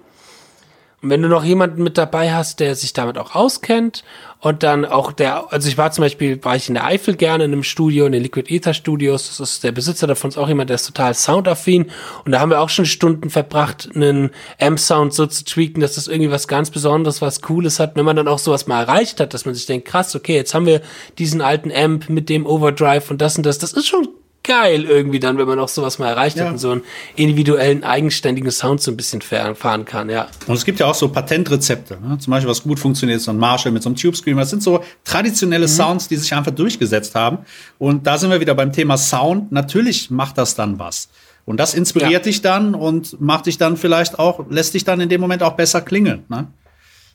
und 0.99 1.11
wenn 1.11 1.21
du 1.21 1.27
noch 1.27 1.43
jemanden 1.43 1.83
mit 1.83 1.95
dabei 1.99 2.33
hast, 2.33 2.59
der 2.59 2.75
sich 2.75 2.91
damit 2.91 3.19
auch 3.19 3.35
auskennt 3.35 4.03
und 4.39 4.63
dann 4.63 4.83
auch 4.83 5.11
der, 5.11 5.53
also 5.53 5.69
ich 5.69 5.77
war 5.77 5.91
zum 5.91 6.01
Beispiel, 6.01 6.43
war 6.43 6.55
ich 6.55 6.69
in 6.69 6.73
der 6.73 6.85
Eifel 6.85 7.15
gerne 7.15 7.43
in 7.43 7.53
einem 7.53 7.61
Studio, 7.61 8.07
in 8.07 8.13
den 8.13 8.23
Liquid 8.23 8.51
Ether 8.51 8.73
Studios, 8.73 9.27
das 9.27 9.39
ist 9.39 9.63
der 9.63 9.71
Besitzer 9.71 10.07
davon 10.07 10.29
ist 10.29 10.37
auch 10.37 10.47
jemand, 10.47 10.71
der 10.71 10.75
ist 10.75 10.87
total 10.87 11.13
soundaffin. 11.13 11.91
Und 12.25 12.31
da 12.31 12.39
haben 12.39 12.49
wir 12.49 12.61
auch 12.61 12.69
schon 12.69 12.87
Stunden 12.87 13.29
verbracht, 13.29 13.89
einen 13.93 14.31
Amp-Sound 14.59 15.13
so 15.13 15.27
zu 15.27 15.45
tweaken, 15.45 15.81
dass 15.81 15.95
das 15.95 16.07
irgendwie 16.07 16.31
was 16.31 16.47
ganz 16.47 16.71
Besonderes, 16.71 17.21
was 17.21 17.43
Cooles 17.43 17.79
hat. 17.79 17.95
Wenn 17.95 18.05
man 18.05 18.15
dann 18.15 18.27
auch 18.27 18.39
sowas 18.39 18.65
mal 18.65 18.81
erreicht 18.81 19.19
hat, 19.19 19.35
dass 19.35 19.45
man 19.45 19.53
sich 19.53 19.67
denkt, 19.67 19.87
krass, 19.87 20.15
okay, 20.15 20.33
jetzt 20.35 20.55
haben 20.55 20.65
wir 20.65 20.81
diesen 21.19 21.41
alten 21.41 21.71
Amp 21.71 22.09
mit 22.09 22.27
dem 22.27 22.47
Overdrive 22.47 23.11
und 23.11 23.21
das 23.21 23.37
und 23.37 23.45
das, 23.45 23.59
das 23.59 23.73
ist 23.73 23.85
schon 23.85 24.07
geil 24.47 24.85
irgendwie 24.85 25.19
dann, 25.19 25.37
wenn 25.37 25.47
man 25.47 25.59
auch 25.59 25.67
sowas 25.67 25.99
mal 25.99 26.07
erreicht 26.07 26.37
ja. 26.37 26.45
hat 26.45 26.53
und 26.53 26.57
so 26.57 26.71
einen 26.71 26.81
individuellen, 27.15 27.83
eigenständigen 27.83 28.49
Sound 28.49 28.81
so 28.81 28.89
ein 28.89 28.97
bisschen 28.97 29.21
fahren 29.21 29.85
kann, 29.85 30.09
ja. 30.09 30.27
Und 30.47 30.55
es 30.55 30.65
gibt 30.65 30.79
ja 30.79 30.87
auch 30.87 30.95
so 30.95 31.09
Patentrezepte, 31.09 31.99
ne? 32.01 32.17
zum 32.17 32.31
Beispiel 32.31 32.49
was 32.49 32.63
gut 32.63 32.79
funktioniert, 32.79 33.21
so 33.21 33.31
ein 33.31 33.37
Marshall 33.37 33.71
mit 33.71 33.83
so 33.83 33.89
einem 33.89 33.95
Tube 33.97 34.15
Screamer. 34.15 34.41
Das 34.41 34.49
sind 34.49 34.63
so 34.63 34.83
traditionelle 35.03 35.67
mhm. 35.67 35.71
Sounds, 35.71 36.07
die 36.07 36.15
sich 36.15 36.33
einfach 36.33 36.51
durchgesetzt 36.51 37.13
haben. 37.13 37.39
Und 37.77 38.07
da 38.07 38.17
sind 38.17 38.31
wir 38.31 38.39
wieder 38.39 38.55
beim 38.55 38.71
Thema 38.71 38.97
Sound. 38.97 39.51
Natürlich 39.51 40.09
macht 40.09 40.37
das 40.37 40.55
dann 40.55 40.79
was. 40.79 41.09
Und 41.45 41.61
das 41.61 41.73
inspiriert 41.73 42.11
ja. 42.11 42.19
dich 42.19 42.41
dann 42.41 42.75
und 42.75 43.21
macht 43.21 43.45
dich 43.45 43.57
dann 43.57 43.77
vielleicht 43.77 44.19
auch, 44.19 44.45
lässt 44.49 44.73
dich 44.73 44.83
dann 44.83 44.99
in 44.99 45.07
dem 45.07 45.21
Moment 45.21 45.43
auch 45.43 45.53
besser 45.53 45.81
klingeln. 45.81 46.25
Ne? 46.27 46.47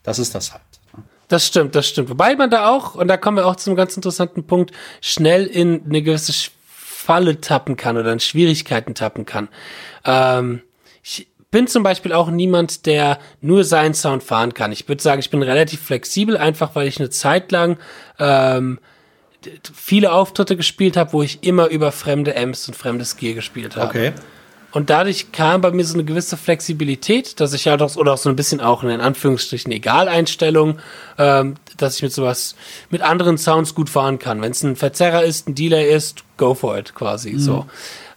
Das 0.02 0.18
ist 0.18 0.34
das 0.34 0.52
halt. 0.52 0.62
Ne? 0.96 1.02
Das 1.28 1.46
stimmt, 1.46 1.74
das 1.74 1.86
stimmt. 1.86 2.08
Wobei 2.08 2.34
man 2.34 2.50
da 2.50 2.68
auch, 2.68 2.94
und 2.94 3.08
da 3.08 3.16
kommen 3.16 3.36
wir 3.36 3.46
auch 3.46 3.56
zu 3.56 3.70
einem 3.70 3.76
ganz 3.76 3.94
interessanten 3.96 4.44
Punkt, 4.44 4.72
schnell 5.00 5.46
in 5.46 5.82
eine 5.84 6.02
gewisse 6.02 6.32
Falle 7.04 7.40
tappen 7.40 7.76
kann 7.76 7.96
oder 7.96 8.12
in 8.12 8.20
Schwierigkeiten 8.20 8.94
tappen 8.94 9.26
kann. 9.26 9.48
Ähm, 10.04 10.62
ich 11.02 11.28
bin 11.50 11.66
zum 11.66 11.82
Beispiel 11.82 12.12
auch 12.12 12.30
niemand, 12.30 12.86
der 12.86 13.18
nur 13.40 13.64
seinen 13.64 13.94
Sound 13.94 14.22
fahren 14.22 14.54
kann. 14.54 14.72
Ich 14.72 14.88
würde 14.88 15.02
sagen, 15.02 15.20
ich 15.20 15.30
bin 15.30 15.42
relativ 15.42 15.82
flexibel, 15.82 16.36
einfach 16.36 16.74
weil 16.74 16.86
ich 16.86 16.98
eine 16.98 17.10
Zeit 17.10 17.50
lang 17.50 17.76
ähm, 18.18 18.78
viele 19.74 20.12
Auftritte 20.12 20.56
gespielt 20.56 20.96
habe, 20.96 21.12
wo 21.12 21.22
ich 21.22 21.42
immer 21.42 21.66
über 21.68 21.90
fremde 21.90 22.36
Amps 22.36 22.68
und 22.68 22.74
fremdes 22.74 23.16
Gear 23.16 23.34
gespielt 23.34 23.76
habe. 23.76 23.88
Okay. 23.88 24.12
Und 24.72 24.88
dadurch 24.88 25.32
kam 25.32 25.60
bei 25.60 25.70
mir 25.70 25.84
so 25.84 25.94
eine 25.94 26.04
gewisse 26.04 26.36
Flexibilität, 26.36 27.40
dass 27.40 27.52
ich 27.52 27.68
halt 27.68 27.82
auch, 27.82 27.94
oder 27.96 28.14
auch 28.14 28.18
so 28.18 28.30
ein 28.30 28.36
bisschen 28.36 28.60
auch 28.60 28.82
in 28.82 29.00
Anführungsstrichen 29.00 29.70
Egaleinstellung, 29.70 30.78
ähm, 31.18 31.56
dass 31.76 31.96
ich 31.96 32.02
mit 32.02 32.12
sowas, 32.12 32.56
mit 32.90 33.02
anderen 33.02 33.36
Sounds 33.36 33.74
gut 33.74 33.90
fahren 33.90 34.18
kann. 34.18 34.40
Wenn 34.40 34.52
es 34.52 34.62
ein 34.62 34.76
Verzerrer 34.76 35.22
ist, 35.22 35.48
ein 35.48 35.54
Delay 35.54 35.94
ist, 35.94 36.24
go 36.38 36.54
for 36.54 36.78
it 36.78 36.94
quasi, 36.94 37.32
mhm. 37.32 37.38
so. 37.38 37.66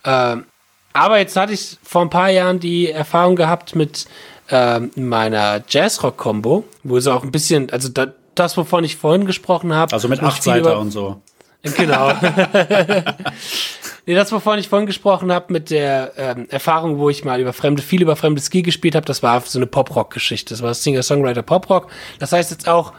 Ähm, 0.05 0.45
aber 0.93 1.19
jetzt 1.19 1.35
hatte 1.35 1.51
ich 1.51 1.77
vor 1.83 2.01
ein 2.01 2.09
paar 2.09 2.29
Jahren 2.29 2.61
die 2.61 2.89
Erfahrung 2.89 3.35
gehabt 3.35 3.75
mit 3.75 4.05
ähm, 4.49 4.91
meiner 4.95 5.61
Jazzrock-Kombo, 5.67 6.63
wo 6.83 6.97
es 6.97 7.07
auch 7.07 7.23
ein 7.23 7.31
bisschen, 7.31 7.69
also 7.71 7.89
da, 7.89 8.07
das, 8.33 8.55
wovon 8.55 8.85
ich 8.85 8.95
vorhin 8.95 9.25
gesprochen 9.25 9.73
habe. 9.73 9.91
Also 9.91 10.07
mit 10.07 10.23
acht 10.23 10.41
Seiter 10.41 10.79
und 10.79 10.91
so. 10.91 11.21
Genau. 11.63 12.11
nee, 14.05 14.15
das, 14.15 14.31
wovon 14.31 14.59
ich 14.59 14.69
vorhin 14.69 14.85
gesprochen 14.85 15.31
habe, 15.31 15.51
mit 15.53 15.69
der 15.69 16.13
ähm, 16.17 16.47
Erfahrung, 16.49 16.97
wo 16.97 17.09
ich 17.09 17.23
mal 17.23 17.39
über 17.39 17.53
fremde, 17.53 17.81
viel 17.81 18.01
über 18.01 18.15
fremde 18.15 18.41
Ski 18.41 18.61
gespielt 18.61 18.95
habe, 18.95 19.05
das 19.05 19.23
war 19.23 19.41
so 19.41 19.59
eine 19.59 19.67
Pop-Rock-Geschichte. 19.67 20.53
Das 20.53 20.61
war 20.61 20.73
Singer-Songwriter 20.73 21.41
Pop-Rock. 21.41 21.87
Das 22.19 22.31
heißt 22.31 22.51
jetzt 22.51 22.67
auch 22.67 22.93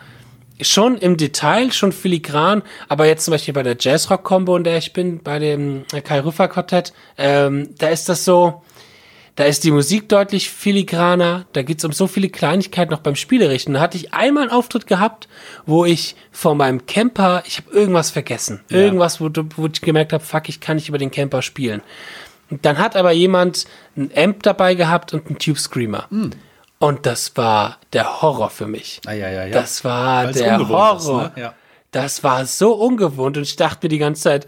schon 0.60 0.96
im 0.96 1.16
Detail, 1.16 1.72
schon 1.72 1.92
filigran, 1.92 2.62
aber 2.88 3.06
jetzt 3.06 3.24
zum 3.24 3.32
Beispiel 3.32 3.54
bei 3.54 3.62
der 3.62 3.76
Jazz-Rock-Kombo, 3.78 4.56
in 4.56 4.64
der 4.64 4.78
ich 4.78 4.92
bin, 4.92 5.22
bei 5.22 5.38
dem 5.38 5.84
Kai 6.04 6.20
Rüffer-Quartett, 6.20 6.92
ähm, 7.18 7.70
da 7.78 7.88
ist 7.88 8.08
das 8.08 8.24
so, 8.24 8.62
da 9.37 9.44
ist 9.44 9.64
die 9.64 9.70
Musik 9.70 10.09
deutlich 10.09 10.51
filigraner, 10.51 11.44
da 11.53 11.62
geht's 11.62 11.85
um 11.85 11.92
so 11.92 12.07
viele 12.07 12.31
Kleinigkeiten 12.31 12.90
noch 12.90 13.01
beim 13.01 13.16
Spielerischen. 13.16 13.75
Da 13.75 13.81
hatte 13.81 13.99
ich 13.99 14.14
einmal 14.14 14.44
einen 14.44 14.53
Auftritt 14.53 14.87
gehabt, 14.87 15.29
wo 15.66 15.85
ich 15.85 16.16
vor 16.33 16.55
meinem 16.55 16.87
Camper, 16.87 17.42
ich 17.46 17.59
habe 17.59 17.70
irgendwas 17.70 18.11
vergessen. 18.11 18.62
Ja. 18.70 18.79
Irgendwas, 18.79 19.20
wo, 19.20 19.29
wo 19.57 19.66
ich 19.66 19.83
gemerkt 19.83 20.14
habe, 20.14 20.25
fuck, 20.25 20.49
ich 20.49 20.61
kann 20.61 20.77
nicht 20.77 20.88
über 20.88 20.96
den 20.96 21.11
Camper 21.11 21.42
spielen. 21.42 21.83
Und 22.51 22.64
dann 22.64 22.79
hat 22.79 22.96
aber 22.96 23.12
jemand 23.12 23.66
ein 23.96 24.11
Amp 24.16 24.42
dabei 24.42 24.75
gehabt 24.75 25.12
und 25.12 25.27
einen 25.27 25.38
Tube 25.38 25.59
Screamer. 25.59 26.07
Mhm. 26.09 26.31
Und 26.79 27.05
das 27.05 27.37
war 27.37 27.79
der 27.92 28.22
Horror 28.22 28.49
für 28.49 28.66
mich. 28.66 29.01
Ah, 29.07 29.12
ja, 29.12 29.29
ja, 29.29 29.44
ja. 29.44 29.53
Das 29.53 29.85
war 29.85 30.27
Weil's 30.27 30.38
der 30.38 30.59
Horror. 30.59 30.96
Ist, 30.96 31.37
ne? 31.37 31.42
ja. 31.42 31.55
Das 31.90 32.25
war 32.25 32.44
so 32.46 32.75
ungewohnt 32.75 33.37
und 33.37 33.42
ich 33.42 33.57
dachte 33.57 33.87
mir 33.87 33.88
die 33.88 33.99
ganze 33.99 34.22
Zeit, 34.22 34.46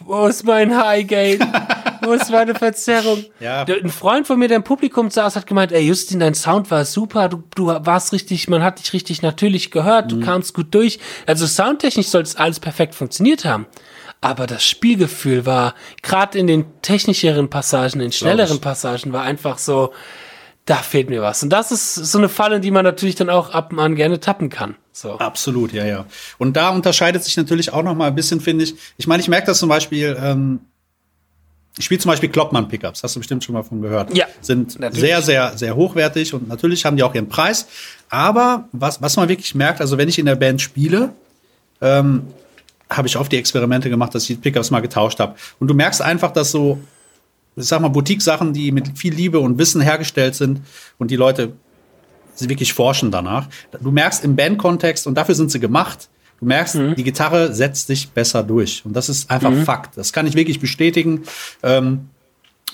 wo 0.00 0.26
ist 0.26 0.44
mein 0.44 0.76
Highgate? 0.76 1.40
wo 2.08 2.14
ist 2.14 2.30
meine 2.30 2.54
Verzerrung? 2.54 3.24
Ja. 3.40 3.64
Ein 3.64 3.90
Freund 3.90 4.26
von 4.26 4.38
mir, 4.38 4.48
der 4.48 4.56
im 4.56 4.64
Publikum 4.64 5.10
saß, 5.10 5.36
hat 5.36 5.46
gemeint, 5.46 5.72
ey 5.72 5.82
Justin, 5.82 6.20
dein 6.20 6.34
Sound 6.34 6.70
war 6.70 6.84
super, 6.84 7.28
du, 7.28 7.42
du 7.54 7.66
warst 7.66 8.12
richtig, 8.12 8.48
man 8.48 8.62
hat 8.62 8.78
dich 8.78 8.92
richtig 8.92 9.22
natürlich 9.22 9.70
gehört, 9.70 10.10
du 10.10 10.16
mhm. 10.16 10.22
kamst 10.22 10.54
gut 10.54 10.74
durch. 10.74 10.98
Also 11.26 11.46
soundtechnisch 11.46 12.08
sollte 12.08 12.28
es 12.28 12.36
alles 12.36 12.60
perfekt 12.60 12.94
funktioniert 12.94 13.44
haben. 13.44 13.66
Aber 14.20 14.46
das 14.46 14.64
Spielgefühl 14.64 15.46
war, 15.46 15.74
gerade 16.02 16.38
in 16.38 16.48
den 16.48 16.64
technischeren 16.82 17.50
Passagen, 17.50 18.00
in 18.00 18.10
schnelleren 18.10 18.60
Passagen, 18.60 19.12
war 19.12 19.22
einfach 19.22 19.58
so, 19.58 19.92
da 20.64 20.76
fehlt 20.76 21.08
mir 21.08 21.22
was. 21.22 21.42
Und 21.42 21.50
das 21.50 21.72
ist 21.72 21.94
so 21.94 22.18
eine 22.18 22.28
Falle, 22.28 22.60
die 22.60 22.70
man 22.70 22.84
natürlich 22.84 23.14
dann 23.14 23.30
auch 23.30 23.50
ab 23.50 23.72
und 23.72 23.78
an 23.78 23.94
gerne 23.94 24.20
tappen 24.20 24.50
kann. 24.50 24.76
So. 24.92 25.18
Absolut, 25.18 25.72
ja, 25.72 25.86
ja. 25.86 26.06
Und 26.36 26.56
da 26.56 26.70
unterscheidet 26.70 27.22
sich 27.22 27.36
natürlich 27.36 27.72
auch 27.72 27.82
noch 27.82 27.94
mal 27.94 28.08
ein 28.08 28.14
bisschen, 28.14 28.40
finde 28.40 28.64
ich. 28.64 28.74
Ich 28.96 29.06
meine, 29.06 29.22
ich 29.22 29.28
merke 29.28 29.46
das 29.46 29.60
zum 29.60 29.68
Beispiel, 29.68 30.16
ähm, 30.20 30.60
ich 31.78 31.84
spiele 31.84 32.00
zum 32.00 32.10
Beispiel 32.10 32.28
Kloppmann-Pickups, 32.28 33.02
hast 33.02 33.16
du 33.16 33.20
bestimmt 33.20 33.44
schon 33.44 33.54
mal 33.54 33.62
von 33.62 33.80
gehört. 33.80 34.14
Ja. 34.16 34.26
Sind 34.40 34.78
natürlich. 34.78 35.00
sehr, 35.00 35.22
sehr, 35.22 35.56
sehr 35.56 35.76
hochwertig 35.76 36.34
und 36.34 36.48
natürlich 36.48 36.84
haben 36.84 36.96
die 36.96 37.02
auch 37.02 37.14
ihren 37.14 37.28
Preis. 37.28 37.66
Aber 38.10 38.68
was, 38.72 39.00
was 39.00 39.16
man 39.16 39.28
wirklich 39.28 39.54
merkt, 39.54 39.80
also 39.80 39.98
wenn 39.98 40.08
ich 40.08 40.18
in 40.18 40.26
der 40.26 40.36
Band 40.36 40.60
spiele, 40.60 41.12
ähm, 41.80 42.24
habe 42.90 43.06
ich 43.06 43.16
oft 43.16 43.30
die 43.30 43.36
Experimente 43.36 43.90
gemacht, 43.90 44.14
dass 44.14 44.22
ich 44.22 44.28
die 44.28 44.34
Pickups 44.36 44.70
mal 44.70 44.80
getauscht 44.80 45.20
habe. 45.20 45.36
Und 45.58 45.68
du 45.68 45.74
merkst 45.74 46.02
einfach, 46.02 46.32
dass 46.32 46.50
so 46.50 46.78
ich 47.58 47.66
sag 47.66 47.80
mal, 47.80 47.88
Boutique-Sachen, 47.88 48.52
die 48.52 48.72
mit 48.72 48.96
viel 48.96 49.12
Liebe 49.12 49.40
und 49.40 49.58
Wissen 49.58 49.80
hergestellt 49.80 50.34
sind 50.34 50.60
und 50.98 51.10
die 51.10 51.16
Leute 51.16 51.52
sie 52.34 52.48
wirklich 52.48 52.72
forschen 52.72 53.10
danach. 53.10 53.48
Du 53.80 53.90
merkst 53.90 54.24
im 54.24 54.36
Band-Kontext, 54.36 55.06
und 55.06 55.16
dafür 55.16 55.34
sind 55.34 55.50
sie 55.50 55.58
gemacht, 55.58 56.08
du 56.38 56.46
merkst, 56.46 56.74
mhm. 56.76 56.94
die 56.94 57.04
Gitarre 57.04 57.52
setzt 57.54 57.86
sich 57.86 58.10
besser 58.10 58.42
durch. 58.42 58.82
Und 58.84 58.94
das 58.94 59.08
ist 59.08 59.30
einfach 59.30 59.50
mhm. 59.50 59.64
Fakt. 59.64 59.96
Das 59.96 60.12
kann 60.12 60.26
ich 60.26 60.34
wirklich 60.34 60.60
bestätigen. 60.60 61.22
Ähm, 61.62 62.08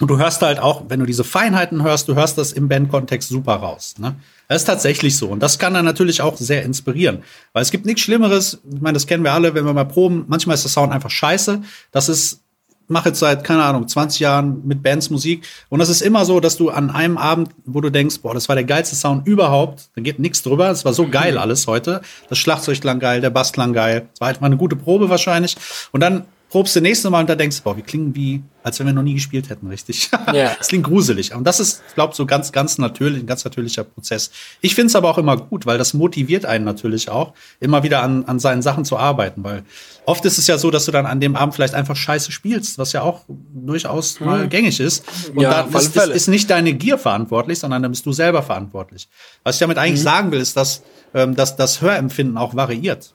und 0.01 0.11
du 0.11 0.19
hörst 0.19 0.43
halt 0.43 0.59
auch, 0.59 0.85
wenn 0.89 0.99
du 0.99 1.07
diese 1.07 1.23
Feinheiten 1.23 1.85
hörst, 1.85 2.09
du 2.09 2.17
hörst 2.17 2.37
das 2.37 2.51
im 2.51 2.69
Band-Kontext 2.69 3.29
super 3.29 3.55
raus. 3.55 3.95
Ne? 3.99 4.17
Das 4.49 4.63
ist 4.63 4.65
tatsächlich 4.65 5.17
so. 5.17 5.29
Und 5.29 5.41
das 5.41 5.59
kann 5.59 5.73
dann 5.73 5.85
natürlich 5.85 6.21
auch 6.21 6.37
sehr 6.37 6.65
inspirieren. 6.65 7.23
Weil 7.53 7.63
es 7.63 7.71
gibt 7.71 7.87
nichts 7.87 8.03
Schlimmeres, 8.03 8.61
ich 8.73 8.81
meine, 8.81 8.95
das 8.95 9.07
kennen 9.07 9.23
wir 9.23 9.33
alle, 9.33 9.55
wenn 9.55 9.65
wir 9.65 9.73
mal 9.73 9.85
proben, 9.85 10.25
manchmal 10.27 10.55
ist 10.55 10.65
der 10.65 10.71
Sound 10.71 10.93
einfach 10.93 11.11
scheiße. 11.11 11.63
Das 11.93 12.09
ist 12.09 12.41
mache 12.89 13.11
jetzt 13.11 13.19
seit, 13.19 13.45
keine 13.45 13.63
Ahnung, 13.63 13.89
20 13.89 14.21
Jahren 14.21 14.63
mit 14.67 14.83
Bands 14.83 15.11
Musik. 15.11 15.47
Und 15.69 15.79
das 15.79 15.89
ist 15.89 16.03
immer 16.03 16.25
so, 16.25 16.41
dass 16.41 16.57
du 16.57 16.71
an 16.71 16.91
einem 16.91 17.19
Abend, 17.19 17.51
wo 17.65 17.81
du 17.81 17.91
denkst, 17.91 18.21
boah, 18.21 18.35
das 18.35 18.49
war 18.49 18.57
der 18.57 18.65
geilste 18.65 18.97
Sound 18.97 19.27
überhaupt, 19.27 19.89
da 19.95 20.03
geht 20.03 20.19
nichts 20.19 20.43
drüber. 20.43 20.71
Es 20.71 20.85
war 20.85 20.93
so 20.93 21.09
geil 21.09 21.39
alles 21.39 21.67
heute. 21.67 22.03
Das 22.29 22.39
Schlagzeug 22.39 22.81
klang 22.81 22.99
geil, 22.99 23.21
der 23.21 23.31
Bass 23.31 23.53
klang 23.53 23.73
geil. 23.73 24.09
Es 24.13 24.21
war 24.21 24.27
halt 24.29 24.41
mal 24.41 24.49
eine 24.49 24.57
gute 24.57 24.77
Probe 24.77 25.09
wahrscheinlich. 25.09 25.57
Und 25.93 26.01
dann 26.01 26.25
probst 26.55 26.77
du 26.77 26.81
nächste 26.81 27.11
Mal 27.11 27.19
und 27.19 27.29
da 27.29 27.35
denkst, 27.35 27.63
boah, 27.65 27.77
wir 27.77 27.83
klingen 27.83 28.15
wie, 28.15 28.41
als 28.63 28.79
wenn 28.79 28.87
wir 28.87 28.93
noch 28.93 29.03
nie 29.03 29.15
gespielt 29.15 29.51
hätten, 29.51 29.67
richtig. 29.67 30.09
Ja. 30.33 30.55
das 30.59 30.69
klingt 30.69 30.85
gruselig. 30.85 31.35
Und 31.35 31.43
das 31.43 31.59
ist, 31.59 31.83
ich 31.89 31.95
glaube, 31.95 32.15
so 32.15 32.27
ganz, 32.27 32.53
ganz 32.53 32.79
natürlich, 32.79 33.25
ein 33.25 33.27
ganz 33.27 33.45
natürlicher 33.45 33.83
Prozess. 33.83 34.31
Ich 34.61 34.77
finde 34.77 34.87
es 34.87 34.95
aber 34.95 35.11
auch 35.11 35.19
immer 35.19 35.37
gut, 35.37 35.67
weil 35.67 35.79
das 35.79 35.95
motiviert 35.95 36.47
einen 36.47 36.65
natürlich 36.65 37.09
auch, 37.09 37.33
immer 37.59 37.83
wieder 37.83 38.05
an, 38.05 38.27
an 38.27 38.39
seinen 38.39 38.63
Sachen 38.63 38.85
zu 38.85 38.97
arbeiten. 38.97 39.43
Weil 39.43 39.65
oft 40.07 40.25
ist 40.27 40.39
es 40.39 40.47
ja 40.47 40.57
so, 40.57 40.71
dass 40.71 40.85
du 40.85 40.93
dann 40.93 41.07
an 41.07 41.19
dem 41.19 41.35
Abend 41.35 41.57
vielleicht 41.57 41.75
einfach 41.75 41.97
scheiße 41.97 42.31
spielst, 42.31 42.79
was 42.79 42.93
ja 42.93 43.03
auch 43.03 43.23
durchaus 43.27 44.21
mhm. 44.21 44.27
mal 44.27 44.49
gängig 44.49 44.79
ist. 44.79 45.05
Und 45.35 45.43
ja, 45.43 45.65
da 45.65 45.77
ist, 45.77 45.97
ist, 45.97 46.29
nicht 46.29 46.51
deine 46.51 46.73
Gier 46.75 46.99
verantwortlich, 46.99 47.59
sondern 47.59 47.83
dann 47.83 47.91
bist 47.91 48.07
du 48.07 48.13
selber 48.13 48.45
verantwortlich. 48.45 49.09
Was 49.43 49.57
ich 49.57 49.59
damit 49.59 49.77
eigentlich 49.77 50.03
mhm. 50.03 50.05
sagen 50.05 50.31
will, 50.31 50.41
ist, 50.41 50.57
dass, 50.57 50.85
ähm, 51.15 51.35
dass 51.35 51.57
das 51.57 51.81
Hörempfinden 51.81 52.39
auch 52.39 52.55
variiert. 52.55 53.13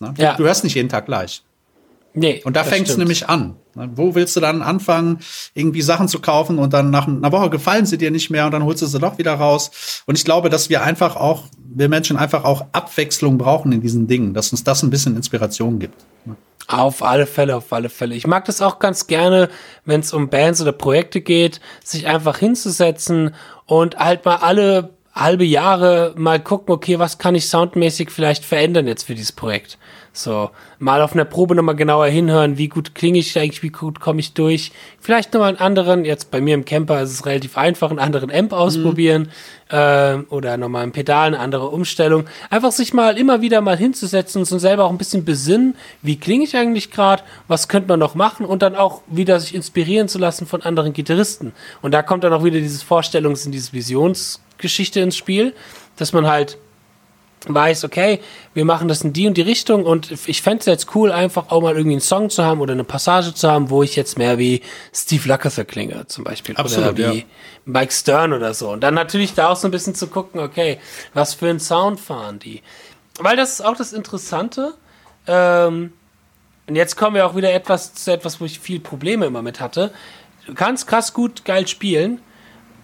Ne? 0.00 0.14
Ja. 0.16 0.34
Du 0.36 0.44
hörst 0.44 0.64
nicht 0.64 0.76
jeden 0.76 0.88
Tag 0.88 1.04
gleich. 1.04 1.42
Nee. 2.12 2.42
Und 2.44 2.56
da 2.56 2.64
fängt 2.64 2.88
es 2.88 2.96
nämlich 2.96 3.28
an. 3.28 3.56
Wo 3.74 4.14
willst 4.14 4.34
du 4.34 4.40
dann 4.40 4.62
anfangen, 4.62 5.20
irgendwie 5.54 5.82
Sachen 5.82 6.08
zu 6.08 6.20
kaufen 6.20 6.58
und 6.58 6.72
dann 6.72 6.90
nach 6.90 7.06
einer 7.06 7.30
Woche 7.30 7.50
gefallen 7.50 7.86
sie 7.86 7.98
dir 7.98 8.10
nicht 8.10 8.30
mehr 8.30 8.46
und 8.46 8.52
dann 8.52 8.64
holst 8.64 8.82
du 8.82 8.86
sie 8.86 8.98
doch 8.98 9.18
wieder 9.18 9.34
raus. 9.34 10.02
Und 10.06 10.18
ich 10.18 10.24
glaube, 10.24 10.50
dass 10.50 10.68
wir 10.68 10.82
einfach 10.82 11.14
auch, 11.14 11.44
wir 11.56 11.88
Menschen 11.88 12.16
einfach 12.16 12.44
auch 12.44 12.66
Abwechslung 12.72 13.38
brauchen 13.38 13.70
in 13.70 13.80
diesen 13.80 14.08
Dingen, 14.08 14.34
dass 14.34 14.50
uns 14.50 14.64
das 14.64 14.82
ein 14.82 14.90
bisschen 14.90 15.16
Inspiration 15.16 15.78
gibt. 15.78 16.04
Auf 16.66 17.02
alle 17.02 17.26
Fälle, 17.26 17.56
auf 17.56 17.72
alle 17.72 17.88
Fälle. 17.88 18.14
Ich 18.14 18.26
mag 18.26 18.44
das 18.44 18.60
auch 18.60 18.78
ganz 18.80 19.06
gerne, 19.06 19.48
wenn 19.84 20.00
es 20.00 20.12
um 20.12 20.28
Bands 20.28 20.60
oder 20.60 20.72
Projekte 20.72 21.20
geht, 21.20 21.60
sich 21.82 22.06
einfach 22.06 22.38
hinzusetzen 22.38 23.34
und 23.66 23.96
halt 23.98 24.24
mal 24.24 24.36
alle 24.36 24.90
halbe 25.20 25.44
Jahre 25.44 26.14
mal 26.16 26.40
gucken, 26.40 26.74
okay, 26.74 26.98
was 26.98 27.18
kann 27.18 27.34
ich 27.34 27.48
soundmäßig 27.48 28.10
vielleicht 28.10 28.44
verändern 28.44 28.86
jetzt 28.86 29.04
für 29.04 29.14
dieses 29.14 29.32
Projekt. 29.32 29.78
So, 30.12 30.50
mal 30.80 31.02
auf 31.02 31.12
einer 31.12 31.24
Probe 31.24 31.54
nochmal 31.54 31.76
genauer 31.76 32.06
hinhören, 32.06 32.58
wie 32.58 32.66
gut 32.66 32.96
klinge 32.96 33.20
ich 33.20 33.38
eigentlich, 33.38 33.62
wie 33.62 33.68
gut 33.68 34.00
komme 34.00 34.18
ich 34.18 34.34
durch. 34.34 34.72
Vielleicht 34.98 35.32
nochmal 35.32 35.50
einen 35.50 35.58
anderen, 35.58 36.04
jetzt 36.04 36.32
bei 36.32 36.40
mir 36.40 36.54
im 36.54 36.64
Camper 36.64 37.00
ist 37.00 37.12
es 37.12 37.26
relativ 37.26 37.56
einfach, 37.56 37.90
einen 37.90 38.00
anderen 38.00 38.28
Amp 38.32 38.52
ausprobieren 38.52 39.30
mhm. 39.70 39.76
äh, 39.76 40.14
oder 40.30 40.56
nochmal 40.56 40.82
ein 40.82 40.90
Pedal, 40.90 41.28
eine 41.28 41.38
andere 41.38 41.68
Umstellung. 41.68 42.24
Einfach 42.50 42.72
sich 42.72 42.92
mal 42.92 43.16
immer 43.18 43.40
wieder 43.40 43.60
mal 43.60 43.76
hinzusetzen 43.76 44.40
und 44.40 44.46
so 44.46 44.58
selber 44.58 44.86
auch 44.86 44.90
ein 44.90 44.98
bisschen 44.98 45.24
besinnen, 45.24 45.76
wie 46.02 46.18
klinge 46.18 46.42
ich 46.42 46.56
eigentlich 46.56 46.90
gerade, 46.90 47.22
was 47.46 47.68
könnte 47.68 47.88
man 47.88 48.00
noch 48.00 48.16
machen 48.16 48.44
und 48.44 48.62
dann 48.62 48.74
auch 48.74 49.02
wieder 49.06 49.38
sich 49.38 49.54
inspirieren 49.54 50.08
zu 50.08 50.18
lassen 50.18 50.44
von 50.44 50.62
anderen 50.62 50.92
Gitarristen. 50.92 51.52
Und 51.82 51.92
da 51.92 52.02
kommt 52.02 52.24
dann 52.24 52.32
auch 52.32 52.42
wieder 52.42 52.58
dieses 52.58 52.84
Vorstellungs- 52.84 53.46
und 53.46 53.52
diese 53.52 53.72
Visionsgeschichte 54.60 55.00
ins 55.00 55.16
Spiel, 55.16 55.54
dass 55.96 56.12
man 56.12 56.26
halt 56.26 56.58
weiß, 57.46 57.84
okay, 57.84 58.20
wir 58.52 58.66
machen 58.66 58.86
das 58.86 59.00
in 59.00 59.14
die 59.14 59.26
und 59.26 59.34
die 59.34 59.42
Richtung 59.42 59.86
und 59.86 60.10
ich 60.28 60.42
fände 60.42 60.60
es 60.60 60.66
jetzt 60.66 60.94
cool, 60.94 61.10
einfach 61.10 61.50
auch 61.50 61.62
mal 61.62 61.74
irgendwie 61.74 61.94
einen 61.94 62.02
Song 62.02 62.28
zu 62.28 62.44
haben 62.44 62.60
oder 62.60 62.74
eine 62.74 62.84
Passage 62.84 63.32
zu 63.32 63.50
haben, 63.50 63.70
wo 63.70 63.82
ich 63.82 63.96
jetzt 63.96 64.18
mehr 64.18 64.36
wie 64.36 64.60
Steve 64.92 65.26
Lukather 65.26 65.64
klinge, 65.64 66.06
zum 66.06 66.24
Beispiel. 66.24 66.54
Absolut, 66.56 66.90
oder 66.90 66.98
wie 66.98 67.18
ja. 67.20 67.24
Mike 67.64 67.92
Stern 67.92 68.34
oder 68.34 68.52
so. 68.52 68.70
Und 68.70 68.82
dann 68.82 68.92
natürlich 68.92 69.32
da 69.32 69.48
auch 69.48 69.56
so 69.56 69.68
ein 69.68 69.70
bisschen 69.70 69.94
zu 69.94 70.08
gucken, 70.08 70.38
okay, 70.38 70.78
was 71.14 71.32
für 71.32 71.48
einen 71.48 71.60
Sound 71.60 71.98
fahren 71.98 72.38
die? 72.38 72.62
Weil 73.18 73.36
das 73.36 73.54
ist 73.54 73.60
auch 73.62 73.76
das 73.76 73.94
Interessante. 73.94 74.74
Ähm, 75.26 75.94
und 76.66 76.76
jetzt 76.76 76.96
kommen 76.96 77.16
wir 77.16 77.26
auch 77.26 77.36
wieder 77.36 77.52
etwas 77.54 77.94
zu 77.94 78.12
etwas, 78.12 78.38
wo 78.38 78.44
ich 78.44 78.60
viel 78.60 78.80
Probleme 78.80 79.24
immer 79.24 79.40
mit 79.40 79.60
hatte. 79.60 79.92
Du 80.46 80.52
kannst 80.52 80.86
krass 80.86 81.14
gut 81.14 81.46
geil 81.46 81.66
spielen, 81.66 82.20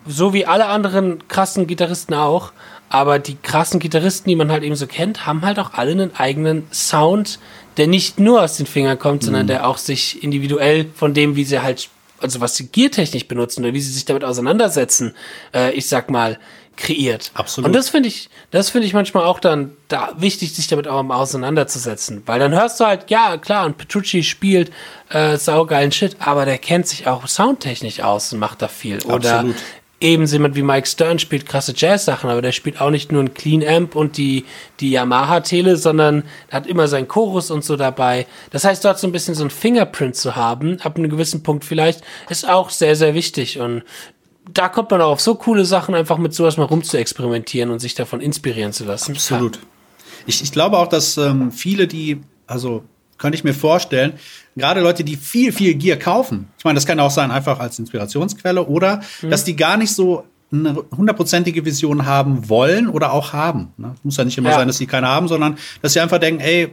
so 0.07 0.33
wie 0.33 0.47
alle 0.47 0.67
anderen 0.67 1.27
krassen 1.29 1.67
Gitarristen 1.67 2.15
auch. 2.15 2.53
Aber 2.89 3.19
die 3.19 3.37
krassen 3.37 3.81
Gitarristen, 3.81 4.29
die 4.29 4.37
man 4.37 4.51
halt 4.51 4.63
eben 4.63 4.77
so 4.77 4.87
kennt, 4.87 5.27
haben 5.27 5.45
halt 5.45 5.59
auch 5.59 5.75
alle 5.75 5.93
einen 5.93 6.15
eigenen 6.15 6.67
Sound, 6.73 7.41
der 7.77 7.89
nicht 7.89 8.21
nur 8.21 8.43
aus 8.43 8.57
den 8.57 8.67
Fingern 8.67 8.99
kommt, 8.99 9.23
mhm. 9.23 9.27
sondern 9.27 9.47
der 9.49 9.69
auch 9.69 9.79
sich 9.79 10.23
individuell 10.23 10.87
von 10.95 11.13
dem, 11.13 11.37
wie 11.37 11.45
sie 11.45 11.61
halt, 11.61 11.89
also 12.21 12.41
was 12.41 12.57
sie 12.57 12.69
giertechnisch 12.69 13.27
benutzen 13.27 13.65
oder 13.65 13.75
wie 13.75 13.81
sie 13.81 13.93
sich 13.93 14.05
damit 14.05 14.25
auseinandersetzen, 14.25 15.15
äh, 15.53 15.73
ich 15.73 15.89
sag 15.89 16.11
mal, 16.11 16.39
kreiert. 16.77 17.33
Absolut. 17.35 17.67
Und 17.67 17.73
das 17.73 17.89
finde 17.89 18.09
ich, 18.09 18.29
das 18.51 18.71
finde 18.71 18.87
ich 18.87 18.93
manchmal 18.93 19.25
auch 19.25 19.41
dann 19.41 19.73
da 19.89 20.15
wichtig, 20.19 20.55
sich 20.55 20.69
damit 20.69 20.87
auch 20.87 21.03
mal 21.03 21.17
auseinanderzusetzen. 21.17 22.23
Weil 22.27 22.39
dann 22.39 22.53
hörst 22.53 22.79
du 22.79 22.85
halt, 22.85 23.11
ja, 23.11 23.39
klar, 23.39 23.67
und 23.67 23.79
Petrucci 23.79 24.23
spielt 24.23 24.71
äh, 25.09 25.39
saugeilen 25.39 25.91
Shit, 25.91 26.17
aber 26.21 26.45
der 26.45 26.59
kennt 26.59 26.87
sich 26.87 27.07
auch 27.07 27.27
soundtechnisch 27.27 28.01
aus 28.01 28.33
und 28.33 28.39
macht 28.39 28.63
da 28.63 28.69
viel. 28.69 29.03
Oder 29.05 29.39
Absolut 29.39 29.57
eben 30.01 30.27
jemand 30.27 30.57
wie 30.57 30.63
Mike 30.63 30.87
Stern 30.87 31.19
spielt 31.19 31.47
krasse 31.47 31.73
Jazz-Sachen, 31.75 32.29
aber 32.29 32.43
der 32.43 32.53
spielt 32.53 32.81
auch 32.81 32.91
nicht 32.91 33.13
nur 33.13 33.23
ein 33.23 33.33
Clean 33.33 33.67
Amp 33.67 33.97
und 33.97 34.19
die, 34.19 34.45
die 34.81 34.91
Yamaha-Tele, 34.91 35.77
sondern 35.77 36.25
hat 36.51 36.67
immer 36.67 36.87
seinen 36.87 37.09
Chorus 37.09 37.51
und 37.51 37.65
so 37.65 37.77
dabei. 37.77 38.27
Das 38.51 38.65
heißt, 38.65 38.85
dort 38.85 38.99
so 38.99 39.07
ein 39.07 39.13
bisschen 39.13 39.35
so 39.35 39.45
ein 39.45 39.51
Fingerprint 39.51 40.17
zu 40.17 40.37
haben, 40.37 40.81
ab 40.83 40.97
einem 40.97 41.09
gewissen 41.09 41.43
Punkt 41.43 41.65
vielleicht, 41.65 42.03
ist 42.29 42.49
auch 42.49 42.69
sehr, 42.71 42.95
sehr 42.95 43.15
wichtig. 43.15 43.59
Und 43.59 43.85
da 44.53 44.69
kommt 44.69 44.91
man 44.91 45.01
auch 45.01 45.13
auf 45.13 45.21
so 45.21 45.35
coole 45.35 45.65
Sachen, 45.65 45.95
einfach 45.95 46.19
mit 46.19 46.35
sowas 46.35 46.59
mal 46.59 46.65
rumzuexperimentieren 46.65 47.71
und 47.71 47.79
sich 47.79 47.95
davon 47.95 48.21
inspirieren 48.21 48.73
zu 48.73 48.85
lassen. 48.85 49.13
Absolut. 49.13 49.59
Ich, 50.27 50.43
ich 50.43 50.53
glaube 50.53 50.79
auch, 50.79 50.89
dass 50.89 51.17
ähm, 51.17 51.53
viele, 51.53 51.87
die, 51.87 52.21
also 52.47 52.85
könnte 53.19 53.37
ich 53.37 53.45
mir 53.45 53.55
vorstellen, 53.55 54.15
gerade 54.57 54.81
Leute, 54.81 55.05
die 55.05 55.17
viel, 55.17 55.53
viel 55.53 55.75
Gear 55.75 55.97
kaufen. 55.97 56.49
Ich 56.59 56.65
meine, 56.65 56.77
das 56.77 56.87
kann 56.87 57.01
auch 57.01 57.11
sein, 57.11 57.31
einfach 57.31 57.59
als 57.59 57.79
Inspirationsquelle 57.79 58.65
oder 58.65 59.01
mhm. 59.23 59.31
dass 59.31 59.45
die 59.45 59.57
gar 59.57 59.77
nicht 59.77 59.95
so 59.95 60.25
eine 60.53 60.77
hundertprozentige 60.97 61.65
Vision 61.65 62.07
haben 62.07 62.49
wollen 62.49 62.89
oder 62.89 63.13
auch 63.13 63.33
haben. 63.33 63.73
Ne? 63.77 63.95
Muss 64.03 64.17
ja 64.17 64.25
nicht 64.25 64.39
immer 64.39 64.51
ja. 64.51 64.57
sein, 64.57 64.69
dass 64.69 64.79
sie 64.79 64.87
keine 64.87 65.09
haben, 65.09 65.29
sondern 65.29 65.59
dass 65.83 65.93
sie 65.93 66.01
einfach 66.01 66.19
denken, 66.19 66.41
ey, 66.41 66.73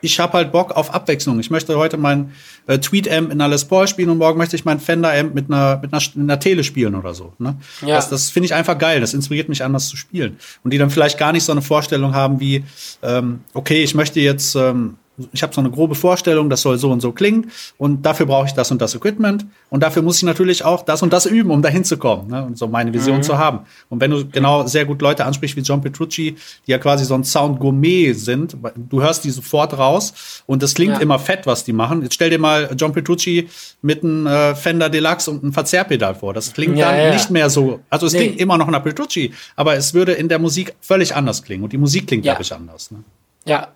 ich 0.00 0.20
habe 0.20 0.34
halt 0.34 0.52
Bock 0.52 0.72
auf 0.72 0.94
Abwechslung. 0.94 1.40
Ich 1.40 1.50
möchte 1.50 1.76
heute 1.76 1.96
mein 1.96 2.32
äh, 2.66 2.78
Tweet-Amp 2.78 3.32
in 3.32 3.40
einer 3.40 3.48
Les 3.48 3.64
Paul 3.64 3.88
spielen 3.88 4.10
und 4.10 4.18
morgen 4.18 4.38
möchte 4.38 4.56
ich 4.56 4.64
mein 4.64 4.80
Fender-Amp 4.80 5.34
mit 5.34 5.50
einer, 5.50 5.78
mit 5.78 5.92
einer, 5.92 6.02
mit 6.14 6.16
einer 6.16 6.40
Tele 6.40 6.64
spielen 6.64 6.94
oder 6.94 7.14
so. 7.14 7.32
Ne? 7.38 7.56
Ja. 7.80 7.96
Das, 7.96 8.08
das 8.08 8.30
finde 8.30 8.46
ich 8.46 8.54
einfach 8.54 8.78
geil. 8.78 9.00
Das 9.00 9.14
inspiriert 9.14 9.48
mich 9.48 9.64
anders 9.64 9.88
zu 9.88 9.96
spielen. 9.96 10.38
Und 10.62 10.72
die 10.72 10.78
dann 10.78 10.90
vielleicht 10.90 11.18
gar 11.18 11.32
nicht 11.32 11.44
so 11.44 11.52
eine 11.52 11.62
Vorstellung 11.62 12.14
haben 12.14 12.40
wie, 12.40 12.64
ähm, 13.02 13.40
okay, 13.54 13.82
ich 13.82 13.94
möchte 13.94 14.20
jetzt 14.20 14.54
ähm, 14.54 14.96
ich 15.32 15.42
habe 15.42 15.54
so 15.54 15.60
eine 15.60 15.70
grobe 15.70 15.94
Vorstellung, 15.94 16.50
das 16.50 16.62
soll 16.62 16.78
so 16.78 16.90
und 16.90 17.00
so 17.00 17.12
klingen 17.12 17.50
und 17.76 18.04
dafür 18.04 18.26
brauche 18.26 18.46
ich 18.46 18.52
das 18.52 18.70
und 18.70 18.80
das 18.80 18.94
Equipment 18.94 19.46
und 19.70 19.82
dafür 19.82 20.02
muss 20.02 20.18
ich 20.18 20.22
natürlich 20.22 20.64
auch 20.64 20.82
das 20.82 21.02
und 21.02 21.12
das 21.12 21.26
üben, 21.26 21.50
um 21.50 21.62
dahin 21.62 21.84
zu 21.84 21.96
kommen 21.96 22.30
ne, 22.30 22.44
und 22.44 22.58
so 22.58 22.68
meine 22.68 22.92
Vision 22.92 23.18
mhm. 23.18 23.22
zu 23.22 23.38
haben. 23.38 23.60
Und 23.88 24.00
wenn 24.00 24.10
du 24.10 24.26
genau 24.26 24.66
sehr 24.66 24.84
gut 24.84 25.02
Leute 25.02 25.24
ansprichst 25.24 25.56
wie 25.56 25.60
John 25.60 25.80
Petrucci, 25.80 26.36
die 26.66 26.70
ja 26.70 26.78
quasi 26.78 27.04
so 27.04 27.14
ein 27.14 27.24
Sound-Gourmet 27.24 28.12
sind, 28.12 28.56
du 28.76 29.02
hörst 29.02 29.24
die 29.24 29.30
sofort 29.30 29.76
raus 29.76 30.42
und 30.46 30.62
es 30.62 30.74
klingt 30.74 30.94
ja. 30.94 31.00
immer 31.00 31.18
fett, 31.18 31.46
was 31.46 31.64
die 31.64 31.72
machen. 31.72 32.02
Jetzt 32.02 32.14
stell 32.14 32.30
dir 32.30 32.38
mal 32.38 32.70
John 32.76 32.92
Petrucci 32.92 33.48
mit 33.82 34.02
einem 34.02 34.26
äh, 34.26 34.54
Fender 34.54 34.88
Deluxe 34.88 35.30
und 35.30 35.42
einem 35.42 35.52
Verzerrpedal 35.52 36.14
vor. 36.14 36.34
Das 36.34 36.52
klingt 36.52 36.76
ja, 36.76 36.90
dann 36.90 37.00
ja. 37.00 37.12
nicht 37.12 37.30
mehr 37.30 37.50
so, 37.50 37.80
also 37.90 38.06
es 38.06 38.12
nee. 38.12 38.20
klingt 38.20 38.40
immer 38.40 38.58
noch 38.58 38.68
nach 38.68 38.82
Petrucci, 38.82 39.32
aber 39.56 39.76
es 39.76 39.94
würde 39.94 40.12
in 40.12 40.28
der 40.28 40.38
Musik 40.38 40.74
völlig 40.80 41.14
anders 41.14 41.42
klingen 41.42 41.64
und 41.64 41.72
die 41.72 41.78
Musik 41.78 42.06
klingt, 42.06 42.24
ja. 42.24 42.32
glaube 42.32 42.42
ich, 42.42 42.52
anders. 42.52 42.90
Ne? 42.90 43.04
Ja, 43.44 43.68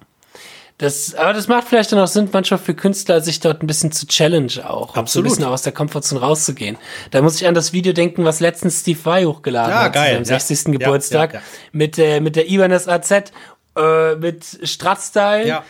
das, 0.83 1.15
aber 1.15 1.33
das 1.33 1.47
macht 1.47 1.69
vielleicht 1.69 1.93
dann 1.93 2.01
auch 2.01 2.09
Sinn, 2.09 2.29
manchmal 2.33 2.59
für 2.59 2.75
Künstler, 2.75 3.21
sich 3.21 3.39
dort 3.39 3.63
ein 3.63 3.69
bisschen 3.69 3.93
zu 3.93 4.05
challenge 4.07 4.69
auch. 4.69 4.97
Absolut. 4.97 5.09
So 5.09 5.21
ein 5.21 5.25
bisschen 5.25 5.45
aus 5.45 5.63
der 5.63 5.73
Komfortzone 5.73 6.21
rauszugehen. 6.21 6.77
Da 7.13 7.23
muss 7.23 7.41
ich 7.41 7.47
an 7.47 7.55
das 7.55 7.73
Video 7.73 7.93
denken, 7.93 8.25
was 8.25 8.41
letztens 8.41 8.81
Steve 8.81 8.99
Vai 9.05 9.25
hochgeladen 9.25 9.71
ja, 9.71 9.83
hat. 9.85 9.93
Geil. 9.93 10.17
Am 10.17 10.25
60. 10.25 10.59
Ja, 10.59 10.73
Geburtstag. 10.73 11.35
Ja, 11.35 11.39
ja, 11.39 11.45
mit, 11.71 11.99
äh, 11.99 12.21
mit 12.21 12.35
der 12.35 12.51
Ibanez 12.51 12.89
AZ, 12.89 13.33
äh, 13.77 14.17
mit 14.17 14.45
Strat-Style. 14.45 15.47
Ja. 15.47 15.65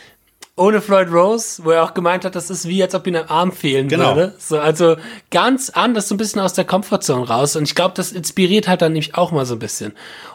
Ohne 0.56 0.80
Floyd 0.80 1.08
Rose, 1.12 1.62
wo 1.62 1.72
er 1.72 1.82
auch 1.82 1.92
gemeint 1.92 2.24
hat, 2.24 2.34
das 2.34 2.48
ist 2.48 2.66
wie, 2.66 2.82
als 2.82 2.94
ob 2.94 3.06
ihm 3.06 3.16
ein 3.16 3.28
Arm 3.28 3.52
fehlen 3.52 3.88
genau. 3.88 4.16
würde. 4.16 4.34
So, 4.38 4.58
also 4.58 4.96
ganz 5.30 5.68
anders, 5.68 6.08
so 6.08 6.14
ein 6.14 6.18
bisschen 6.18 6.40
aus 6.40 6.54
der 6.54 6.64
Komfortzone 6.64 7.28
raus. 7.28 7.54
Und 7.54 7.64
ich 7.64 7.74
glaube, 7.74 7.92
das 7.96 8.12
inspiriert 8.12 8.66
halt 8.66 8.80
dann 8.80 8.92
nämlich 8.92 9.14
auch 9.14 9.30
mal 9.30 9.44
so 9.44 9.56
ein 9.56 9.58
bisschen. 9.58 9.92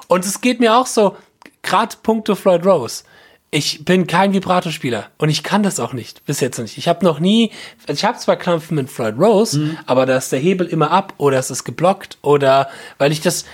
Und 0.07 0.23
es 0.23 0.41
geht 0.41 0.59
mir 0.59 0.75
auch 0.75 0.85
so, 0.85 1.15
gerade 1.63 1.95
punkto 2.03 2.35
Floyd 2.35 2.63
Rose 2.63 3.03
ich 3.49 3.85
bin 3.85 4.07
kein 4.07 4.33
Vibrato-Spieler 4.33 5.07
und 5.17 5.29
ich 5.29 5.43
kann 5.43 5.63
das 5.63 5.79
auch 5.79 5.93
nicht, 5.93 6.25
bis 6.25 6.41
jetzt 6.41 6.59
nicht. 6.59 6.77
Ich 6.77 6.87
habe 6.87 7.05
noch 7.05 7.19
nie, 7.19 7.51
ich 7.87 8.03
habe 8.03 8.17
zwar 8.17 8.35
Krampfen 8.35 8.75
mit 8.75 8.89
Floyd 8.89 9.15
Rose, 9.17 9.59
mhm. 9.59 9.77
aber 9.85 10.05
da 10.05 10.17
ist 10.17 10.31
der 10.31 10.39
Hebel 10.39 10.67
immer 10.67 10.91
ab 10.91 11.13
oder 11.17 11.39
es 11.39 11.49
ist 11.49 11.63
geblockt 11.63 12.17
oder 12.21 12.69
weil 12.97 13.11
ich 13.11 13.21
das, 13.21 13.45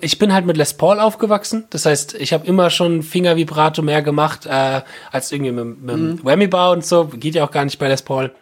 ich 0.00 0.18
bin 0.18 0.32
halt 0.32 0.46
mit 0.46 0.56
Les 0.56 0.74
Paul 0.74 0.98
aufgewachsen, 0.98 1.66
das 1.70 1.86
heißt, 1.86 2.14
ich 2.14 2.32
habe 2.32 2.44
immer 2.46 2.70
schon 2.70 3.04
Finger-Vibrato 3.04 3.82
mehr 3.82 4.02
gemacht 4.02 4.46
äh, 4.46 4.82
als 5.12 5.30
irgendwie 5.30 5.52
mit, 5.52 5.80
mit 5.80 5.96
mhm. 5.96 6.24
Whammy-Bar 6.24 6.72
und 6.72 6.84
so, 6.84 7.04
geht 7.06 7.36
ja 7.36 7.44
auch 7.44 7.52
gar 7.52 7.64
nicht 7.64 7.78
bei 7.78 7.88
Les 7.88 8.02
Paul 8.02 8.32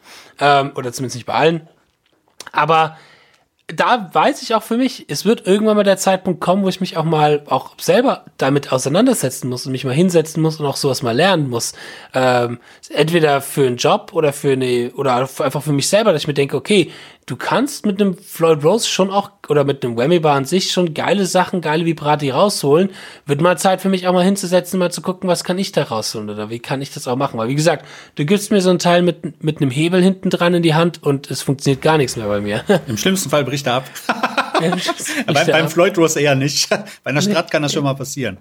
ähm, 0.41 0.73
oder 0.75 0.93
zumindest 0.93 1.17
nicht 1.17 1.27
bei 1.27 1.35
allen. 1.35 1.69
Aber 2.51 2.97
da 3.75 4.09
weiß 4.13 4.41
ich 4.41 4.55
auch 4.55 4.63
für 4.63 4.79
mich, 4.79 5.05
es 5.09 5.27
wird 5.27 5.47
irgendwann 5.47 5.77
mal 5.77 5.85
der 5.85 5.99
Zeitpunkt 5.99 6.41
kommen, 6.41 6.63
wo 6.63 6.69
ich 6.69 6.81
mich 6.81 6.97
auch 6.97 7.05
mal 7.05 7.43
auch 7.47 7.73
selber 7.79 8.25
damit 8.39 8.73
auseinandersetzen 8.73 9.49
muss 9.51 9.67
und 9.67 9.73
mich 9.73 9.85
mal 9.85 9.93
hinsetzen 9.93 10.43
muss 10.43 10.59
und 10.59 10.65
auch 10.65 10.77
sowas 10.77 11.03
mal 11.03 11.15
lernen 11.15 11.51
muss. 11.51 11.75
Ähm, 12.15 12.61
entweder 12.89 13.43
für 13.43 13.67
einen 13.67 13.77
Job 13.77 14.13
oder 14.15 14.33
für 14.33 14.53
eine, 14.53 14.91
oder 14.95 15.17
einfach 15.17 15.63
für 15.63 15.73
mich 15.73 15.89
selber, 15.89 16.13
dass 16.13 16.23
ich 16.23 16.29
mir 16.29 16.35
denke, 16.35 16.57
okay, 16.57 16.91
du 17.29 17.37
kannst 17.37 17.85
mit 17.85 18.01
einem 18.01 18.17
Floyd 18.17 18.65
Rose 18.65 18.89
schon 18.89 19.11
auch, 19.11 19.31
oder 19.49 19.65
mit 19.65 19.85
einem 19.85 19.97
Whammy 19.97 20.19
Bar 20.19 20.37
an 20.37 20.45
sich 20.47 20.73
schon 20.73 20.95
geile 20.95 21.27
Sachen, 21.27 21.61
geile 21.61 21.85
Vibrati 21.85 22.31
rausholen. 22.31 22.91
Wird 23.27 23.41
mal 23.43 23.59
Zeit 23.59 23.83
für 23.83 23.91
mich 23.91 24.09
auch 24.09 24.15
mal 24.15 24.25
hinzusetzen, 24.25 24.79
mal 24.79 24.91
zu 24.91 25.03
gucken, 25.03 25.29
was 25.29 25.45
kann 25.45 25.59
ich 25.59 25.71
da 25.73 25.85
rausholen 25.85 26.31
oder 26.31 26.49
wie 26.49 26.59
kann 26.59 26.81
ich 26.81 26.93
das 26.93 27.07
auch 27.07 27.17
machen. 27.17 27.39
Weil 27.39 27.49
wie 27.49 27.55
gesagt, 27.55 27.85
du 28.15 28.25
gibst 28.25 28.51
mir 28.51 28.63
so 28.63 28.71
ein 28.71 28.79
Teil 28.79 29.03
mit, 29.03 29.43
mit 29.45 29.61
einem 29.61 29.71
Hebel 29.71 30.03
hinten 30.03 30.31
dran 30.31 30.55
in 30.55 30.63
die 30.63 30.75
Hand 30.75 31.03
und 31.03 31.31
es 31.31 31.43
funktioniert 31.43 31.83
gar 31.83 31.99
nichts 31.99 32.17
mehr 32.17 32.27
bei 32.27 32.41
mir. 32.41 32.65
Im 32.87 32.97
schlimmsten 32.97 33.29
Fall 33.29 33.45
bricht 33.45 33.67
er 33.67 33.75
ab. 33.75 33.85
Bei, 34.59 35.45
beim 35.53 35.69
Floyd 35.69 35.97
Rose 35.97 36.21
eher 36.21 36.35
nicht. 36.35 36.69
Bei 36.69 37.11
einer 37.11 37.23
Strat 37.23 37.49
kann 37.53 37.63
das 37.63 37.73
schon 37.73 37.85
mal 37.85 37.95
passieren. 37.95 38.39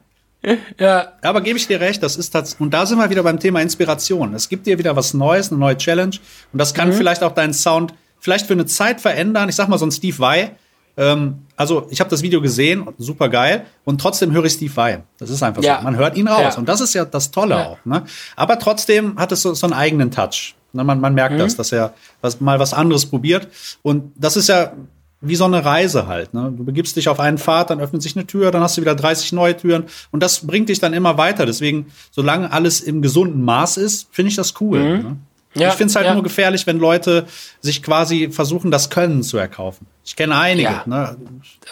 Ja. 0.79 1.13
Aber 1.21 1.41
gebe 1.41 1.59
ich 1.59 1.67
dir 1.67 1.79
recht, 1.79 2.01
das 2.01 2.15
ist 2.15 2.31
tatsächlich, 2.31 2.61
und 2.61 2.73
da 2.73 2.87
sind 2.87 2.97
wir 2.97 3.07
wieder 3.11 3.21
beim 3.21 3.39
Thema 3.39 3.61
Inspiration. 3.61 4.33
Es 4.33 4.49
gibt 4.49 4.65
dir 4.65 4.79
wieder 4.79 4.95
was 4.95 5.13
Neues, 5.13 5.51
eine 5.51 5.59
neue 5.59 5.77
Challenge. 5.77 6.15
Und 6.51 6.59
das 6.59 6.73
kann 6.73 6.89
mhm. 6.89 6.93
vielleicht 6.93 7.21
auch 7.21 7.33
deinen 7.33 7.53
Sound 7.53 7.93
vielleicht 8.27 8.45
für 8.45 8.53
eine 8.53 8.65
Zeit 8.65 8.99
verändern. 8.99 9.47
Ich 9.47 9.55
sag 9.55 9.69
mal 9.69 9.77
so 9.77 9.85
ein 9.85 9.91
Steve 9.91 10.19
Vai. 10.19 10.51
Ähm, 10.97 11.45
also 11.55 11.87
ich 11.91 12.01
habe 12.01 12.09
das 12.09 12.23
Video 12.23 12.41
gesehen, 12.41 12.85
super 12.97 13.29
geil, 13.29 13.65
und 13.85 14.01
trotzdem 14.01 14.33
höre 14.33 14.43
ich 14.43 14.53
Steve 14.53 14.75
Vai. 14.75 15.03
Das 15.17 15.29
ist 15.29 15.41
einfach 15.43 15.63
ja. 15.63 15.77
so. 15.77 15.83
Man 15.85 15.95
hört 15.95 16.17
ihn 16.17 16.27
raus. 16.27 16.55
Ja. 16.55 16.59
Und 16.59 16.67
das 16.67 16.81
ist 16.81 16.93
ja 16.93 17.05
das 17.05 17.31
Tolle 17.31 17.55
ja. 17.55 17.65
auch. 17.67 17.77
Ne? 17.85 18.03
Aber 18.35 18.59
trotzdem 18.59 19.17
hat 19.17 19.31
es 19.31 19.43
so, 19.43 19.53
so 19.53 19.65
einen 19.65 19.73
eigenen 19.73 20.11
Touch. 20.11 20.55
Ne? 20.73 20.83
Man, 20.83 20.99
man 20.99 21.13
merkt 21.13 21.35
mhm. 21.35 21.39
das, 21.39 21.55
dass 21.55 21.71
er 21.71 21.93
was, 22.19 22.41
mal 22.41 22.59
was 22.59 22.73
anderes 22.73 23.05
probiert. 23.05 23.47
Und 23.81 24.11
das 24.17 24.35
ist 24.35 24.49
ja 24.49 24.73
wie 25.21 25.37
so 25.37 25.45
eine 25.45 25.63
Reise 25.63 26.07
halt. 26.07 26.33
Ne? 26.33 26.53
Du 26.55 26.65
begibst 26.65 26.97
dich 26.97 27.07
auf 27.07 27.21
einen 27.21 27.37
Pfad, 27.37 27.69
dann 27.69 27.79
öffnet 27.79 28.01
sich 28.01 28.17
eine 28.17 28.27
Tür, 28.27 28.51
dann 28.51 28.61
hast 28.61 28.75
du 28.75 28.81
wieder 28.81 28.93
30 28.93 29.31
neue 29.31 29.55
Türen 29.55 29.85
und 30.11 30.21
das 30.21 30.45
bringt 30.45 30.67
dich 30.67 30.79
dann 30.79 30.91
immer 30.91 31.17
weiter. 31.17 31.45
Deswegen, 31.45 31.87
solange 32.11 32.51
alles 32.51 32.81
im 32.81 33.01
gesunden 33.01 33.41
Maß 33.41 33.77
ist, 33.77 34.09
finde 34.11 34.31
ich 34.31 34.35
das 34.35 34.53
cool. 34.59 34.79
Mhm. 34.79 35.03
Ne? 35.03 35.17
Ja, 35.59 35.69
ich 35.69 35.75
finde 35.75 35.91
es 35.91 35.95
halt 35.95 36.05
ja. 36.05 36.13
nur 36.13 36.23
gefährlich, 36.23 36.67
wenn 36.67 36.79
Leute 36.79 37.27
sich 37.61 37.83
quasi 37.83 38.29
versuchen, 38.31 38.71
das 38.71 38.89
Können 38.89 39.23
zu 39.23 39.37
erkaufen. 39.37 39.87
Ich 40.05 40.15
kenne 40.15 40.37
einige. 40.37 40.69
Ja. 40.69 40.83
Ne? 40.85 41.17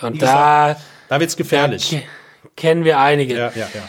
Und 0.02 0.22
da, 0.22 0.76
da 1.10 1.20
wird's 1.20 1.38
gefährlich. 1.38 1.90
Da 1.92 2.50
kennen 2.56 2.84
wir 2.84 3.00
einige. 3.00 3.36
Ja, 3.36 3.52
ja, 3.56 3.68
ja. 3.74 3.82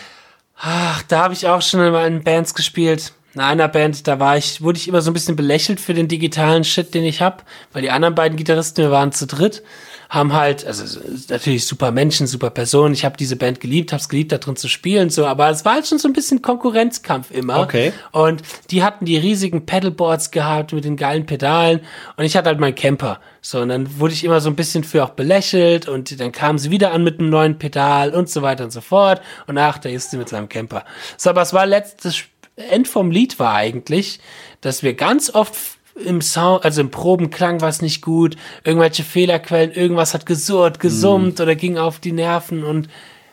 Ach, 0.59 1.03
da 1.03 1.25
habe 1.25 1.35
ich 1.35 1.47
auch 1.47 1.63
schon 1.63 1.81
in 1.81 1.95
in 1.95 2.25
Bands 2.25 2.55
gespielt 2.55 3.13
in 3.37 3.43
einer 3.43 3.69
Band, 3.69 4.09
da 4.09 4.19
war 4.19 4.39
ich, 4.39 4.63
wurde 4.63 4.79
ich 4.79 4.89
immer 4.89 5.03
so 5.03 5.11
ein 5.11 5.13
bisschen 5.13 5.37
belächelt 5.37 5.79
für 5.79 5.93
den 5.93 6.09
digitalen 6.09 6.65
Shit, 6.65 6.95
den 6.95 7.05
ich 7.05 7.21
hab, 7.21 7.45
weil 7.75 7.83
die 7.83 7.91
anderen 7.91 8.15
beiden 8.15 8.39
Gitarristen, 8.39 8.83
wir 8.83 8.91
waren 8.91 9.13
zu 9.13 9.27
dritt, 9.27 9.63
haben 10.09 10.33
halt, 10.33 10.67
also 10.67 11.01
natürlich 11.29 11.67
super 11.67 11.91
Menschen, 11.91 12.27
super 12.27 12.51
Personen. 12.51 12.95
Ich 12.95 13.05
habe 13.05 13.17
diese 13.17 13.37
Band 13.37 13.61
geliebt, 13.61 13.93
hab's 13.93 14.09
geliebt, 14.09 14.33
da 14.33 14.39
drin 14.39 14.57
zu 14.57 14.69
spielen, 14.69 15.11
so, 15.11 15.27
aber 15.27 15.51
es 15.51 15.65
war 15.65 15.75
halt 15.75 15.87
schon 15.87 15.99
so 15.99 16.09
ein 16.09 16.13
bisschen 16.13 16.43
Konkurrenzkampf 16.43 17.31
immer. 17.31 17.61
Okay. 17.61 17.93
Und 18.13 18.43
die 18.71 18.83
hatten 18.83 19.05
die 19.05 19.17
riesigen 19.17 19.67
Pedalboards 19.67 20.31
gehabt 20.31 20.73
mit 20.73 20.85
den 20.85 20.97
geilen 20.97 21.27
Pedalen 21.27 21.81
und 22.17 22.25
ich 22.25 22.37
hatte 22.37 22.49
halt 22.49 22.61
meinen 22.61 22.75
Camper. 22.75 23.21
So, 23.41 23.61
und 23.61 23.69
dann 23.69 23.99
wurde 24.01 24.13
ich 24.13 24.25
immer 24.25 24.41
so 24.41 24.51
ein 24.51 24.57
bisschen 24.57 24.85
für 24.85 25.05
auch 25.05 25.11
belächelt 25.11 25.89
und 25.89 26.21
dann 26.21 26.33
kamen 26.33 26.59
sie 26.59 26.71
wieder 26.71 26.93
an 26.93 27.05
mit 27.05 27.21
einem 27.21 27.31
neuen 27.31 27.59
Pedal 27.59 28.15
und 28.15 28.29
so 28.29 28.43
weiter 28.43 28.65
und 28.65 28.73
so 28.73 28.81
fort. 28.81 29.21
Und 29.47 29.59
ach, 29.59 29.79
da 29.79 29.89
ist 29.89 30.11
sie 30.11 30.17
mit 30.17 30.29
seinem 30.29 30.49
Camper. 30.49 30.85
So, 31.17 31.31
aber 31.31 31.43
es 31.43 31.53
war 31.53 31.67
letztes 31.67 32.25
End 32.57 32.89
vom 32.89 33.11
Lied 33.11 33.39
war 33.39 33.55
eigentlich, 33.55 34.19
dass 34.63 34.83
wir 34.83 34.95
ganz 34.95 35.31
oft 35.33 35.76
im 36.05 36.21
Sound, 36.21 36.65
also 36.65 36.81
im 36.81 36.91
Proben 36.91 37.31
klang 37.31 37.61
was 37.61 37.83
nicht 37.83 38.03
gut, 38.03 38.37
irgendwelche 38.65 39.03
Fehlerquellen, 39.03 39.73
irgendwas 39.73 40.15
hat 40.15 40.27
gesurrt, 40.27 40.81
gesummt 40.81 41.39
mm. 41.39 41.43
oder 41.43 41.55
ging 41.55 41.79
auf 41.79 41.99
die 41.99 42.13
Nerven 42.13 42.65
und 42.65 42.89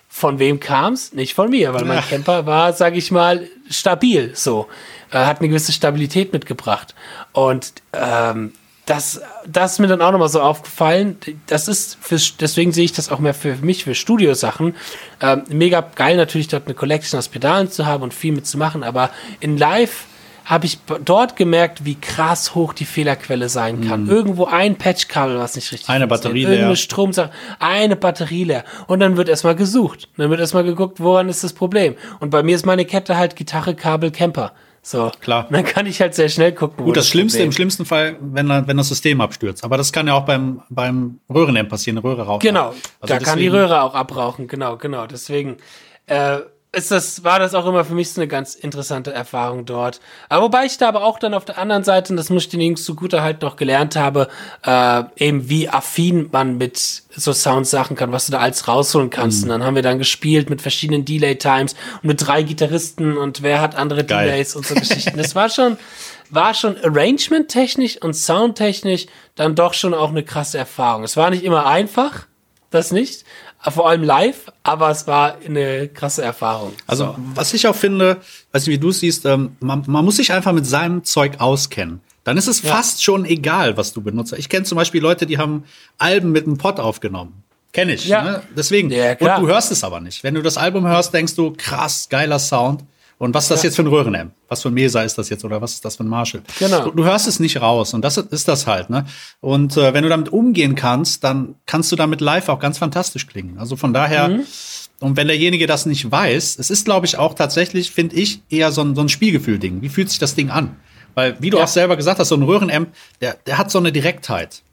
von 0.08 0.38
wem 0.38 0.60
kam's? 0.60 1.14
Nicht 1.14 1.34
von 1.34 1.50
mir, 1.50 1.74
weil 1.74 1.86
mein 1.86 1.98
ja. 1.98 2.04
Camper 2.04 2.46
war, 2.46 2.74
sag 2.74 2.96
ich 2.96 3.10
mal, 3.10 3.48
stabil 3.70 4.32
so. 4.36 4.68
Er 5.10 5.26
hat 5.26 5.40
eine 5.40 5.50
gewisse 5.50 5.72
Stabilität 5.72 6.34
mitgebracht. 6.34 6.94
Und 7.32 7.74
ähm, 7.94 8.54
das, 8.86 9.22
das 9.48 9.74
ist 9.74 9.80
mir 9.80 9.88
dann 9.88 10.02
auch 10.02 10.12
nochmal 10.12 10.30
so 10.30 10.42
aufgefallen. 10.42 11.18
Das 11.48 11.68
ist, 11.68 11.98
für, 12.00 12.18
deswegen 12.40 12.72
sehe 12.72 12.86
ich 12.86 12.94
das 12.94 13.10
auch 13.10 13.20
mehr 13.20 13.34
für 13.34 13.56
mich, 13.56 13.86
für 13.86 13.96
Studiosachen. 13.96 14.76
Ähm, 15.20 15.44
mega 15.50 15.82
geil 15.82 16.16
natürlich 16.16 16.48
dort 16.48 16.66
eine 16.66 16.76
Collection 16.76 17.18
aus 17.18 17.30
Pedalen 17.30 17.72
zu 17.72 17.86
haben 17.86 18.04
und 18.04 18.14
viel 18.14 18.34
mitzumachen, 18.34 18.84
aber 18.84 19.10
in 19.40 19.58
Live 19.58 20.06
habe 20.46 20.66
ich 20.66 20.80
dort 21.06 21.36
gemerkt, 21.36 21.86
wie 21.86 21.96
krass 21.96 22.54
hoch 22.56 22.74
die 22.74 22.86
Fehlerquelle 22.86 23.50
sein 23.50 23.88
kann. 23.88 24.06
Mm. 24.06 24.10
Irgendwo 24.10 24.46
ein 24.46 24.78
Patchkabel, 24.78 25.40
was 25.40 25.56
nicht 25.56 25.72
richtig 25.72 25.90
Eine 25.90 26.08
Batterie 26.08 26.42
leer. 26.42 26.50
Irgendeine 26.50 26.76
Stromsache, 26.76 27.32
eine 27.60 27.96
Batterie 27.96 28.44
leer. 28.44 28.66
Und 28.88 29.00
dann 29.00 29.16
wird 29.16 29.30
erstmal 29.30 29.56
gesucht. 29.56 30.10
Dann 30.18 30.30
wird 30.30 30.40
erstmal 30.40 30.64
geguckt, 30.64 31.00
woran 31.00 31.30
ist 31.30 31.44
das 31.44 31.54
Problem. 31.54 31.96
Und 32.20 32.30
bei 32.30 32.44
mir 32.44 32.56
ist 32.56 32.66
meine 32.66 32.86
Kette 32.86 33.16
halt 33.18 33.36
Gitarre, 33.36 33.76
Kabel, 33.76 34.12
Camper. 34.12 34.52
So. 34.82 35.12
Klar. 35.22 35.48
Und 35.48 35.54
dann 35.54 35.64
kann 35.64 35.86
ich 35.86 36.02
halt 36.02 36.14
sehr 36.14 36.28
schnell 36.28 36.52
gucken. 36.52 36.84
Gut, 36.84 36.98
das, 36.98 37.06
das 37.06 37.12
Schlimmste 37.12 37.38
Problem. 37.38 37.50
im 37.50 37.52
schlimmsten 37.54 37.86
Fall, 37.86 38.18
wenn, 38.20 38.50
wenn 38.50 38.76
das 38.76 38.90
System 38.90 39.22
abstürzt. 39.22 39.64
Aber 39.64 39.78
das 39.78 39.94
kann 39.94 40.08
ja 40.08 40.14
auch 40.14 40.26
beim, 40.26 40.62
beim 40.70 41.20
Röhrenamp 41.34 41.70
passieren, 41.70 41.98
eine 41.98 42.04
Röhre 42.04 42.24
rauchen. 42.24 42.42
Genau. 42.42 42.68
Also 42.68 42.82
da 43.00 43.08
deswegen, 43.08 43.26
kann 43.26 43.40
die 43.40 43.48
Röhre 43.48 43.82
auch 43.82 43.96
abrauchen. 43.96 44.50
Genau, 44.50 44.76
genau. 44.76 45.08
Deswegen, 45.08 45.56
äh, 46.08 46.40
ist 46.74 46.90
das, 46.90 47.24
war 47.24 47.38
das 47.38 47.54
auch 47.54 47.68
immer 47.68 47.86
für 47.86 47.94
mich 47.94 48.12
so 48.12 48.20
eine 48.20 48.28
ganz 48.28 48.56
interessante 48.56 49.14
Erfahrung 49.14 49.66
dort. 49.66 50.00
Aber 50.28 50.46
wobei 50.46 50.66
ich 50.66 50.78
da 50.80 50.88
aber 50.88 51.04
auch 51.04 51.20
dann 51.20 51.36
auf 51.36 51.46
der 51.46 51.60
anderen 51.60 51.84
Seite, 51.84 52.12
und 52.12 52.18
das 52.18 52.32
muss 52.32 52.44
ich 52.44 52.50
den 52.50 52.62
Jungs 52.62 52.84
zugute 52.84 53.22
halt 53.22 53.44
noch 53.44 53.58
gelernt 53.58 53.96
habe, 53.96 54.28
äh, 54.66 55.04
eben 55.18 55.50
wie 55.50 55.70
affin 55.70 56.30
man 56.32 56.58
mit 56.58 57.04
so 57.16 57.32
Soundsachen 57.32 57.96
kann, 57.96 58.12
was 58.12 58.26
du 58.26 58.32
da 58.32 58.40
alles 58.40 58.68
rausholen 58.68 59.12
kannst. 59.12 59.40
Mhm. 59.40 59.44
Und 59.44 59.50
dann 59.50 59.64
haben 59.64 59.76
wir 59.76 59.84
dann 59.84 60.00
gespielt 60.00 60.50
mit 60.50 60.64
verschiedenen 60.64 61.06
Delay-Times 61.06 61.76
und 62.02 62.08
mit 62.08 62.26
drei 62.26 62.42
Gitarristen 62.42 63.18
und 63.18 63.44
wer 63.44 63.62
hat 63.62 63.76
andere 63.76 64.04
Geil. 64.04 64.26
Delays 64.26 64.56
und 64.56 64.66
so 64.66 64.74
Geschichten. 64.74 65.16
Das 65.16 65.36
war 65.36 65.50
schon, 65.50 65.78
war 66.32 66.56
schon 66.56 66.76
arrangement-technisch 66.84 68.02
und 68.02 68.16
soundtechnisch 68.16 69.06
dann 69.36 69.54
doch 69.54 69.76
schon 69.76 69.94
auch 69.94 70.10
eine 70.10 70.24
krasse 70.24 70.58
Erfahrung. 70.58 71.04
Es 71.04 71.18
war 71.18 71.30
nicht 71.30 71.44
immer 71.44 71.68
einfach, 71.68 72.26
das 72.72 72.92
nicht, 72.92 73.26
vor 73.72 73.90
allem 73.90 74.04
live, 74.04 74.52
aber 74.64 74.90
es 74.90 75.08
war 75.08 75.38
eine 75.46 75.88
krasse 75.88 76.22
Erfahrung. 76.22 76.74
Also, 76.88 77.06
so. 77.06 77.16
was 77.36 77.54
ich 77.54 77.68
auch 77.68 77.76
finde, 77.76 78.18
weiß 78.52 78.68
nicht, 78.68 78.76
wie 78.76 78.80
du 78.80 78.92
siehst, 78.92 79.26
ähm, 79.26 79.56
man, 79.60 79.84
man, 79.88 80.04
muss 80.04 80.18
sich 80.18 80.34
einfach 80.34 80.52
mit 80.52 80.66
seinem 80.66 81.04
Zeug 81.04 81.40
auskennen. 81.40 82.02
Dann 82.24 82.38
ist 82.38 82.48
es 82.48 82.62
ja. 82.62 82.76
fast 82.76 83.04
schon 83.04 83.26
egal, 83.26 83.78
was 83.78 83.94
du 83.94 84.02
benutzt. 84.02 84.34
Ich 84.38 84.50
kenne 84.50 84.66
zum 84.66 84.78
Beispiel 84.78 85.02
Leute, 85.02 85.26
die 85.26 85.38
haben 85.38 85.64
Alben 85.98 86.32
mit 86.32 86.46
einem 86.46 86.58
Pod 86.58 86.80
aufgenommen. 86.80 87.44
Kenne 87.74 87.94
ich. 87.94 88.06
Ja. 88.06 88.24
Ne? 88.24 88.44
Deswegen. 88.56 88.92
Ja, 88.92 89.12
und 89.14 89.42
du 89.42 89.48
hörst 89.48 89.72
es 89.72 89.84
aber 89.84 90.00
nicht. 90.00 90.24
Wenn 90.24 90.36
du 90.36 90.42
das 90.42 90.58
Album 90.58 90.88
hörst, 90.88 91.14
denkst 91.14 91.36
du, 91.36 91.54
krass, 91.58 92.08
geiler 92.10 92.40
Sound. 92.40 92.84
Und 93.18 93.34
was 93.34 93.46
ist 93.46 93.52
das 93.52 93.64
ja. 93.64 93.68
jetzt 93.68 93.76
für 93.76 93.84
ein 93.84 93.88
Röhrenamp? 93.88 94.34
Was 94.48 94.62
für 94.62 94.70
ein 94.70 94.74
Mesa 94.74 95.02
ist 95.04 95.18
das 95.18 95.30
jetzt 95.30 95.46
oder 95.46 95.62
was 95.62 95.74
ist 95.74 95.86
das 95.86 95.98
für 95.98 96.04
ein 96.04 96.10
Marshall? 96.10 96.42
Genau. 96.60 96.86
Du, 96.86 96.92
du 96.92 97.04
hörst 97.06 97.28
es 97.28 97.40
nicht 97.40 97.62
raus 97.62 97.94
und 97.94 98.04
das 98.04 98.18
ist 98.18 98.48
das 98.48 98.68
halt, 98.68 98.90
ne? 98.90 99.06
Und 99.40 99.78
äh, 99.78 99.94
wenn 99.94 100.04
du 100.04 100.10
damit 100.10 100.30
umgehen 100.30 100.76
kannst, 100.76 101.24
dann 101.24 101.56
kannst 101.66 101.92
du 101.92 101.96
damit 101.96 102.22
live 102.22 102.50
auch 102.50 102.60
ganz 102.60 102.78
fantastisch 102.78 103.28
klingen. 103.28 103.58
Also 103.58 103.76
von 103.76 103.94
daher 103.94 104.30
mhm. 104.30 104.44
Und 105.04 105.18
wenn 105.18 105.28
derjenige 105.28 105.68
das 105.68 105.86
nicht 105.86 106.10
weiß, 106.10 106.58
es 106.58 106.70
ist, 106.70 106.86
glaube 106.86 107.06
ich, 107.06 107.18
auch 107.18 107.34
tatsächlich, 107.34 107.92
finde 107.92 108.16
ich, 108.16 108.42
eher 108.50 108.72
so 108.72 108.82
ein, 108.82 108.96
so 108.96 109.02
ein 109.02 109.10
Spielgefühl-Ding. 109.10 109.82
Wie 109.82 109.90
fühlt 109.90 110.10
sich 110.10 110.20
das 110.20 110.34
Ding 110.34 110.50
an? 110.50 110.78
Weil, 111.14 111.36
wie 111.42 111.50
du 111.50 111.58
ja. 111.58 111.66
auch 111.66 111.68
selber 111.68 111.98
gesagt 111.98 112.20
hast, 112.20 112.30
so 112.30 112.36
ein 112.36 112.44
Röhrenamp, 112.44 112.90
der, 113.20 113.36
der 113.46 113.58
hat 113.58 113.70
so 113.70 113.80
eine 113.80 113.92
Direktheit. 113.92 114.64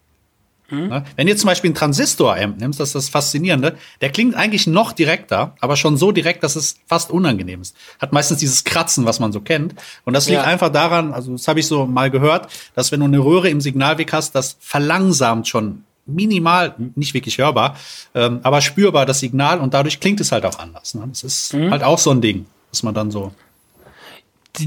Mhm. 0.70 1.02
Wenn 1.16 1.26
du 1.26 1.36
zum 1.36 1.48
Beispiel 1.48 1.68
einen 1.68 1.74
Transistor-Amp 1.74 2.58
nimmst, 2.58 2.80
das 2.80 2.90
ist 2.90 2.94
das 2.94 3.08
Faszinierende, 3.08 3.76
der 4.00 4.10
klingt 4.10 4.34
eigentlich 4.34 4.66
noch 4.66 4.92
direkter, 4.92 5.54
aber 5.60 5.76
schon 5.76 5.96
so 5.96 6.12
direkt, 6.12 6.42
dass 6.42 6.56
es 6.56 6.76
fast 6.86 7.10
unangenehm 7.10 7.60
ist. 7.60 7.76
Hat 7.98 8.12
meistens 8.12 8.38
dieses 8.38 8.64
Kratzen, 8.64 9.04
was 9.04 9.20
man 9.20 9.32
so 9.32 9.40
kennt. 9.40 9.74
Und 10.04 10.14
das 10.14 10.28
liegt 10.28 10.40
ja. 10.40 10.46
einfach 10.46 10.70
daran, 10.70 11.12
also 11.12 11.32
das 11.32 11.48
habe 11.48 11.60
ich 11.60 11.66
so 11.66 11.86
mal 11.86 12.10
gehört, 12.10 12.48
dass 12.74 12.92
wenn 12.92 13.00
du 13.00 13.06
eine 13.06 13.18
Röhre 13.18 13.48
im 13.48 13.60
Signalweg 13.60 14.12
hast, 14.12 14.34
das 14.34 14.56
verlangsamt 14.60 15.48
schon 15.48 15.84
minimal, 16.06 16.74
nicht 16.94 17.14
wirklich 17.14 17.38
hörbar, 17.38 17.76
ähm, 18.14 18.40
aber 18.42 18.60
spürbar 18.60 19.06
das 19.06 19.20
Signal 19.20 19.60
und 19.60 19.74
dadurch 19.74 20.00
klingt 20.00 20.20
es 20.20 20.32
halt 20.32 20.44
auch 20.44 20.58
anders. 20.58 20.94
Ne? 20.94 21.04
Das 21.08 21.22
ist 21.22 21.54
mhm. 21.54 21.70
halt 21.70 21.82
auch 21.82 21.98
so 21.98 22.10
ein 22.10 22.20
Ding, 22.20 22.46
was 22.70 22.82
man 22.82 22.94
dann 22.94 23.10
so 23.10 23.32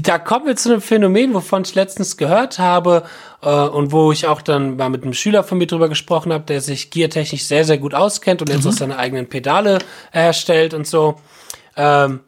da 0.02 0.18
kommen 0.18 0.46
wir 0.46 0.56
zu 0.56 0.70
einem 0.70 0.80
Phänomen, 0.80 1.34
wovon 1.34 1.62
ich 1.62 1.74
letztens 1.74 2.16
gehört 2.16 2.58
habe 2.58 3.04
äh, 3.42 3.48
und 3.48 3.92
wo 3.92 4.12
ich 4.12 4.26
auch 4.26 4.42
dann 4.42 4.76
mal 4.76 4.88
mit 4.88 5.02
einem 5.02 5.14
Schüler 5.14 5.44
von 5.44 5.58
mir 5.58 5.66
drüber 5.66 5.88
gesprochen 5.88 6.32
habe, 6.32 6.44
der 6.44 6.60
sich 6.60 6.90
geartechnisch 6.90 7.44
sehr, 7.44 7.64
sehr 7.64 7.78
gut 7.78 7.94
auskennt 7.94 8.40
und 8.40 8.48
jetzt 8.48 8.64
mhm. 8.64 8.70
auch 8.70 8.74
seine 8.74 8.98
eigenen 8.98 9.28
Pedale 9.28 9.78
herstellt 10.12 10.74
und 10.74 10.86
so. 10.86 11.16
Ähm, 11.76 12.20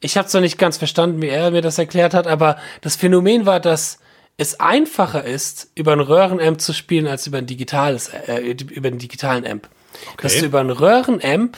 ich 0.00 0.16
habe 0.16 0.28
zwar 0.28 0.40
nicht 0.40 0.58
ganz 0.58 0.76
verstanden, 0.76 1.22
wie 1.22 1.28
er 1.28 1.50
mir 1.50 1.62
das 1.62 1.78
erklärt 1.78 2.14
hat, 2.14 2.26
aber 2.26 2.56
das 2.80 2.96
Phänomen 2.96 3.46
war, 3.46 3.60
dass 3.60 3.98
es 4.36 4.60
einfacher 4.60 5.24
ist, 5.24 5.70
über 5.74 5.92
ein 5.92 6.00
Röhrenamp 6.00 6.60
zu 6.60 6.72
spielen, 6.72 7.06
als 7.06 7.26
über 7.26 7.38
ein 7.38 7.46
digitales, 7.46 8.08
äh, 8.08 8.40
über 8.50 8.88
einen 8.88 8.98
digitalen 8.98 9.46
Amp. 9.46 9.68
Okay. 10.12 10.22
Dass 10.22 10.38
du 10.38 10.46
über 10.46 10.60
ein 10.60 10.70
Röhrenamp 10.70 11.56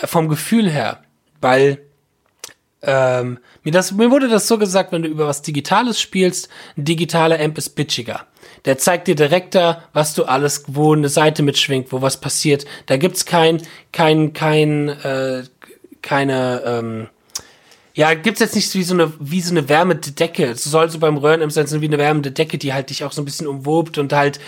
äh, 0.00 0.06
vom 0.06 0.28
Gefühl 0.28 0.70
her, 0.70 1.02
weil 1.40 1.78
ähm, 2.86 3.38
mir, 3.64 3.72
das, 3.72 3.92
mir 3.92 4.10
wurde 4.10 4.28
das 4.28 4.48
so 4.48 4.58
gesagt, 4.58 4.92
wenn 4.92 5.02
du 5.02 5.08
über 5.08 5.26
was 5.26 5.42
Digitales 5.42 6.00
spielst, 6.00 6.48
ein 6.76 6.84
digitaler 6.84 7.40
Amp 7.40 7.58
ist 7.58 7.70
bitchiger. 7.70 8.26
Der 8.64 8.78
zeigt 8.78 9.08
dir 9.08 9.14
direkter, 9.14 9.82
was 9.92 10.14
du 10.14 10.24
alles, 10.24 10.64
wo 10.68 10.92
eine 10.92 11.08
Seite 11.08 11.42
mitschwingt, 11.42 11.92
wo 11.92 12.02
was 12.02 12.20
passiert. 12.20 12.64
Da 12.86 12.96
gibt's 12.96 13.26
kein, 13.26 13.62
kein, 13.92 14.32
kein, 14.32 14.88
äh, 14.88 15.44
keine, 16.02 16.62
ähm, 16.64 17.08
ja, 17.94 18.14
gibt's 18.14 18.40
jetzt 18.40 18.54
nicht 18.54 18.74
wie 18.74 18.82
so 18.82 18.94
eine, 18.94 19.12
wie 19.18 19.40
so 19.40 19.52
eine 19.52 19.68
wärmende 19.68 20.12
Decke. 20.12 20.46
Es 20.46 20.64
soll 20.64 20.90
so 20.90 20.98
beim 20.98 21.16
Röhren 21.16 21.40
im 21.40 21.50
sein, 21.50 21.66
wie 21.80 21.86
eine 21.86 21.98
wärmende 21.98 22.30
Decke, 22.30 22.58
die 22.58 22.72
halt 22.72 22.90
dich 22.90 23.04
auch 23.04 23.12
so 23.12 23.22
ein 23.22 23.24
bisschen 23.24 23.46
umwobt 23.46 23.98
und 23.98 24.12
halt 24.12 24.38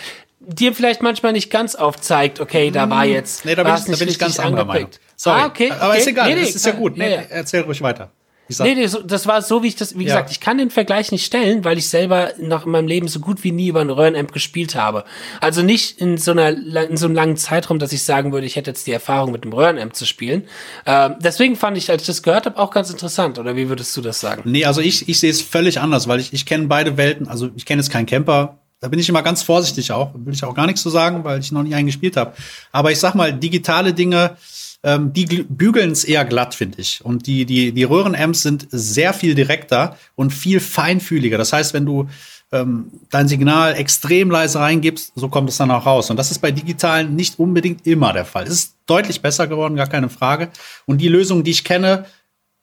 dir 0.40 0.74
vielleicht 0.74 1.02
manchmal 1.02 1.32
nicht 1.32 1.50
ganz 1.50 1.74
aufzeigt, 1.74 2.40
okay, 2.40 2.70
da 2.70 2.88
war 2.88 3.04
jetzt. 3.04 3.44
Nee, 3.44 3.54
da 3.54 3.62
bin, 3.62 3.74
ich, 3.74 3.84
da 3.84 3.96
bin 3.96 4.08
ich 4.08 4.18
ganz 4.18 4.38
anderer 4.38 4.64
Meinung. 4.64 4.90
Sorry. 5.16 5.40
Ah, 5.40 5.46
okay. 5.46 5.72
Aber 5.72 5.90
okay. 5.90 5.98
ist 5.98 6.06
egal, 6.06 6.28
nee, 6.28 6.34
nee, 6.36 6.40
das 6.42 6.54
ist 6.54 6.66
ja 6.66 6.72
gut. 6.72 6.96
Nee, 6.96 7.14
ja. 7.14 7.22
erzähl 7.28 7.62
ruhig 7.62 7.82
weiter. 7.82 8.10
Nee, 8.48 8.74
nee, 8.74 8.86
so, 8.86 9.02
das 9.02 9.26
war 9.26 9.42
so, 9.42 9.62
wie 9.62 9.68
ich 9.68 9.76
das, 9.76 9.98
wie 9.98 10.04
ja. 10.04 10.14
gesagt, 10.14 10.30
ich 10.30 10.40
kann 10.40 10.58
den 10.58 10.70
Vergleich 10.70 11.12
nicht 11.12 11.24
stellen, 11.24 11.64
weil 11.64 11.76
ich 11.78 11.88
selber 11.88 12.32
noch 12.38 12.64
in 12.66 12.72
meinem 12.72 12.88
Leben 12.88 13.08
so 13.08 13.20
gut 13.20 13.44
wie 13.44 13.52
nie 13.52 13.68
über 13.68 13.80
einen 13.80 13.90
Röhrenamp 13.90 14.32
gespielt 14.32 14.74
habe. 14.74 15.04
Also 15.40 15.62
nicht 15.62 16.00
in 16.00 16.16
so 16.16 16.30
einer, 16.30 16.48
in 16.88 16.96
so 16.96 17.06
einem 17.06 17.14
langen 17.14 17.36
Zeitraum, 17.36 17.78
dass 17.78 17.92
ich 17.92 18.02
sagen 18.02 18.32
würde, 18.32 18.46
ich 18.46 18.56
hätte 18.56 18.70
jetzt 18.70 18.86
die 18.86 18.92
Erfahrung 18.92 19.32
mit 19.32 19.42
einem 19.42 19.52
Röhrenamp 19.52 19.94
zu 19.94 20.06
spielen. 20.06 20.44
Ähm, 20.86 21.16
deswegen 21.20 21.56
fand 21.56 21.76
ich, 21.76 21.90
als 21.90 22.02
ich 22.02 22.06
das 22.06 22.22
gehört 22.22 22.46
habe, 22.46 22.58
auch 22.58 22.70
ganz 22.70 22.90
interessant. 22.90 23.38
Oder 23.38 23.56
wie 23.56 23.68
würdest 23.68 23.96
du 23.96 24.00
das 24.00 24.20
sagen? 24.20 24.42
Nee, 24.44 24.64
also 24.64 24.80
ich, 24.80 25.08
ich 25.08 25.20
sehe 25.20 25.30
es 25.30 25.42
völlig 25.42 25.80
anders, 25.80 26.08
weil 26.08 26.20
ich, 26.20 26.32
ich 26.32 26.46
kenne 26.46 26.66
beide 26.66 26.96
Welten. 26.96 27.28
Also 27.28 27.50
ich 27.54 27.66
kenne 27.66 27.82
jetzt 27.82 27.90
keinen 27.90 28.06
Camper, 28.06 28.58
da 28.80 28.88
bin 28.88 29.00
ich 29.00 29.08
immer 29.08 29.22
ganz 29.22 29.42
vorsichtig 29.42 29.90
auch. 29.90 30.12
Will 30.14 30.32
ich 30.32 30.44
auch 30.44 30.54
gar 30.54 30.66
nichts 30.66 30.82
zu 30.82 30.90
sagen, 30.90 31.24
weil 31.24 31.40
ich 31.40 31.50
noch 31.50 31.64
nie 31.64 31.74
einen 31.74 31.86
gespielt 31.86 32.16
habe. 32.16 32.32
Aber 32.70 32.92
ich 32.92 33.00
sag 33.00 33.14
mal, 33.14 33.32
digitale 33.32 33.92
Dinge, 33.92 34.36
ähm, 34.82 35.12
die 35.12 35.26
bügeln 35.48 35.90
es 35.90 36.04
eher 36.04 36.24
glatt, 36.24 36.54
finde 36.54 36.80
ich. 36.80 37.04
Und 37.04 37.26
die, 37.26 37.44
die, 37.44 37.72
die 37.72 37.84
Röhrenamps 37.84 38.42
sind 38.42 38.66
sehr 38.70 39.12
viel 39.12 39.34
direkter 39.34 39.96
und 40.14 40.32
viel 40.32 40.60
feinfühliger. 40.60 41.36
Das 41.36 41.52
heißt, 41.52 41.74
wenn 41.74 41.84
du 41.84 42.08
ähm, 42.52 42.90
dein 43.10 43.28
Signal 43.28 43.74
extrem 43.74 44.30
leise 44.30 44.60
reingibst, 44.60 45.12
so 45.14 45.28
kommt 45.28 45.50
es 45.50 45.56
dann 45.56 45.70
auch 45.70 45.84
raus. 45.84 46.10
Und 46.10 46.16
das 46.16 46.30
ist 46.30 46.38
bei 46.38 46.50
digitalen 46.50 47.14
nicht 47.14 47.38
unbedingt 47.38 47.86
immer 47.86 48.12
der 48.12 48.24
Fall. 48.24 48.44
Es 48.44 48.50
ist 48.50 48.76
deutlich 48.86 49.20
besser 49.20 49.46
geworden, 49.46 49.76
gar 49.76 49.88
keine 49.88 50.08
Frage. 50.08 50.50
Und 50.86 50.98
die 50.98 51.08
Lösungen, 51.08 51.44
die 51.44 51.50
ich 51.50 51.64
kenne, 51.64 52.06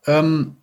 ähm, 0.07 0.55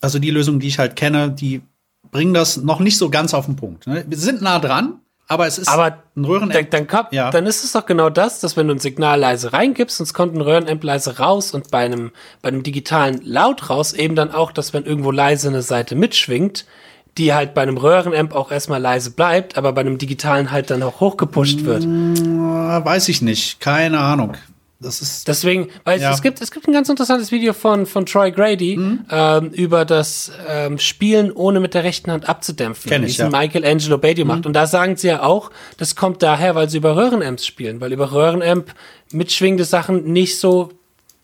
also 0.00 0.18
die 0.18 0.30
Lösungen, 0.30 0.60
die 0.60 0.68
ich 0.68 0.78
halt 0.78 0.96
kenne, 0.96 1.30
die 1.30 1.62
bringen 2.10 2.34
das 2.34 2.58
noch 2.58 2.80
nicht 2.80 2.98
so 2.98 3.10
ganz 3.10 3.32
auf 3.32 3.46
den 3.46 3.56
Punkt. 3.56 3.86
Ne? 3.86 4.04
Wir 4.06 4.18
sind 4.18 4.42
nah 4.42 4.58
dran, 4.58 5.00
aber 5.28 5.46
es 5.46 5.58
ist 5.58 5.68
aber 5.68 5.98
ein 6.16 6.24
Röhrenamp. 6.24 6.70
Dann, 6.70 6.86
dann, 6.86 7.06
ja. 7.10 7.30
dann 7.30 7.46
ist 7.46 7.64
es 7.64 7.72
doch 7.72 7.84
genau 7.84 8.10
das, 8.10 8.40
dass 8.40 8.56
wenn 8.56 8.68
du 8.68 8.74
ein 8.74 8.78
Signal 8.78 9.18
leise 9.18 9.52
reingibst 9.52 10.00
und 10.00 10.04
es 10.04 10.14
kommt 10.14 10.34
ein 10.34 10.40
Röhrenamp 10.40 10.82
leise 10.84 11.18
raus 11.18 11.52
und 11.52 11.70
bei 11.70 11.84
einem, 11.84 12.12
bei 12.42 12.48
einem 12.48 12.62
digitalen 12.62 13.20
laut 13.24 13.68
raus, 13.68 13.92
eben 13.92 14.14
dann 14.14 14.32
auch, 14.32 14.52
dass 14.52 14.72
wenn 14.72 14.84
irgendwo 14.84 15.10
leise 15.10 15.48
eine 15.48 15.62
Seite 15.62 15.96
mitschwingt, 15.96 16.64
die 17.18 17.34
halt 17.34 17.54
bei 17.54 17.62
einem 17.62 17.76
Röhrenamp 17.76 18.34
auch 18.34 18.52
erstmal 18.52 18.80
leise 18.80 19.10
bleibt, 19.10 19.56
aber 19.56 19.72
bei 19.72 19.80
einem 19.80 19.98
digitalen 19.98 20.52
halt 20.52 20.70
dann 20.70 20.82
auch 20.82 21.00
hochgepusht 21.00 21.64
wird. 21.64 21.82
Hm, 21.82 22.84
weiß 22.84 23.08
ich 23.08 23.22
nicht, 23.22 23.60
keine 23.60 23.98
Ahnung. 23.98 24.36
Das 24.78 25.00
ist 25.00 25.26
Deswegen, 25.26 25.68
weil 25.84 26.00
ja. 26.00 26.12
es, 26.12 26.20
gibt, 26.20 26.42
es 26.42 26.50
gibt 26.50 26.68
ein 26.68 26.72
ganz 26.72 26.90
interessantes 26.90 27.32
Video 27.32 27.54
von, 27.54 27.86
von 27.86 28.04
Troy 28.04 28.30
Grady 28.30 28.76
mhm. 28.76 29.06
ähm, 29.10 29.50
über 29.52 29.86
das 29.86 30.32
ähm, 30.48 30.78
Spielen 30.78 31.32
ohne 31.32 31.60
mit 31.60 31.72
der 31.72 31.82
rechten 31.82 32.10
Hand 32.10 32.28
abzudämpfen. 32.28 32.90
Kenn 32.90 33.02
ich, 33.02 33.16
ja. 33.16 33.30
Michelangelo 33.30 33.96
Badio 33.96 34.24
mhm. 34.24 34.28
macht. 34.28 34.46
Und 34.46 34.52
da 34.52 34.66
sagen 34.66 34.96
sie 34.96 35.08
ja 35.08 35.22
auch, 35.22 35.50
das 35.78 35.96
kommt 35.96 36.22
daher, 36.22 36.54
weil 36.54 36.68
sie 36.68 36.76
über 36.76 36.94
Röhrenamps 36.94 37.46
spielen, 37.46 37.80
weil 37.80 37.92
über 37.92 38.12
Röhrenamp 38.12 38.74
mitschwingende 39.12 39.64
Sachen 39.64 40.12
nicht 40.12 40.38
so 40.38 40.70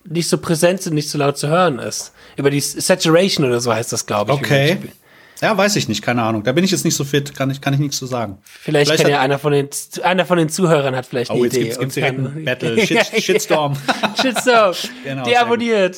nicht 0.05 0.27
so 0.27 0.37
präsent 0.37 0.81
sind, 0.81 0.95
nicht 0.95 1.09
so 1.09 1.17
laut 1.17 1.37
zu 1.37 1.47
hören 1.47 1.79
ist. 1.79 2.11
Über 2.35 2.49
die 2.49 2.59
Saturation 2.59 3.45
oder 3.45 3.61
so 3.61 3.73
heißt 3.73 3.93
das, 3.93 4.05
glaube 4.05 4.33
ich. 4.33 4.39
Okay. 4.39 4.77
Ja, 5.41 5.57
weiß 5.57 5.75
ich 5.75 5.89
nicht, 5.89 6.01
keine 6.01 6.23
Ahnung. 6.23 6.43
Da 6.43 6.51
bin 6.51 6.63
ich 6.63 6.71
jetzt 6.71 6.85
nicht 6.85 6.95
so 6.95 7.03
fit, 7.03 7.35
kann 7.35 7.49
ich, 7.49 7.59
kann 7.59 7.73
ich 7.73 7.79
nichts 7.79 7.97
zu 7.97 8.05
sagen. 8.05 8.37
Vielleicht, 8.43 8.87
vielleicht 8.87 9.03
kann 9.03 9.11
ja 9.11 9.19
einer 9.19 9.39
von 9.39 9.51
den, 9.51 9.69
einer 10.03 10.25
von 10.25 10.37
den 10.37 10.49
Zuhörern 10.49 10.95
hat 10.95 11.05
vielleicht 11.05 11.31
oh, 11.31 11.35
eine 11.35 11.47
Idee. 11.47 11.65
Jetzt 11.65 11.79
gibt's, 11.79 11.79
gibt's 11.79 11.95
direkt 11.95 12.19
einen 12.19 12.45
Battle, 12.45 12.79
Shit, 12.87 13.23
Shitstorm. 13.23 13.75
Shitstorm. 14.21 14.75
genau, 15.03 15.23
Deabonniert. 15.23 15.97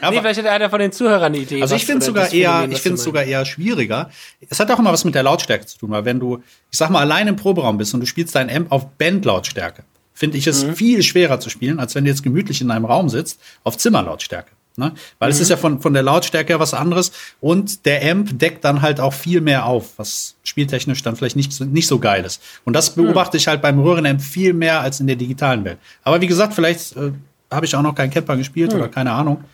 Aber 0.00 0.12
nee, 0.12 0.20
vielleicht 0.20 0.40
hat 0.40 0.46
einer 0.46 0.70
von 0.70 0.78
den 0.78 0.92
Zuhörern 0.92 1.32
eine 1.32 1.38
Idee. 1.38 1.60
Also 1.62 1.74
ich 1.74 1.86
finde 1.86 2.04
sogar 2.04 2.32
eher, 2.32 2.68
ich 2.70 2.80
finde 2.80 2.96
es 2.96 3.04
sogar 3.04 3.24
eher 3.24 3.44
schwieriger. 3.44 4.10
Es 4.48 4.60
hat 4.60 4.70
auch 4.70 4.78
immer 4.78 4.92
was 4.92 5.04
mit 5.04 5.14
der 5.14 5.22
Lautstärke 5.22 5.66
zu 5.66 5.78
tun, 5.78 5.90
weil 5.90 6.04
wenn 6.04 6.20
du, 6.20 6.42
ich 6.70 6.78
sag 6.78 6.90
mal, 6.90 7.00
allein 7.00 7.26
im 7.26 7.36
Proberaum 7.36 7.78
bist 7.78 7.94
und 7.94 8.00
du 8.00 8.06
spielst 8.06 8.34
dein 8.34 8.48
Amp 8.48 8.70
auf 8.70 8.90
Bandlautstärke, 8.98 9.82
finde 10.12 10.38
ich 10.38 10.46
es 10.46 10.64
mhm. 10.64 10.76
viel 10.76 11.02
schwerer 11.02 11.40
zu 11.40 11.50
spielen, 11.50 11.80
als 11.80 11.94
wenn 11.94 12.04
du 12.04 12.10
jetzt 12.10 12.22
gemütlich 12.22 12.60
in 12.60 12.70
einem 12.70 12.84
Raum 12.84 13.08
sitzt 13.08 13.40
auf 13.64 13.76
Zimmerlautstärke. 13.76 14.50
Ne? 14.76 14.92
Weil 15.20 15.28
mhm. 15.28 15.34
es 15.34 15.40
ist 15.40 15.50
ja 15.50 15.56
von, 15.56 15.80
von 15.80 15.92
der 15.92 16.02
Lautstärke 16.02 16.54
her 16.54 16.60
was 16.60 16.74
anderes 16.74 17.12
und 17.40 17.86
der 17.86 18.10
Amp 18.10 18.38
deckt 18.38 18.64
dann 18.64 18.82
halt 18.82 18.98
auch 18.98 19.12
viel 19.12 19.40
mehr 19.40 19.66
auf, 19.66 19.92
was 19.98 20.34
spieltechnisch 20.42 21.02
dann 21.02 21.14
vielleicht 21.14 21.36
nicht, 21.36 21.60
nicht 21.60 21.86
so 21.86 22.00
geil 22.00 22.24
ist. 22.24 22.42
Und 22.64 22.72
das 22.72 22.96
mhm. 22.96 23.04
beobachte 23.04 23.36
mhm. 23.36 23.38
ich 23.38 23.48
halt 23.48 23.62
beim 23.62 23.78
Röhrenamp 23.78 24.20
viel 24.20 24.52
mehr 24.52 24.80
als 24.80 24.98
in 24.98 25.06
der 25.06 25.16
digitalen 25.16 25.64
Welt. 25.64 25.78
Aber 26.02 26.20
wie 26.20 26.26
gesagt, 26.26 26.54
vielleicht 26.54 26.96
äh, 26.96 27.12
habe 27.52 27.66
ich 27.66 27.76
auch 27.76 27.82
noch 27.82 27.94
keinen 27.94 28.10
Camper 28.10 28.36
gespielt 28.36 28.72
mhm. 28.72 28.80
oder 28.80 28.88
keine 28.88 29.12
Ahnung. 29.12 29.44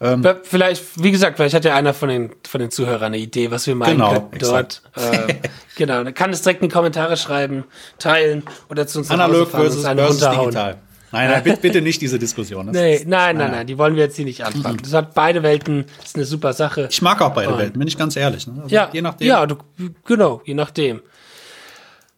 Ähm, 0.00 0.24
vielleicht, 0.44 1.02
wie 1.02 1.10
gesagt, 1.10 1.36
vielleicht 1.36 1.56
hat 1.56 1.64
ja 1.64 1.74
einer 1.74 1.92
von 1.92 2.08
den, 2.08 2.30
von 2.48 2.60
den 2.60 2.70
Zuhörern 2.70 3.06
eine 3.06 3.18
Idee, 3.18 3.50
was 3.50 3.66
wir 3.66 3.74
meinen 3.74 3.98
genau, 3.98 4.30
dort. 4.38 4.82
Äh, 4.94 5.34
genau, 5.76 6.04
dann 6.04 6.14
kann 6.14 6.30
es 6.30 6.42
direkt 6.42 6.62
in 6.62 6.68
die 6.68 6.72
Kommentare 6.72 7.16
schreiben, 7.16 7.64
teilen 7.98 8.44
oder 8.68 8.86
zu 8.86 8.98
uns 8.98 9.10
Analog 9.10 9.50
versus, 9.50 9.82
versus 9.82 10.20
digital. 10.20 10.78
Nein, 11.10 11.30
nein, 11.30 11.42
bitte, 11.42 11.60
bitte 11.60 11.80
nicht 11.80 12.00
diese 12.02 12.18
Diskussion. 12.18 12.66
Das 12.66 12.74
nee, 12.74 13.02
nein, 13.06 13.36
nein, 13.36 13.50
nein, 13.50 13.66
die 13.66 13.78
wollen 13.78 13.96
wir 13.96 14.04
jetzt 14.04 14.16
hier 14.16 14.26
nicht 14.26 14.44
anfangen. 14.44 14.76
Mhm. 14.76 14.82
Das 14.82 14.92
hat 14.92 15.14
beide 15.14 15.42
Welten, 15.42 15.86
das 15.98 16.08
ist 16.08 16.16
eine 16.16 16.24
super 16.26 16.52
Sache. 16.52 16.88
Ich 16.90 17.00
mag 17.00 17.20
auch 17.22 17.32
beide 17.32 17.50
Und, 17.50 17.58
Welten, 17.58 17.78
bin 17.78 17.88
ich 17.88 17.96
ganz 17.96 18.14
ehrlich. 18.16 18.46
Ne? 18.46 18.54
Also 18.62 18.74
ja, 18.74 18.90
je 18.92 19.00
nachdem. 19.00 19.26
Ja, 19.26 19.46
du, 19.46 19.56
genau, 20.04 20.42
je 20.44 20.54
nachdem. 20.54 20.98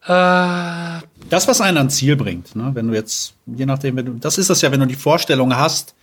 Äh, 0.05 1.03
das, 1.29 1.47
was 1.47 1.61
einen 1.61 1.77
ans 1.79 1.97
Ziel 1.97 2.17
bringt, 2.17 2.57
ne? 2.57 2.71
wenn 2.75 2.89
du 2.89 2.95
jetzt, 2.95 3.35
je 3.47 3.67
nachdem, 3.67 3.97
wenn 3.97 4.07
du, 4.07 4.13
das 4.15 4.39
ist 4.39 4.51
das 4.51 4.61
ja, 4.63 4.73
wenn 4.73 4.81
du 4.81 4.87
die 4.87 4.97
Vorstellung 4.97 5.55
hast, 5.55 5.95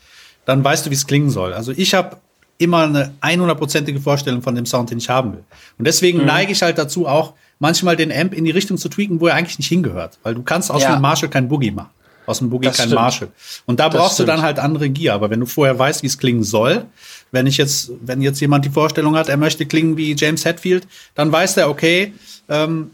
dann 0.45 0.63
weißt 0.63 0.85
du, 0.85 0.89
wie 0.89 0.95
es 0.95 1.07
klingen 1.07 1.29
soll. 1.29 1.53
Also 1.53 1.73
ich 1.75 1.93
habe 1.93 2.17
immer 2.57 2.83
eine 2.83 3.11
100%ige 3.21 3.99
Vorstellung 3.99 4.41
von 4.41 4.55
dem 4.55 4.65
Sound, 4.65 4.91
den 4.91 4.99
ich 4.99 5.09
haben 5.09 5.33
will. 5.33 5.43
Und 5.77 5.85
deswegen 5.85 6.19
mhm. 6.19 6.25
neige 6.25 6.51
ich 6.53 6.61
halt 6.61 6.77
dazu 6.77 7.05
auch, 7.05 7.33
manchmal 7.59 7.97
den 7.97 8.13
Amp 8.13 8.33
in 8.33 8.45
die 8.45 8.51
Richtung 8.51 8.77
zu 8.77 8.87
tweaken, 8.87 9.19
wo 9.19 9.27
er 9.27 9.35
eigentlich 9.35 9.57
nicht 9.57 9.67
hingehört. 9.67 10.19
Weil 10.23 10.35
du 10.35 10.43
kannst 10.43 10.71
aus 10.71 10.83
ja. 10.83 10.93
einem 10.93 11.01
Marshall 11.01 11.29
kein 11.29 11.49
Boogie 11.49 11.71
machen 11.71 11.89
aus 12.27 12.39
dem 12.39 12.51
Boogie 12.51 12.67
das 12.67 12.77
kein 12.77 12.89
stimmt. 12.89 13.01
Marshall. 13.01 13.29
Und 13.65 13.79
da 13.79 13.89
brauchst 13.89 14.19
du 14.19 14.25
dann 14.25 14.43
halt 14.43 14.59
andere 14.59 14.89
Gear. 14.89 15.15
Aber 15.15 15.31
wenn 15.31 15.39
du 15.39 15.47
vorher 15.47 15.79
weißt, 15.79 16.03
wie 16.03 16.07
es 16.07 16.19
klingen 16.19 16.43
soll, 16.43 16.85
wenn 17.31 17.47
ich 17.47 17.57
jetzt, 17.57 17.91
wenn 18.01 18.21
jetzt 18.21 18.39
jemand 18.39 18.65
die 18.65 18.69
Vorstellung 18.69 19.15
hat, 19.15 19.29
er 19.29 19.37
möchte 19.37 19.65
klingen 19.65 19.97
wie 19.97 20.13
James 20.15 20.45
Hetfield, 20.45 20.87
dann 21.15 21.31
weiß 21.31 21.57
er, 21.57 21.69
okay, 21.69 22.13
ähm, 22.49 22.91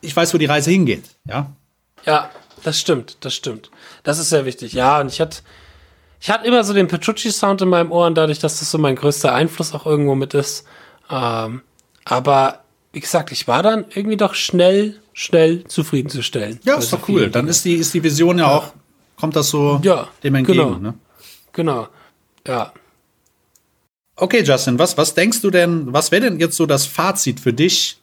ich 0.00 0.16
weiß, 0.16 0.32
wo 0.32 0.38
die 0.38 0.46
Reise 0.46 0.70
hingeht. 0.70 1.04
Ja. 1.28 1.50
Ja, 2.06 2.30
das 2.62 2.78
stimmt, 2.78 3.18
das 3.20 3.34
stimmt. 3.34 3.70
Das 4.04 4.18
ist 4.18 4.30
sehr 4.30 4.46
wichtig. 4.46 4.72
Ja, 4.72 5.00
und 5.00 5.08
ich 5.08 5.20
hatte, 5.20 5.38
ich 6.20 6.30
hatte 6.30 6.46
immer 6.46 6.62
so 6.62 6.72
den 6.72 6.88
Petrucci-Sound 6.88 7.62
in 7.62 7.68
meinem 7.68 7.90
Ohr 7.90 8.06
und 8.06 8.14
dadurch, 8.14 8.38
dass 8.38 8.60
das 8.60 8.70
so 8.70 8.78
mein 8.78 8.96
größter 8.96 9.34
Einfluss 9.34 9.74
auch 9.74 9.84
irgendwo 9.84 10.14
mit 10.14 10.32
ist. 10.32 10.64
Ähm, 11.10 11.62
aber 12.04 12.59
wie 12.92 13.00
gesagt, 13.00 13.32
ich 13.32 13.46
war 13.46 13.62
dann 13.62 13.84
irgendwie 13.94 14.16
doch 14.16 14.34
schnell 14.34 15.00
schnell 15.12 15.64
zufriedenzustellen. 15.64 16.60
Ja, 16.64 16.76
ist 16.76 16.92
doch 16.92 17.08
cool. 17.08 17.28
Dann 17.28 17.46
ist 17.46 17.64
die, 17.64 17.74
ist 17.74 17.92
die 17.92 18.02
Vision 18.02 18.38
ja, 18.38 18.48
ja, 18.48 18.56
auch, 18.56 18.72
kommt 19.16 19.36
das 19.36 19.50
so 19.50 19.78
ja, 19.82 20.08
dem 20.22 20.34
entgegen. 20.34 20.58
Genau. 20.58 20.78
Ne? 20.78 20.94
genau. 21.52 21.88
Ja. 22.46 22.72
Okay, 24.16 24.42
Justin, 24.42 24.78
was, 24.78 24.96
was 24.96 25.14
denkst 25.14 25.42
du 25.42 25.50
denn, 25.50 25.92
was 25.92 26.10
wäre 26.10 26.22
denn 26.22 26.40
jetzt 26.40 26.56
so 26.56 26.66
das 26.66 26.86
Fazit 26.86 27.40
für 27.40 27.52
dich? 27.52 27.98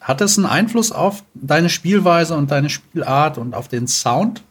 Hat 0.00 0.20
es 0.20 0.38
einen 0.38 0.46
Einfluss 0.46 0.92
auf 0.92 1.24
deine 1.34 1.68
Spielweise 1.68 2.36
und 2.36 2.50
deine 2.50 2.70
Spielart 2.70 3.38
und 3.38 3.54
auf 3.54 3.66
den 3.66 3.88
Sound? 3.88 4.42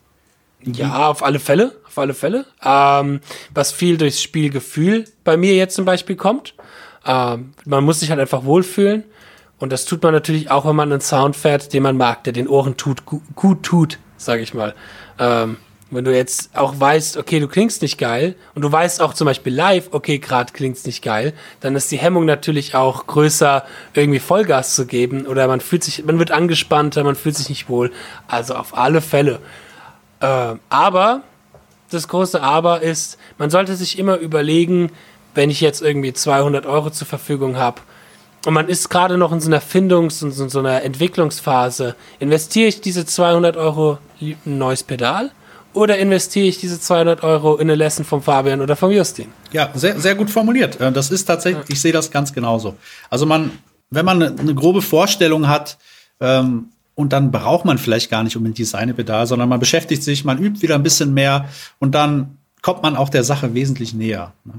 Ja, 0.63 1.07
auf 1.09 1.23
alle 1.23 1.39
Fälle, 1.39 1.75
auf 1.87 1.97
alle 1.97 2.13
Fälle. 2.13 2.45
Ähm, 2.61 3.21
was 3.53 3.71
viel 3.71 3.97
durchs 3.97 4.21
Spielgefühl 4.21 5.05
bei 5.23 5.37
mir 5.37 5.55
jetzt 5.55 5.75
zum 5.75 5.85
Beispiel 5.85 6.17
kommt. 6.17 6.55
Ähm, 7.05 7.53
man 7.65 7.85
muss 7.85 8.01
sich 8.01 8.09
halt 8.09 8.19
einfach 8.19 8.43
wohlfühlen. 8.43 9.05
Und 9.59 9.71
das 9.71 9.85
tut 9.85 10.03
man 10.03 10.13
natürlich 10.13 10.51
auch, 10.51 10.65
wenn 10.65 10.75
man 10.75 10.91
einen 10.91 11.01
Sound 11.01 11.35
fährt, 11.35 11.73
den 11.73 11.83
man 11.83 11.97
mag, 11.97 12.23
der 12.23 12.33
den 12.33 12.47
Ohren 12.47 12.77
tut, 12.77 13.03
gut, 13.05 13.63
tut, 13.63 13.99
sage 14.17 14.41
ich 14.41 14.53
mal. 14.53 14.75
Ähm, 15.17 15.57
wenn 15.91 16.03
du 16.03 16.13
jetzt 16.13 16.57
auch 16.57 16.77
weißt, 16.77 17.15
okay, 17.15 17.39
du 17.39 17.47
klingst 17.47 17.81
nicht 17.81 17.97
geil 17.97 18.35
und 18.53 18.63
du 18.63 18.71
weißt 18.71 19.01
auch 19.01 19.13
zum 19.13 19.25
Beispiel 19.25 19.53
live, 19.53 19.89
okay, 19.91 20.17
gerade 20.17 20.51
klingst 20.51 20.87
nicht 20.87 21.03
geil, 21.03 21.33
dann 21.61 21.75
ist 21.75 21.91
die 21.91 21.97
Hemmung 21.97 22.25
natürlich 22.25 22.75
auch 22.75 23.07
größer, 23.07 23.63
irgendwie 23.93 24.19
Vollgas 24.19 24.75
zu 24.75 24.87
geben 24.87 25.25
oder 25.25 25.47
man 25.47 25.61
fühlt 25.61 25.83
sich, 25.83 26.03
man 26.03 26.19
wird 26.19 26.31
angespannter, 26.31 27.03
man 27.03 27.15
fühlt 27.15 27.37
sich 27.37 27.49
nicht 27.49 27.69
wohl. 27.69 27.91
Also 28.27 28.55
auf 28.55 28.77
alle 28.77 28.99
Fälle. 28.99 29.39
Äh, 30.19 30.55
aber 30.69 31.21
das 31.91 32.07
große 32.07 32.41
Aber 32.41 32.81
ist, 32.81 33.17
man 33.37 33.49
sollte 33.49 33.75
sich 33.75 33.99
immer 33.99 34.17
überlegen, 34.17 34.91
wenn 35.33 35.49
ich 35.49 35.61
jetzt 35.61 35.81
irgendwie 35.81 36.13
200 36.13 36.65
Euro 36.65 36.89
zur 36.89 37.07
Verfügung 37.07 37.57
habe, 37.57 37.81
und 38.45 38.53
man 38.53 38.69
ist 38.69 38.89
gerade 38.89 39.17
noch 39.17 39.31
in 39.31 39.41
so 39.41 39.49
einer 39.49 39.61
Findungs- 39.61 40.23
und 40.23 40.31
so 40.31 40.59
einer 40.59 40.83
Entwicklungsphase. 40.83 41.95
Investiere 42.19 42.67
ich 42.67 42.81
diese 42.81 43.05
200 43.05 43.57
Euro 43.57 43.97
in 44.19 44.37
ein 44.45 44.57
neues 44.57 44.83
Pedal 44.83 45.31
oder 45.73 45.97
investiere 45.97 46.47
ich 46.47 46.59
diese 46.59 46.79
200 46.79 47.23
Euro 47.23 47.55
in 47.55 47.61
eine 47.61 47.75
Lesson 47.75 48.05
vom 48.05 48.21
Fabian 48.21 48.61
oder 48.61 48.75
vom 48.75 48.91
Justin? 48.91 49.27
Ja, 49.51 49.69
sehr, 49.73 49.99
sehr 49.99 50.15
gut 50.15 50.29
formuliert. 50.29 50.79
Äh, 50.79 50.91
das 50.91 51.11
ist 51.11 51.25
tatsächlich, 51.25 51.65
ich 51.69 51.81
sehe 51.81 51.91
das 51.91 52.11
ganz 52.11 52.33
genauso. 52.33 52.75
Also 53.09 53.25
man, 53.25 53.51
wenn 53.89 54.05
man 54.05 54.21
eine, 54.21 54.55
grobe 54.55 54.81
Vorstellung 54.81 55.47
hat, 55.47 55.77
ähm, 56.19 56.69
und 56.93 57.11
dann 57.11 57.29
braucht 57.29 57.65
man 57.65 57.77
vielleicht 57.77 58.09
gar 58.09 58.23
nicht 58.23 58.37
unbedingt 58.37 58.57
dieses 58.57 58.73
eine 58.73 58.93
Pedal, 58.93 59.27
sondern 59.27 59.49
man 59.49 59.59
beschäftigt 59.59 60.01
sich, 60.01 60.23
man 60.23 60.37
übt 60.37 60.61
wieder 60.61 60.75
ein 60.75 60.83
bisschen 60.83 61.13
mehr 61.13 61.49
und 61.77 61.93
dann 61.93 62.37
kommt 62.61 62.83
man 62.83 62.95
auch 62.95 63.09
der 63.09 63.25
Sache 63.25 63.53
wesentlich 63.53 63.93
näher. 63.93 64.31
Ne? 64.45 64.53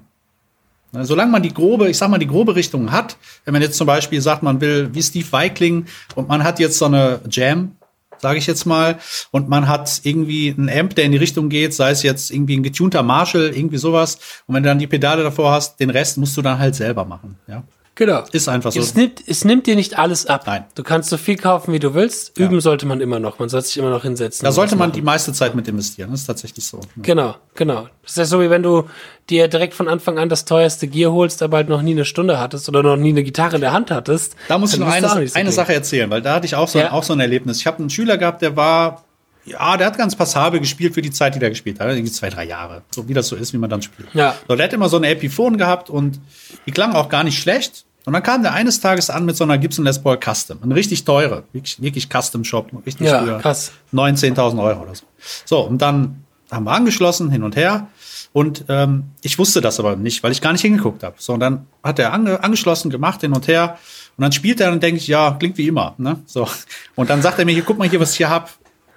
Solange 1.04 1.30
man 1.30 1.42
die 1.42 1.54
grobe, 1.54 1.88
ich 1.88 1.98
sag 1.98 2.08
mal, 2.08 2.18
die 2.18 2.26
grobe 2.26 2.54
Richtung 2.54 2.92
hat, 2.92 3.16
wenn 3.44 3.52
man 3.52 3.62
jetzt 3.62 3.76
zum 3.76 3.86
Beispiel 3.86 4.20
sagt, 4.20 4.42
man 4.42 4.60
will 4.60 4.90
wie 4.92 5.02
Steve 5.02 5.30
Weikling 5.30 5.86
und 6.14 6.28
man 6.28 6.44
hat 6.44 6.58
jetzt 6.58 6.78
so 6.78 6.86
eine 6.86 7.20
Jam, 7.30 7.76
sage 8.18 8.38
ich 8.38 8.46
jetzt 8.46 8.64
mal, 8.64 8.98
und 9.30 9.48
man 9.48 9.68
hat 9.68 10.00
irgendwie 10.04 10.54
einen 10.56 10.70
Amp, 10.70 10.94
der 10.94 11.04
in 11.04 11.12
die 11.12 11.18
Richtung 11.18 11.48
geht, 11.48 11.74
sei 11.74 11.90
es 11.90 12.02
jetzt 12.02 12.30
irgendwie 12.30 12.56
ein 12.56 12.62
getunter 12.62 13.02
Marshall, 13.02 13.52
irgendwie 13.54 13.78
sowas, 13.78 14.18
und 14.46 14.54
wenn 14.54 14.62
du 14.62 14.68
dann 14.68 14.78
die 14.78 14.86
Pedale 14.86 15.22
davor 15.22 15.52
hast, 15.52 15.80
den 15.80 15.90
Rest 15.90 16.18
musst 16.18 16.36
du 16.36 16.42
dann 16.42 16.58
halt 16.58 16.74
selber 16.74 17.04
machen, 17.04 17.36
ja. 17.46 17.62
Genau. 17.96 18.22
Ist 18.30 18.46
einfach 18.48 18.72
so. 18.72 18.78
Es 18.78 18.94
nimmt, 18.94 19.22
es 19.26 19.44
nimmt 19.46 19.66
dir 19.66 19.74
nicht 19.74 19.98
alles 19.98 20.26
ab. 20.26 20.44
Nein. 20.46 20.64
Du 20.74 20.82
kannst 20.82 21.08
so 21.08 21.16
viel 21.16 21.36
kaufen, 21.36 21.72
wie 21.72 21.78
du 21.78 21.94
willst. 21.94 22.38
Üben 22.38 22.60
sollte 22.60 22.84
man 22.84 23.00
immer 23.00 23.18
noch. 23.18 23.38
Man 23.38 23.48
sollte 23.48 23.66
sich 23.68 23.78
immer 23.78 23.88
noch 23.88 24.02
hinsetzen. 24.02 24.44
Da 24.44 24.52
sollte 24.52 24.76
man 24.76 24.90
machen. 24.90 24.96
die 24.96 25.02
meiste 25.02 25.32
Zeit 25.32 25.54
mit 25.54 25.66
investieren. 25.66 26.10
Das 26.10 26.20
ist 26.20 26.26
tatsächlich 26.26 26.66
so. 26.66 26.76
ne? 26.76 26.84
Genau, 26.98 27.36
genau. 27.54 27.88
Das 28.02 28.12
ist 28.12 28.18
ja 28.18 28.24
so, 28.26 28.40
wie 28.42 28.50
wenn 28.50 28.62
du 28.62 28.84
dir 29.30 29.48
direkt 29.48 29.72
von 29.72 29.88
Anfang 29.88 30.18
an 30.18 30.28
das 30.28 30.44
teuerste 30.44 30.86
Gear 30.88 31.10
holst, 31.10 31.42
aber 31.42 31.56
halt 31.56 31.70
noch 31.70 31.80
nie 31.80 31.92
eine 31.92 32.04
Stunde 32.04 32.38
hattest 32.38 32.68
oder 32.68 32.82
noch 32.82 32.96
nie 32.98 33.08
eine 33.08 33.24
Gitarre 33.24 33.54
in 33.54 33.62
der 33.62 33.72
Hand 33.72 33.90
hattest. 33.90 34.36
Da 34.48 34.58
muss 34.58 34.74
ich 34.74 34.78
noch 34.78 34.88
eine, 34.88 35.08
so 35.08 35.34
eine. 35.34 35.50
Sache 35.50 35.72
erzählen, 35.72 36.10
weil 36.10 36.20
da 36.20 36.34
hatte 36.34 36.44
ich 36.44 36.54
auch 36.54 36.68
so, 36.68 36.78
Ja. 36.78 36.92
auch 36.92 37.02
so 37.02 37.14
ein 37.14 37.20
Erlebnis. 37.20 37.58
Ich 37.60 37.66
habe 37.66 37.78
einen 37.78 37.88
Schüler 37.88 38.18
gehabt, 38.18 38.42
der 38.42 38.56
war, 38.56 39.05
ja, 39.46 39.76
der 39.76 39.86
hat 39.86 39.96
ganz 39.98 40.14
passabel 40.16 40.60
gespielt 40.60 40.94
für 40.94 41.02
die 41.02 41.10
Zeit, 41.10 41.34
die 41.34 41.38
der 41.38 41.50
gespielt 41.50 41.80
hat. 41.80 41.88
Irgendwie 41.88 42.12
zwei, 42.12 42.30
drei 42.30 42.44
Jahre. 42.44 42.82
So 42.90 43.08
wie 43.08 43.14
das 43.14 43.28
so 43.28 43.36
ist, 43.36 43.52
wie 43.52 43.58
man 43.58 43.70
dann 43.70 43.82
spielt. 43.82 44.08
Ja. 44.12 44.34
So, 44.48 44.56
der 44.56 44.64
hat 44.64 44.72
immer 44.72 44.88
so 44.88 44.96
eine 44.96 45.08
Epiphone 45.08 45.56
gehabt 45.56 45.88
und 45.90 46.20
die 46.66 46.72
klang 46.72 46.94
auch 46.94 47.08
gar 47.08 47.24
nicht 47.24 47.38
schlecht. 47.40 47.84
Und 48.04 48.12
dann 48.12 48.22
kam 48.22 48.42
der 48.42 48.52
eines 48.52 48.80
Tages 48.80 49.10
an 49.10 49.24
mit 49.24 49.36
so 49.36 49.42
einer 49.44 49.58
Gibson 49.58 49.84
Les 49.84 50.00
Paul 50.00 50.18
Custom. 50.24 50.58
Eine 50.62 50.74
richtig 50.76 51.04
teure, 51.04 51.42
wirklich, 51.52 51.80
wirklich 51.82 52.08
Custom 52.08 52.44
Shop, 52.44 52.70
richtig 52.86 53.06
Ja, 53.08 53.20
teuer. 53.24 53.38
krass. 53.40 53.72
9.000, 53.92 54.34
10.000 54.36 54.62
Euro 54.62 54.82
oder 54.82 54.94
so. 54.94 55.04
So, 55.44 55.60
und 55.62 55.82
dann 55.82 56.22
haben 56.50 56.64
wir 56.64 56.70
angeschlossen, 56.72 57.30
hin 57.30 57.42
und 57.42 57.56
her. 57.56 57.88
Und 58.32 58.64
ähm, 58.68 59.04
ich 59.22 59.38
wusste 59.38 59.60
das 59.60 59.80
aber 59.80 59.96
nicht, 59.96 60.22
weil 60.22 60.30
ich 60.30 60.40
gar 60.40 60.52
nicht 60.52 60.60
hingeguckt 60.60 61.02
habe. 61.02 61.16
So, 61.18 61.32
und 61.32 61.40
dann 61.40 61.66
hat 61.82 61.98
er 61.98 62.12
ange 62.12 62.44
angeschlossen, 62.44 62.90
gemacht, 62.90 63.22
hin 63.22 63.32
und 63.32 63.48
her. 63.48 63.78
Und 64.16 64.22
dann 64.22 64.30
spielt 64.30 64.60
er 64.60 64.70
und 64.72 64.82
denke 64.82 64.98
ich, 65.00 65.08
ja, 65.08 65.32
klingt 65.38 65.58
wie 65.58 65.66
immer. 65.66 65.94
Ne? 65.98 66.20
So. 66.26 66.46
Und 66.94 67.10
dann 67.10 67.22
sagt 67.22 67.38
er 67.38 67.44
mir, 67.44 67.52
hier, 67.52 67.62
guck 67.64 67.78
mal 67.78 67.88
hier, 67.88 67.98
was 67.98 68.12
ich 68.12 68.18
hier 68.18 68.30
hab. 68.30 68.50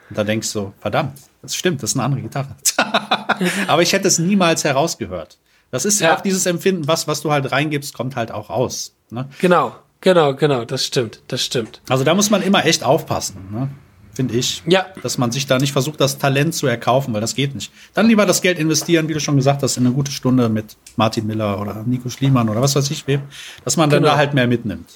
Und 0.10 0.18
dann 0.18 0.28
denkst 0.28 0.52
du, 0.54 0.74
verdammt, 0.80 1.18
das 1.42 1.56
stimmt, 1.56 1.84
das 1.84 1.92
ist 1.92 1.96
eine 1.96 2.06
andere 2.06 2.22
Gitarre. 2.22 2.56
aber 3.68 3.82
ich 3.82 3.94
hätte 3.94 4.08
es 4.08 4.20
niemals 4.20 4.64
herausgehört. 4.64 5.38
Das 5.72 5.86
ist 5.86 6.00
Ja. 6.02 6.16
auch 6.16 6.22
dieses 6.22 6.46
Empfinden, 6.46 6.88
was, 6.88 7.08
was 7.08 7.22
du 7.22 7.32
halt 7.32 7.52
reingibst, 7.52 7.94
kommt 7.94 8.16
halt 8.16 8.32
auch 8.32 8.50
raus. 8.50 8.96
Ne? 9.12 9.30
Genau, 9.40 9.76
genau, 10.02 10.34
genau. 10.36 10.66
Das 10.66 10.84
stimmt, 10.86 11.22
das 11.28 11.44
stimmt. 11.44 11.82
Also 11.90 12.04
da 12.04 12.14
muss 12.16 12.30
man 12.30 12.42
immer 12.42 12.66
echt 12.66 12.84
aufpassen, 12.84 13.48
ne? 13.52 13.70
finde 14.14 14.34
ich. 14.36 14.64
Ja. 14.66 14.88
Dass 15.04 15.18
man 15.18 15.32
sich 15.32 15.46
da 15.46 15.60
nicht 15.60 15.72
versucht, 15.72 16.02
das 16.02 16.18
Talent 16.18 16.54
zu 16.56 16.66
erkaufen, 16.68 17.14
weil 17.14 17.22
das 17.22 17.36
geht 17.36 17.54
nicht. 17.56 17.72
Dann 17.94 18.08
lieber 18.08 18.26
das 18.26 18.42
Geld 18.42 18.58
investieren, 18.60 19.08
wie 19.08 19.14
du 19.14 19.20
schon 19.22 19.36
gesagt 19.38 19.62
hast, 19.64 19.78
in 19.78 19.86
eine 19.86 19.94
gute 19.96 20.12
Stunde 20.12 20.50
mit 20.50 20.76
Martin 20.98 21.26
Miller 21.28 21.62
oder 21.62 21.84
Nico 21.86 22.10
Schliemann 22.10 22.50
oder 22.50 22.62
was 22.62 22.76
weiß 22.76 22.90
ich 22.92 23.06
wem, 23.08 23.22
dass 23.64 23.78
man 23.78 23.90
dann 23.90 24.02
Genau. 24.02 24.14
da 24.14 24.18
halt 24.18 24.34
mehr 24.34 24.48
mitnimmt. 24.48 24.90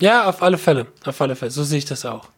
Ja, 0.00 0.24
auf 0.28 0.42
alle 0.42 0.58
Fälle. 0.58 0.86
Auf 1.04 1.20
alle 1.20 1.36
Fälle. 1.36 1.50
So 1.50 1.62
sehe 1.62 1.78
ich 1.78 1.84
das 1.84 2.04
auch. 2.06 2.28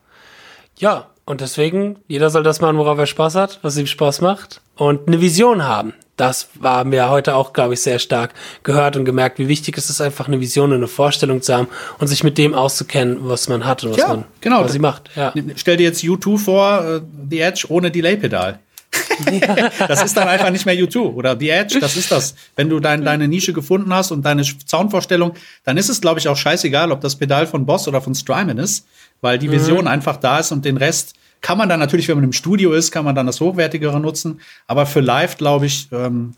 Ja, 0.78 1.06
und 1.30 1.40
deswegen, 1.40 1.96
jeder 2.08 2.28
soll 2.28 2.42
das 2.42 2.60
machen, 2.60 2.76
worauf 2.76 2.98
er 2.98 3.06
Spaß 3.06 3.36
hat, 3.36 3.60
was 3.62 3.76
ihm 3.76 3.86
Spaß 3.86 4.20
macht. 4.20 4.60
Und 4.76 5.06
eine 5.06 5.20
Vision 5.20 5.62
haben. 5.62 5.94
Das 6.16 6.48
war 6.58 6.84
mir 6.84 7.08
heute 7.08 7.36
auch, 7.36 7.52
glaube 7.52 7.74
ich, 7.74 7.82
sehr 7.82 8.00
stark 8.00 8.34
gehört 8.64 8.96
und 8.96 9.04
gemerkt, 9.04 9.38
wie 9.38 9.46
wichtig 9.46 9.78
es 9.78 9.88
ist, 9.88 10.00
einfach 10.00 10.26
eine 10.26 10.40
Vision 10.40 10.70
und 10.70 10.78
eine 10.78 10.88
Vorstellung 10.88 11.40
zu 11.40 11.54
haben 11.54 11.68
und 11.98 12.08
sich 12.08 12.24
mit 12.24 12.36
dem 12.36 12.52
auszukennen, 12.52 13.18
was 13.20 13.48
man 13.48 13.64
hat 13.64 13.84
und 13.84 13.92
was 13.92 13.98
Ja, 13.98 14.08
man 14.08 14.24
genau. 14.40 14.62
quasi 14.62 14.80
macht. 14.80 15.08
Ja. 15.14 15.32
Stell 15.54 15.76
dir 15.76 15.84
jetzt 15.84 16.02
U2 16.02 16.36
vor, 16.36 16.84
äh, 16.84 17.00
The 17.30 17.40
Edge 17.40 17.66
ohne 17.68 17.92
Delay-Pedal. 17.92 18.58
das 19.86 20.02
ist 20.02 20.16
dann 20.16 20.26
einfach 20.26 20.50
nicht 20.50 20.66
mehr 20.66 20.74
U2 20.74 20.98
oder 20.98 21.38
The 21.38 21.50
Edge, 21.50 21.78
das 21.80 21.96
ist 21.96 22.10
das. 22.10 22.34
Wenn 22.56 22.68
du 22.68 22.80
dein, 22.80 23.04
deine 23.04 23.28
Nische 23.28 23.52
gefunden 23.52 23.94
hast 23.94 24.10
und 24.10 24.22
deine 24.26 24.42
Soundvorstellung, 24.44 25.34
dann 25.62 25.76
ist 25.76 25.88
es, 25.88 26.00
glaube 26.00 26.18
ich, 26.18 26.26
auch 26.26 26.36
scheißegal, 26.36 26.90
ob 26.90 27.00
das 27.00 27.14
Pedal 27.14 27.46
von 27.46 27.66
Boss 27.66 27.86
oder 27.86 28.00
von 28.00 28.16
Strymon 28.16 28.58
ist, 28.58 28.86
weil 29.20 29.38
die 29.38 29.50
Vision 29.50 29.86
einfach 29.86 30.16
da 30.16 30.40
ist 30.40 30.50
und 30.50 30.64
den 30.64 30.76
Rest 30.76 31.14
kann 31.40 31.56
man 31.58 31.68
dann 31.68 31.80
natürlich, 31.80 32.08
wenn 32.08 32.16
man 32.16 32.24
im 32.24 32.32
Studio 32.32 32.72
ist, 32.72 32.90
kann 32.90 33.04
man 33.04 33.14
dann 33.14 33.26
das 33.26 33.40
Hochwertigere 33.40 33.98
nutzen. 34.00 34.40
Aber 34.66 34.86
für 34.86 35.00
live, 35.00 35.36
glaube 35.38 35.66
ich, 35.66 35.88
ähm, 35.92 36.34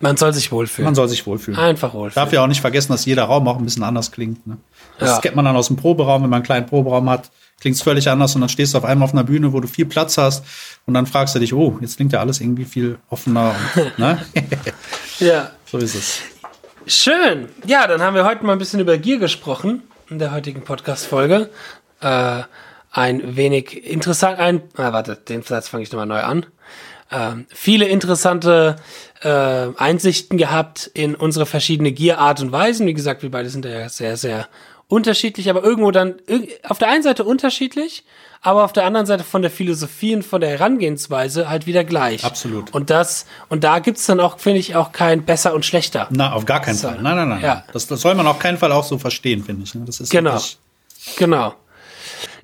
Man 0.00 0.16
soll 0.16 0.32
sich 0.32 0.50
wohlfühlen. 0.50 0.86
man 0.86 0.94
soll 0.94 1.08
sich 1.08 1.26
wohlfühlen. 1.26 1.58
Einfach 1.60 1.92
wohlfühlen. 1.92 2.14
Darf 2.14 2.32
ja 2.32 2.42
auch 2.42 2.46
nicht 2.46 2.60
vergessen, 2.62 2.92
dass 2.92 3.04
jeder 3.04 3.24
Raum 3.24 3.46
auch 3.48 3.58
ein 3.58 3.64
bisschen 3.64 3.82
anders 3.82 4.10
klingt. 4.12 4.46
Ne? 4.46 4.56
Das 4.98 5.10
Ja. 5.10 5.18
kennt 5.20 5.36
man 5.36 5.44
dann 5.44 5.56
aus 5.56 5.66
dem 5.66 5.76
Proberaum, 5.76 6.22
wenn 6.22 6.30
man 6.30 6.38
einen 6.38 6.44
kleinen 6.44 6.66
Proberaum 6.66 7.08
hat, 7.10 7.30
klingt 7.60 7.76
es 7.76 7.82
völlig 7.82 8.08
anders 8.08 8.34
und 8.34 8.40
dann 8.40 8.48
stehst 8.48 8.72
du 8.72 8.78
auf 8.78 8.84
einmal 8.84 9.04
auf 9.06 9.12
einer 9.12 9.24
Bühne, 9.24 9.52
wo 9.52 9.60
du 9.60 9.68
viel 9.68 9.84
Platz 9.84 10.16
hast 10.16 10.42
und 10.86 10.94
dann 10.94 11.04
fragst 11.06 11.34
du 11.34 11.38
dich, 11.38 11.52
oh, 11.52 11.76
jetzt 11.82 11.96
klingt 11.96 12.12
ja 12.14 12.20
alles 12.20 12.40
irgendwie 12.40 12.64
viel 12.64 12.96
offener. 13.10 13.54
Und, 13.76 13.98
ne? 13.98 14.18
Ja. 15.18 15.50
so 15.66 15.76
ist 15.76 15.94
es. 15.94 16.20
Schön. 16.86 17.48
Ja, 17.66 17.86
dann 17.86 18.00
haben 18.00 18.14
wir 18.14 18.24
heute 18.24 18.44
mal 18.46 18.52
ein 18.52 18.58
bisschen 18.58 18.80
über 18.80 18.96
Gier 18.96 19.18
gesprochen 19.18 19.82
in 20.08 20.18
der 20.18 20.32
heutigen 20.32 20.62
Podcast-Folge. 20.62 21.50
Äh, 22.00 22.40
ein 22.90 23.36
wenig 23.36 23.84
interessant, 23.88 24.38
ein, 24.38 24.62
ah, 24.76 24.92
warte, 24.92 25.16
den 25.16 25.42
Satz 25.42 25.68
fange 25.68 25.82
ich 25.84 25.92
nochmal 25.92 26.06
neu 26.06 26.20
an. 26.22 26.46
Ähm, 27.12 27.46
viele 27.48 27.86
interessante 27.86 28.76
äh, 29.22 29.28
Einsichten 29.76 30.38
gehabt 30.38 30.90
in 30.94 31.14
unsere 31.14 31.44
verschiedene 31.46 31.90
Gier-Art 31.92 32.40
und 32.40 32.52
Weisen. 32.52 32.86
Wie 32.86 32.94
gesagt, 32.94 33.22
wir 33.22 33.30
beide 33.30 33.50
sind 33.50 33.64
ja 33.64 33.88
sehr, 33.88 34.16
sehr 34.16 34.48
unterschiedlich, 34.86 35.48
aber 35.50 35.62
irgendwo 35.62 35.90
dann 35.92 36.16
auf 36.68 36.78
der 36.78 36.88
einen 36.88 37.02
Seite 37.04 37.24
unterschiedlich, 37.24 38.04
aber 38.42 38.64
auf 38.64 38.72
der 38.72 38.84
anderen 38.86 39.06
Seite 39.06 39.22
von 39.22 39.42
der 39.42 39.50
Philosophie 39.50 40.14
und 40.16 40.22
von 40.24 40.40
der 40.40 40.50
Herangehensweise 40.50 41.48
halt 41.48 41.66
wieder 41.66 41.84
gleich. 41.84 42.24
Absolut. 42.24 42.72
Und 42.74 42.90
das, 42.90 43.26
und 43.48 43.62
da 43.62 43.78
gibt's 43.80 44.06
dann 44.06 44.18
auch, 44.18 44.38
finde 44.40 44.58
ich, 44.60 44.74
auch 44.76 44.90
kein 44.92 45.24
besser 45.24 45.54
und 45.54 45.64
schlechter. 45.64 46.08
Na, 46.10 46.32
auf 46.32 46.44
gar 46.44 46.60
keinen 46.60 46.76
So. 46.76 46.88
Fall. 46.88 47.02
Nein, 47.02 47.16
nein, 47.16 47.28
nein. 47.28 47.40
Ja. 47.42 47.64
Das, 47.72 47.86
das 47.86 48.00
soll 48.00 48.14
man 48.16 48.26
auf 48.26 48.38
keinen 48.40 48.58
Fall 48.58 48.72
auch 48.72 48.84
so 48.84 48.98
verstehen, 48.98 49.44
finde 49.44 49.62
ich. 49.64 49.74
ne? 49.74 49.82
Das 49.84 50.00
ist 50.00 50.10
Genau. 50.10 50.40
Genau. 51.16 51.54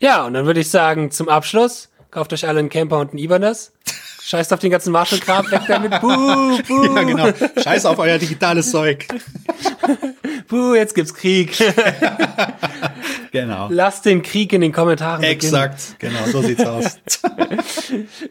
Ja, 0.01 0.25
und 0.27 0.35
dann 0.35 0.47
würde 0.47 0.61
ich 0.61 0.71
sagen, 0.71 1.11
zum 1.11 1.29
Abschluss, 1.29 1.89
kauft 2.11 2.33
euch 2.33 2.47
alle 2.47 2.59
einen 2.59 2.69
Camper 2.69 2.99
und 2.99 3.11
einen 3.11 3.19
Ibanez. 3.19 3.73
Scheißt 4.23 4.53
auf 4.53 4.59
den 4.59 4.73
ganzen 4.73 4.93
Marshall-Kram, 4.93 5.51
weg 5.53 5.63
damit. 5.69 6.01
Buh, 6.01 6.59
buh, 6.69 6.97
Ja, 6.97 7.03
genau. 7.05 7.29
Scheiß 7.63 7.87
auf 7.87 7.99
euer 7.99 8.19
digitales 8.19 8.73
Zeug. 8.73 9.07
buh, 10.49 10.75
jetzt 10.75 10.95
gibt's 10.95 11.15
Krieg. 11.15 11.57
Genau. 13.33 13.69
Lasst 13.71 14.07
den 14.07 14.23
Krieg 14.23 14.55
in 14.55 14.63
den 14.63 14.73
Kommentaren 14.73 15.21
beginnen. 15.21 15.37
Exakt. 15.37 15.97
Genau, 15.99 16.25
so 16.33 16.41
sieht's 16.41 16.65
aus. 16.65 16.99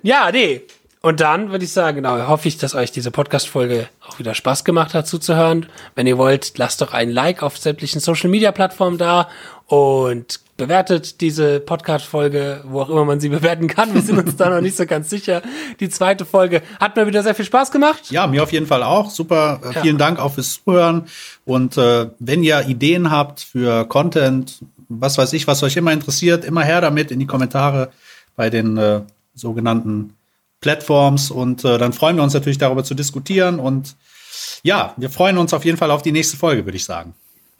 Ja, 0.01 0.32
nee. 0.32 0.61
Und 1.01 1.20
dann 1.20 1.51
würde 1.51 1.63
ich 1.63 1.72
sagen, 1.72 1.97
genau, 1.97 2.28
hoffe 2.28 2.47
ich, 2.47 2.57
dass 2.57 2.74
euch 2.74 2.91
diese 2.91 3.11
Podcast-Folge 3.11 3.88
auch 4.07 4.18
wieder 4.18 4.34
Spaß 4.34 4.63
gemacht 4.63 4.95
hat 4.95 5.05
zuzuhören. 5.07 5.68
Wenn 5.93 6.07
ihr 6.07 6.18
wollt, 6.18 6.57
lasst 6.57 6.82
doch 6.82 6.91
ein 6.93 7.11
Like 7.11 7.43
auf 7.43 7.55
sämtlichen 7.59 8.01
Social-Media-Plattformen 8.01 8.97
da 8.97 9.30
und 9.68 10.39
bewertet 10.57 11.19
diese 11.21 11.59
Podcast-Folge, 11.59 12.61
wo 12.65 12.81
auch 12.81 12.89
immer 12.89 13.03
man 13.05 13.19
sie 13.19 13.29
bewerten 13.29 13.67
kann. 13.67 13.93
Wir 13.93 14.01
sind 14.01 14.17
uns 14.17 14.35
da 14.37 14.49
noch 14.49 14.61
nicht 14.61 14.77
so 14.77 14.85
ganz 14.85 15.09
sicher. 15.09 15.41
Die 15.79 15.89
zweite 15.89 16.25
Folge 16.25 16.61
hat 16.79 16.95
mir 16.95 17.07
wieder 17.07 17.23
sehr 17.23 17.35
viel 17.35 17.45
Spaß 17.45 17.71
gemacht. 17.71 18.09
Ja, 18.09 18.25
mir 18.27 18.41
auf 18.43 18.53
jeden 18.53 18.67
Fall 18.67 18.83
auch. 18.83 19.09
Super. 19.09 19.59
Äh, 19.63 19.73
Ja. 19.75 19.81
Vielen 19.81 19.97
Dank 19.97 20.19
auch 20.19 20.33
fürs 20.33 20.61
Zuhören. 20.63 21.07
Und 21.43 21.77
äh, 21.77 22.07
wenn 22.19 22.43
ihr 22.43 22.67
Ideen 22.67 23.11
habt 23.11 23.41
für 23.41 23.85
Content, 23.85 24.59
was 24.87 25.17
weiß 25.17 25.33
ich, 25.33 25.47
was 25.47 25.61
euch 25.63 25.75
immer 25.75 25.91
interessiert, 25.91 26.45
immer 26.45 26.63
her 26.63 26.79
damit 26.79 27.11
in 27.11 27.19
die 27.19 27.27
Kommentare 27.27 27.91
bei 28.35 28.49
den 28.49 28.77
äh, 28.77 29.01
sogenannten 29.33 30.15
Plattforms. 30.61 31.31
Und 31.31 31.65
äh, 31.65 31.77
dann 31.77 31.91
freuen 31.91 32.15
wir 32.15 32.23
uns 32.23 32.33
natürlich 32.33 32.57
darüber 32.57 32.83
zu 32.83 32.93
diskutieren. 32.95 33.59
Und 33.59 33.95
ja, 34.63 34.93
wir 34.95 35.09
freuen 35.09 35.37
uns 35.37 35.53
auf 35.53 35.65
jeden 35.65 35.77
Fall 35.77 35.91
auf 35.91 36.01
die 36.01 36.11
nächste 36.13 36.37
Folge, 36.37 36.65
würde 36.65 36.77
ich 36.77 36.85
sagen. 36.85 37.13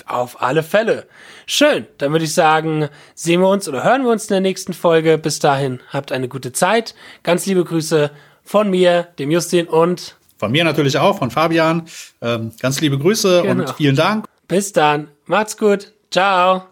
Auf 0.08 0.42
alle 0.42 0.62
Fälle. 0.64 1.08
Schön. 1.48 1.88
Dann 1.98 2.12
würde 2.12 2.26
ich 2.26 2.34
sagen, 2.34 2.90
sehen 3.16 3.42
wir 3.42 3.48
uns 3.50 3.68
oder 3.68 3.84
hören 3.84 4.04
wir 4.04 4.12
uns 4.12 4.26
in 4.26 4.30
der 4.34 4.42
nächsten 4.42 4.74
Folge. 4.74 5.18
Bis 5.18 5.40
dahin, 5.40 5.80
habt 5.92 6.12
eine 6.12 6.28
gute 6.28 6.52
Zeit. 6.52 6.94
Ganz 7.24 7.46
liebe 7.46 7.64
Grüße 7.64 8.12
von 8.44 8.70
mir, 8.70 9.08
dem 9.18 9.32
Justin 9.32 9.68
und 9.68 10.16
Von 10.38 10.52
mir 10.52 10.64
natürlich 10.64 10.98
auch, 11.00 11.18
von 11.18 11.32
Fabian. 11.32 11.88
Ähm, 12.22 12.52
ganz 12.60 12.80
liebe 12.82 13.00
Grüße 13.00 13.42
Genau. 13.44 13.64
und 13.64 13.76
vielen 13.76 13.96
Dank. 13.96 14.26
bis 14.48 14.74
dann. 14.74 15.08
Macht's 15.26 15.58
gut. 15.58 15.92
Ciao. 16.12 16.64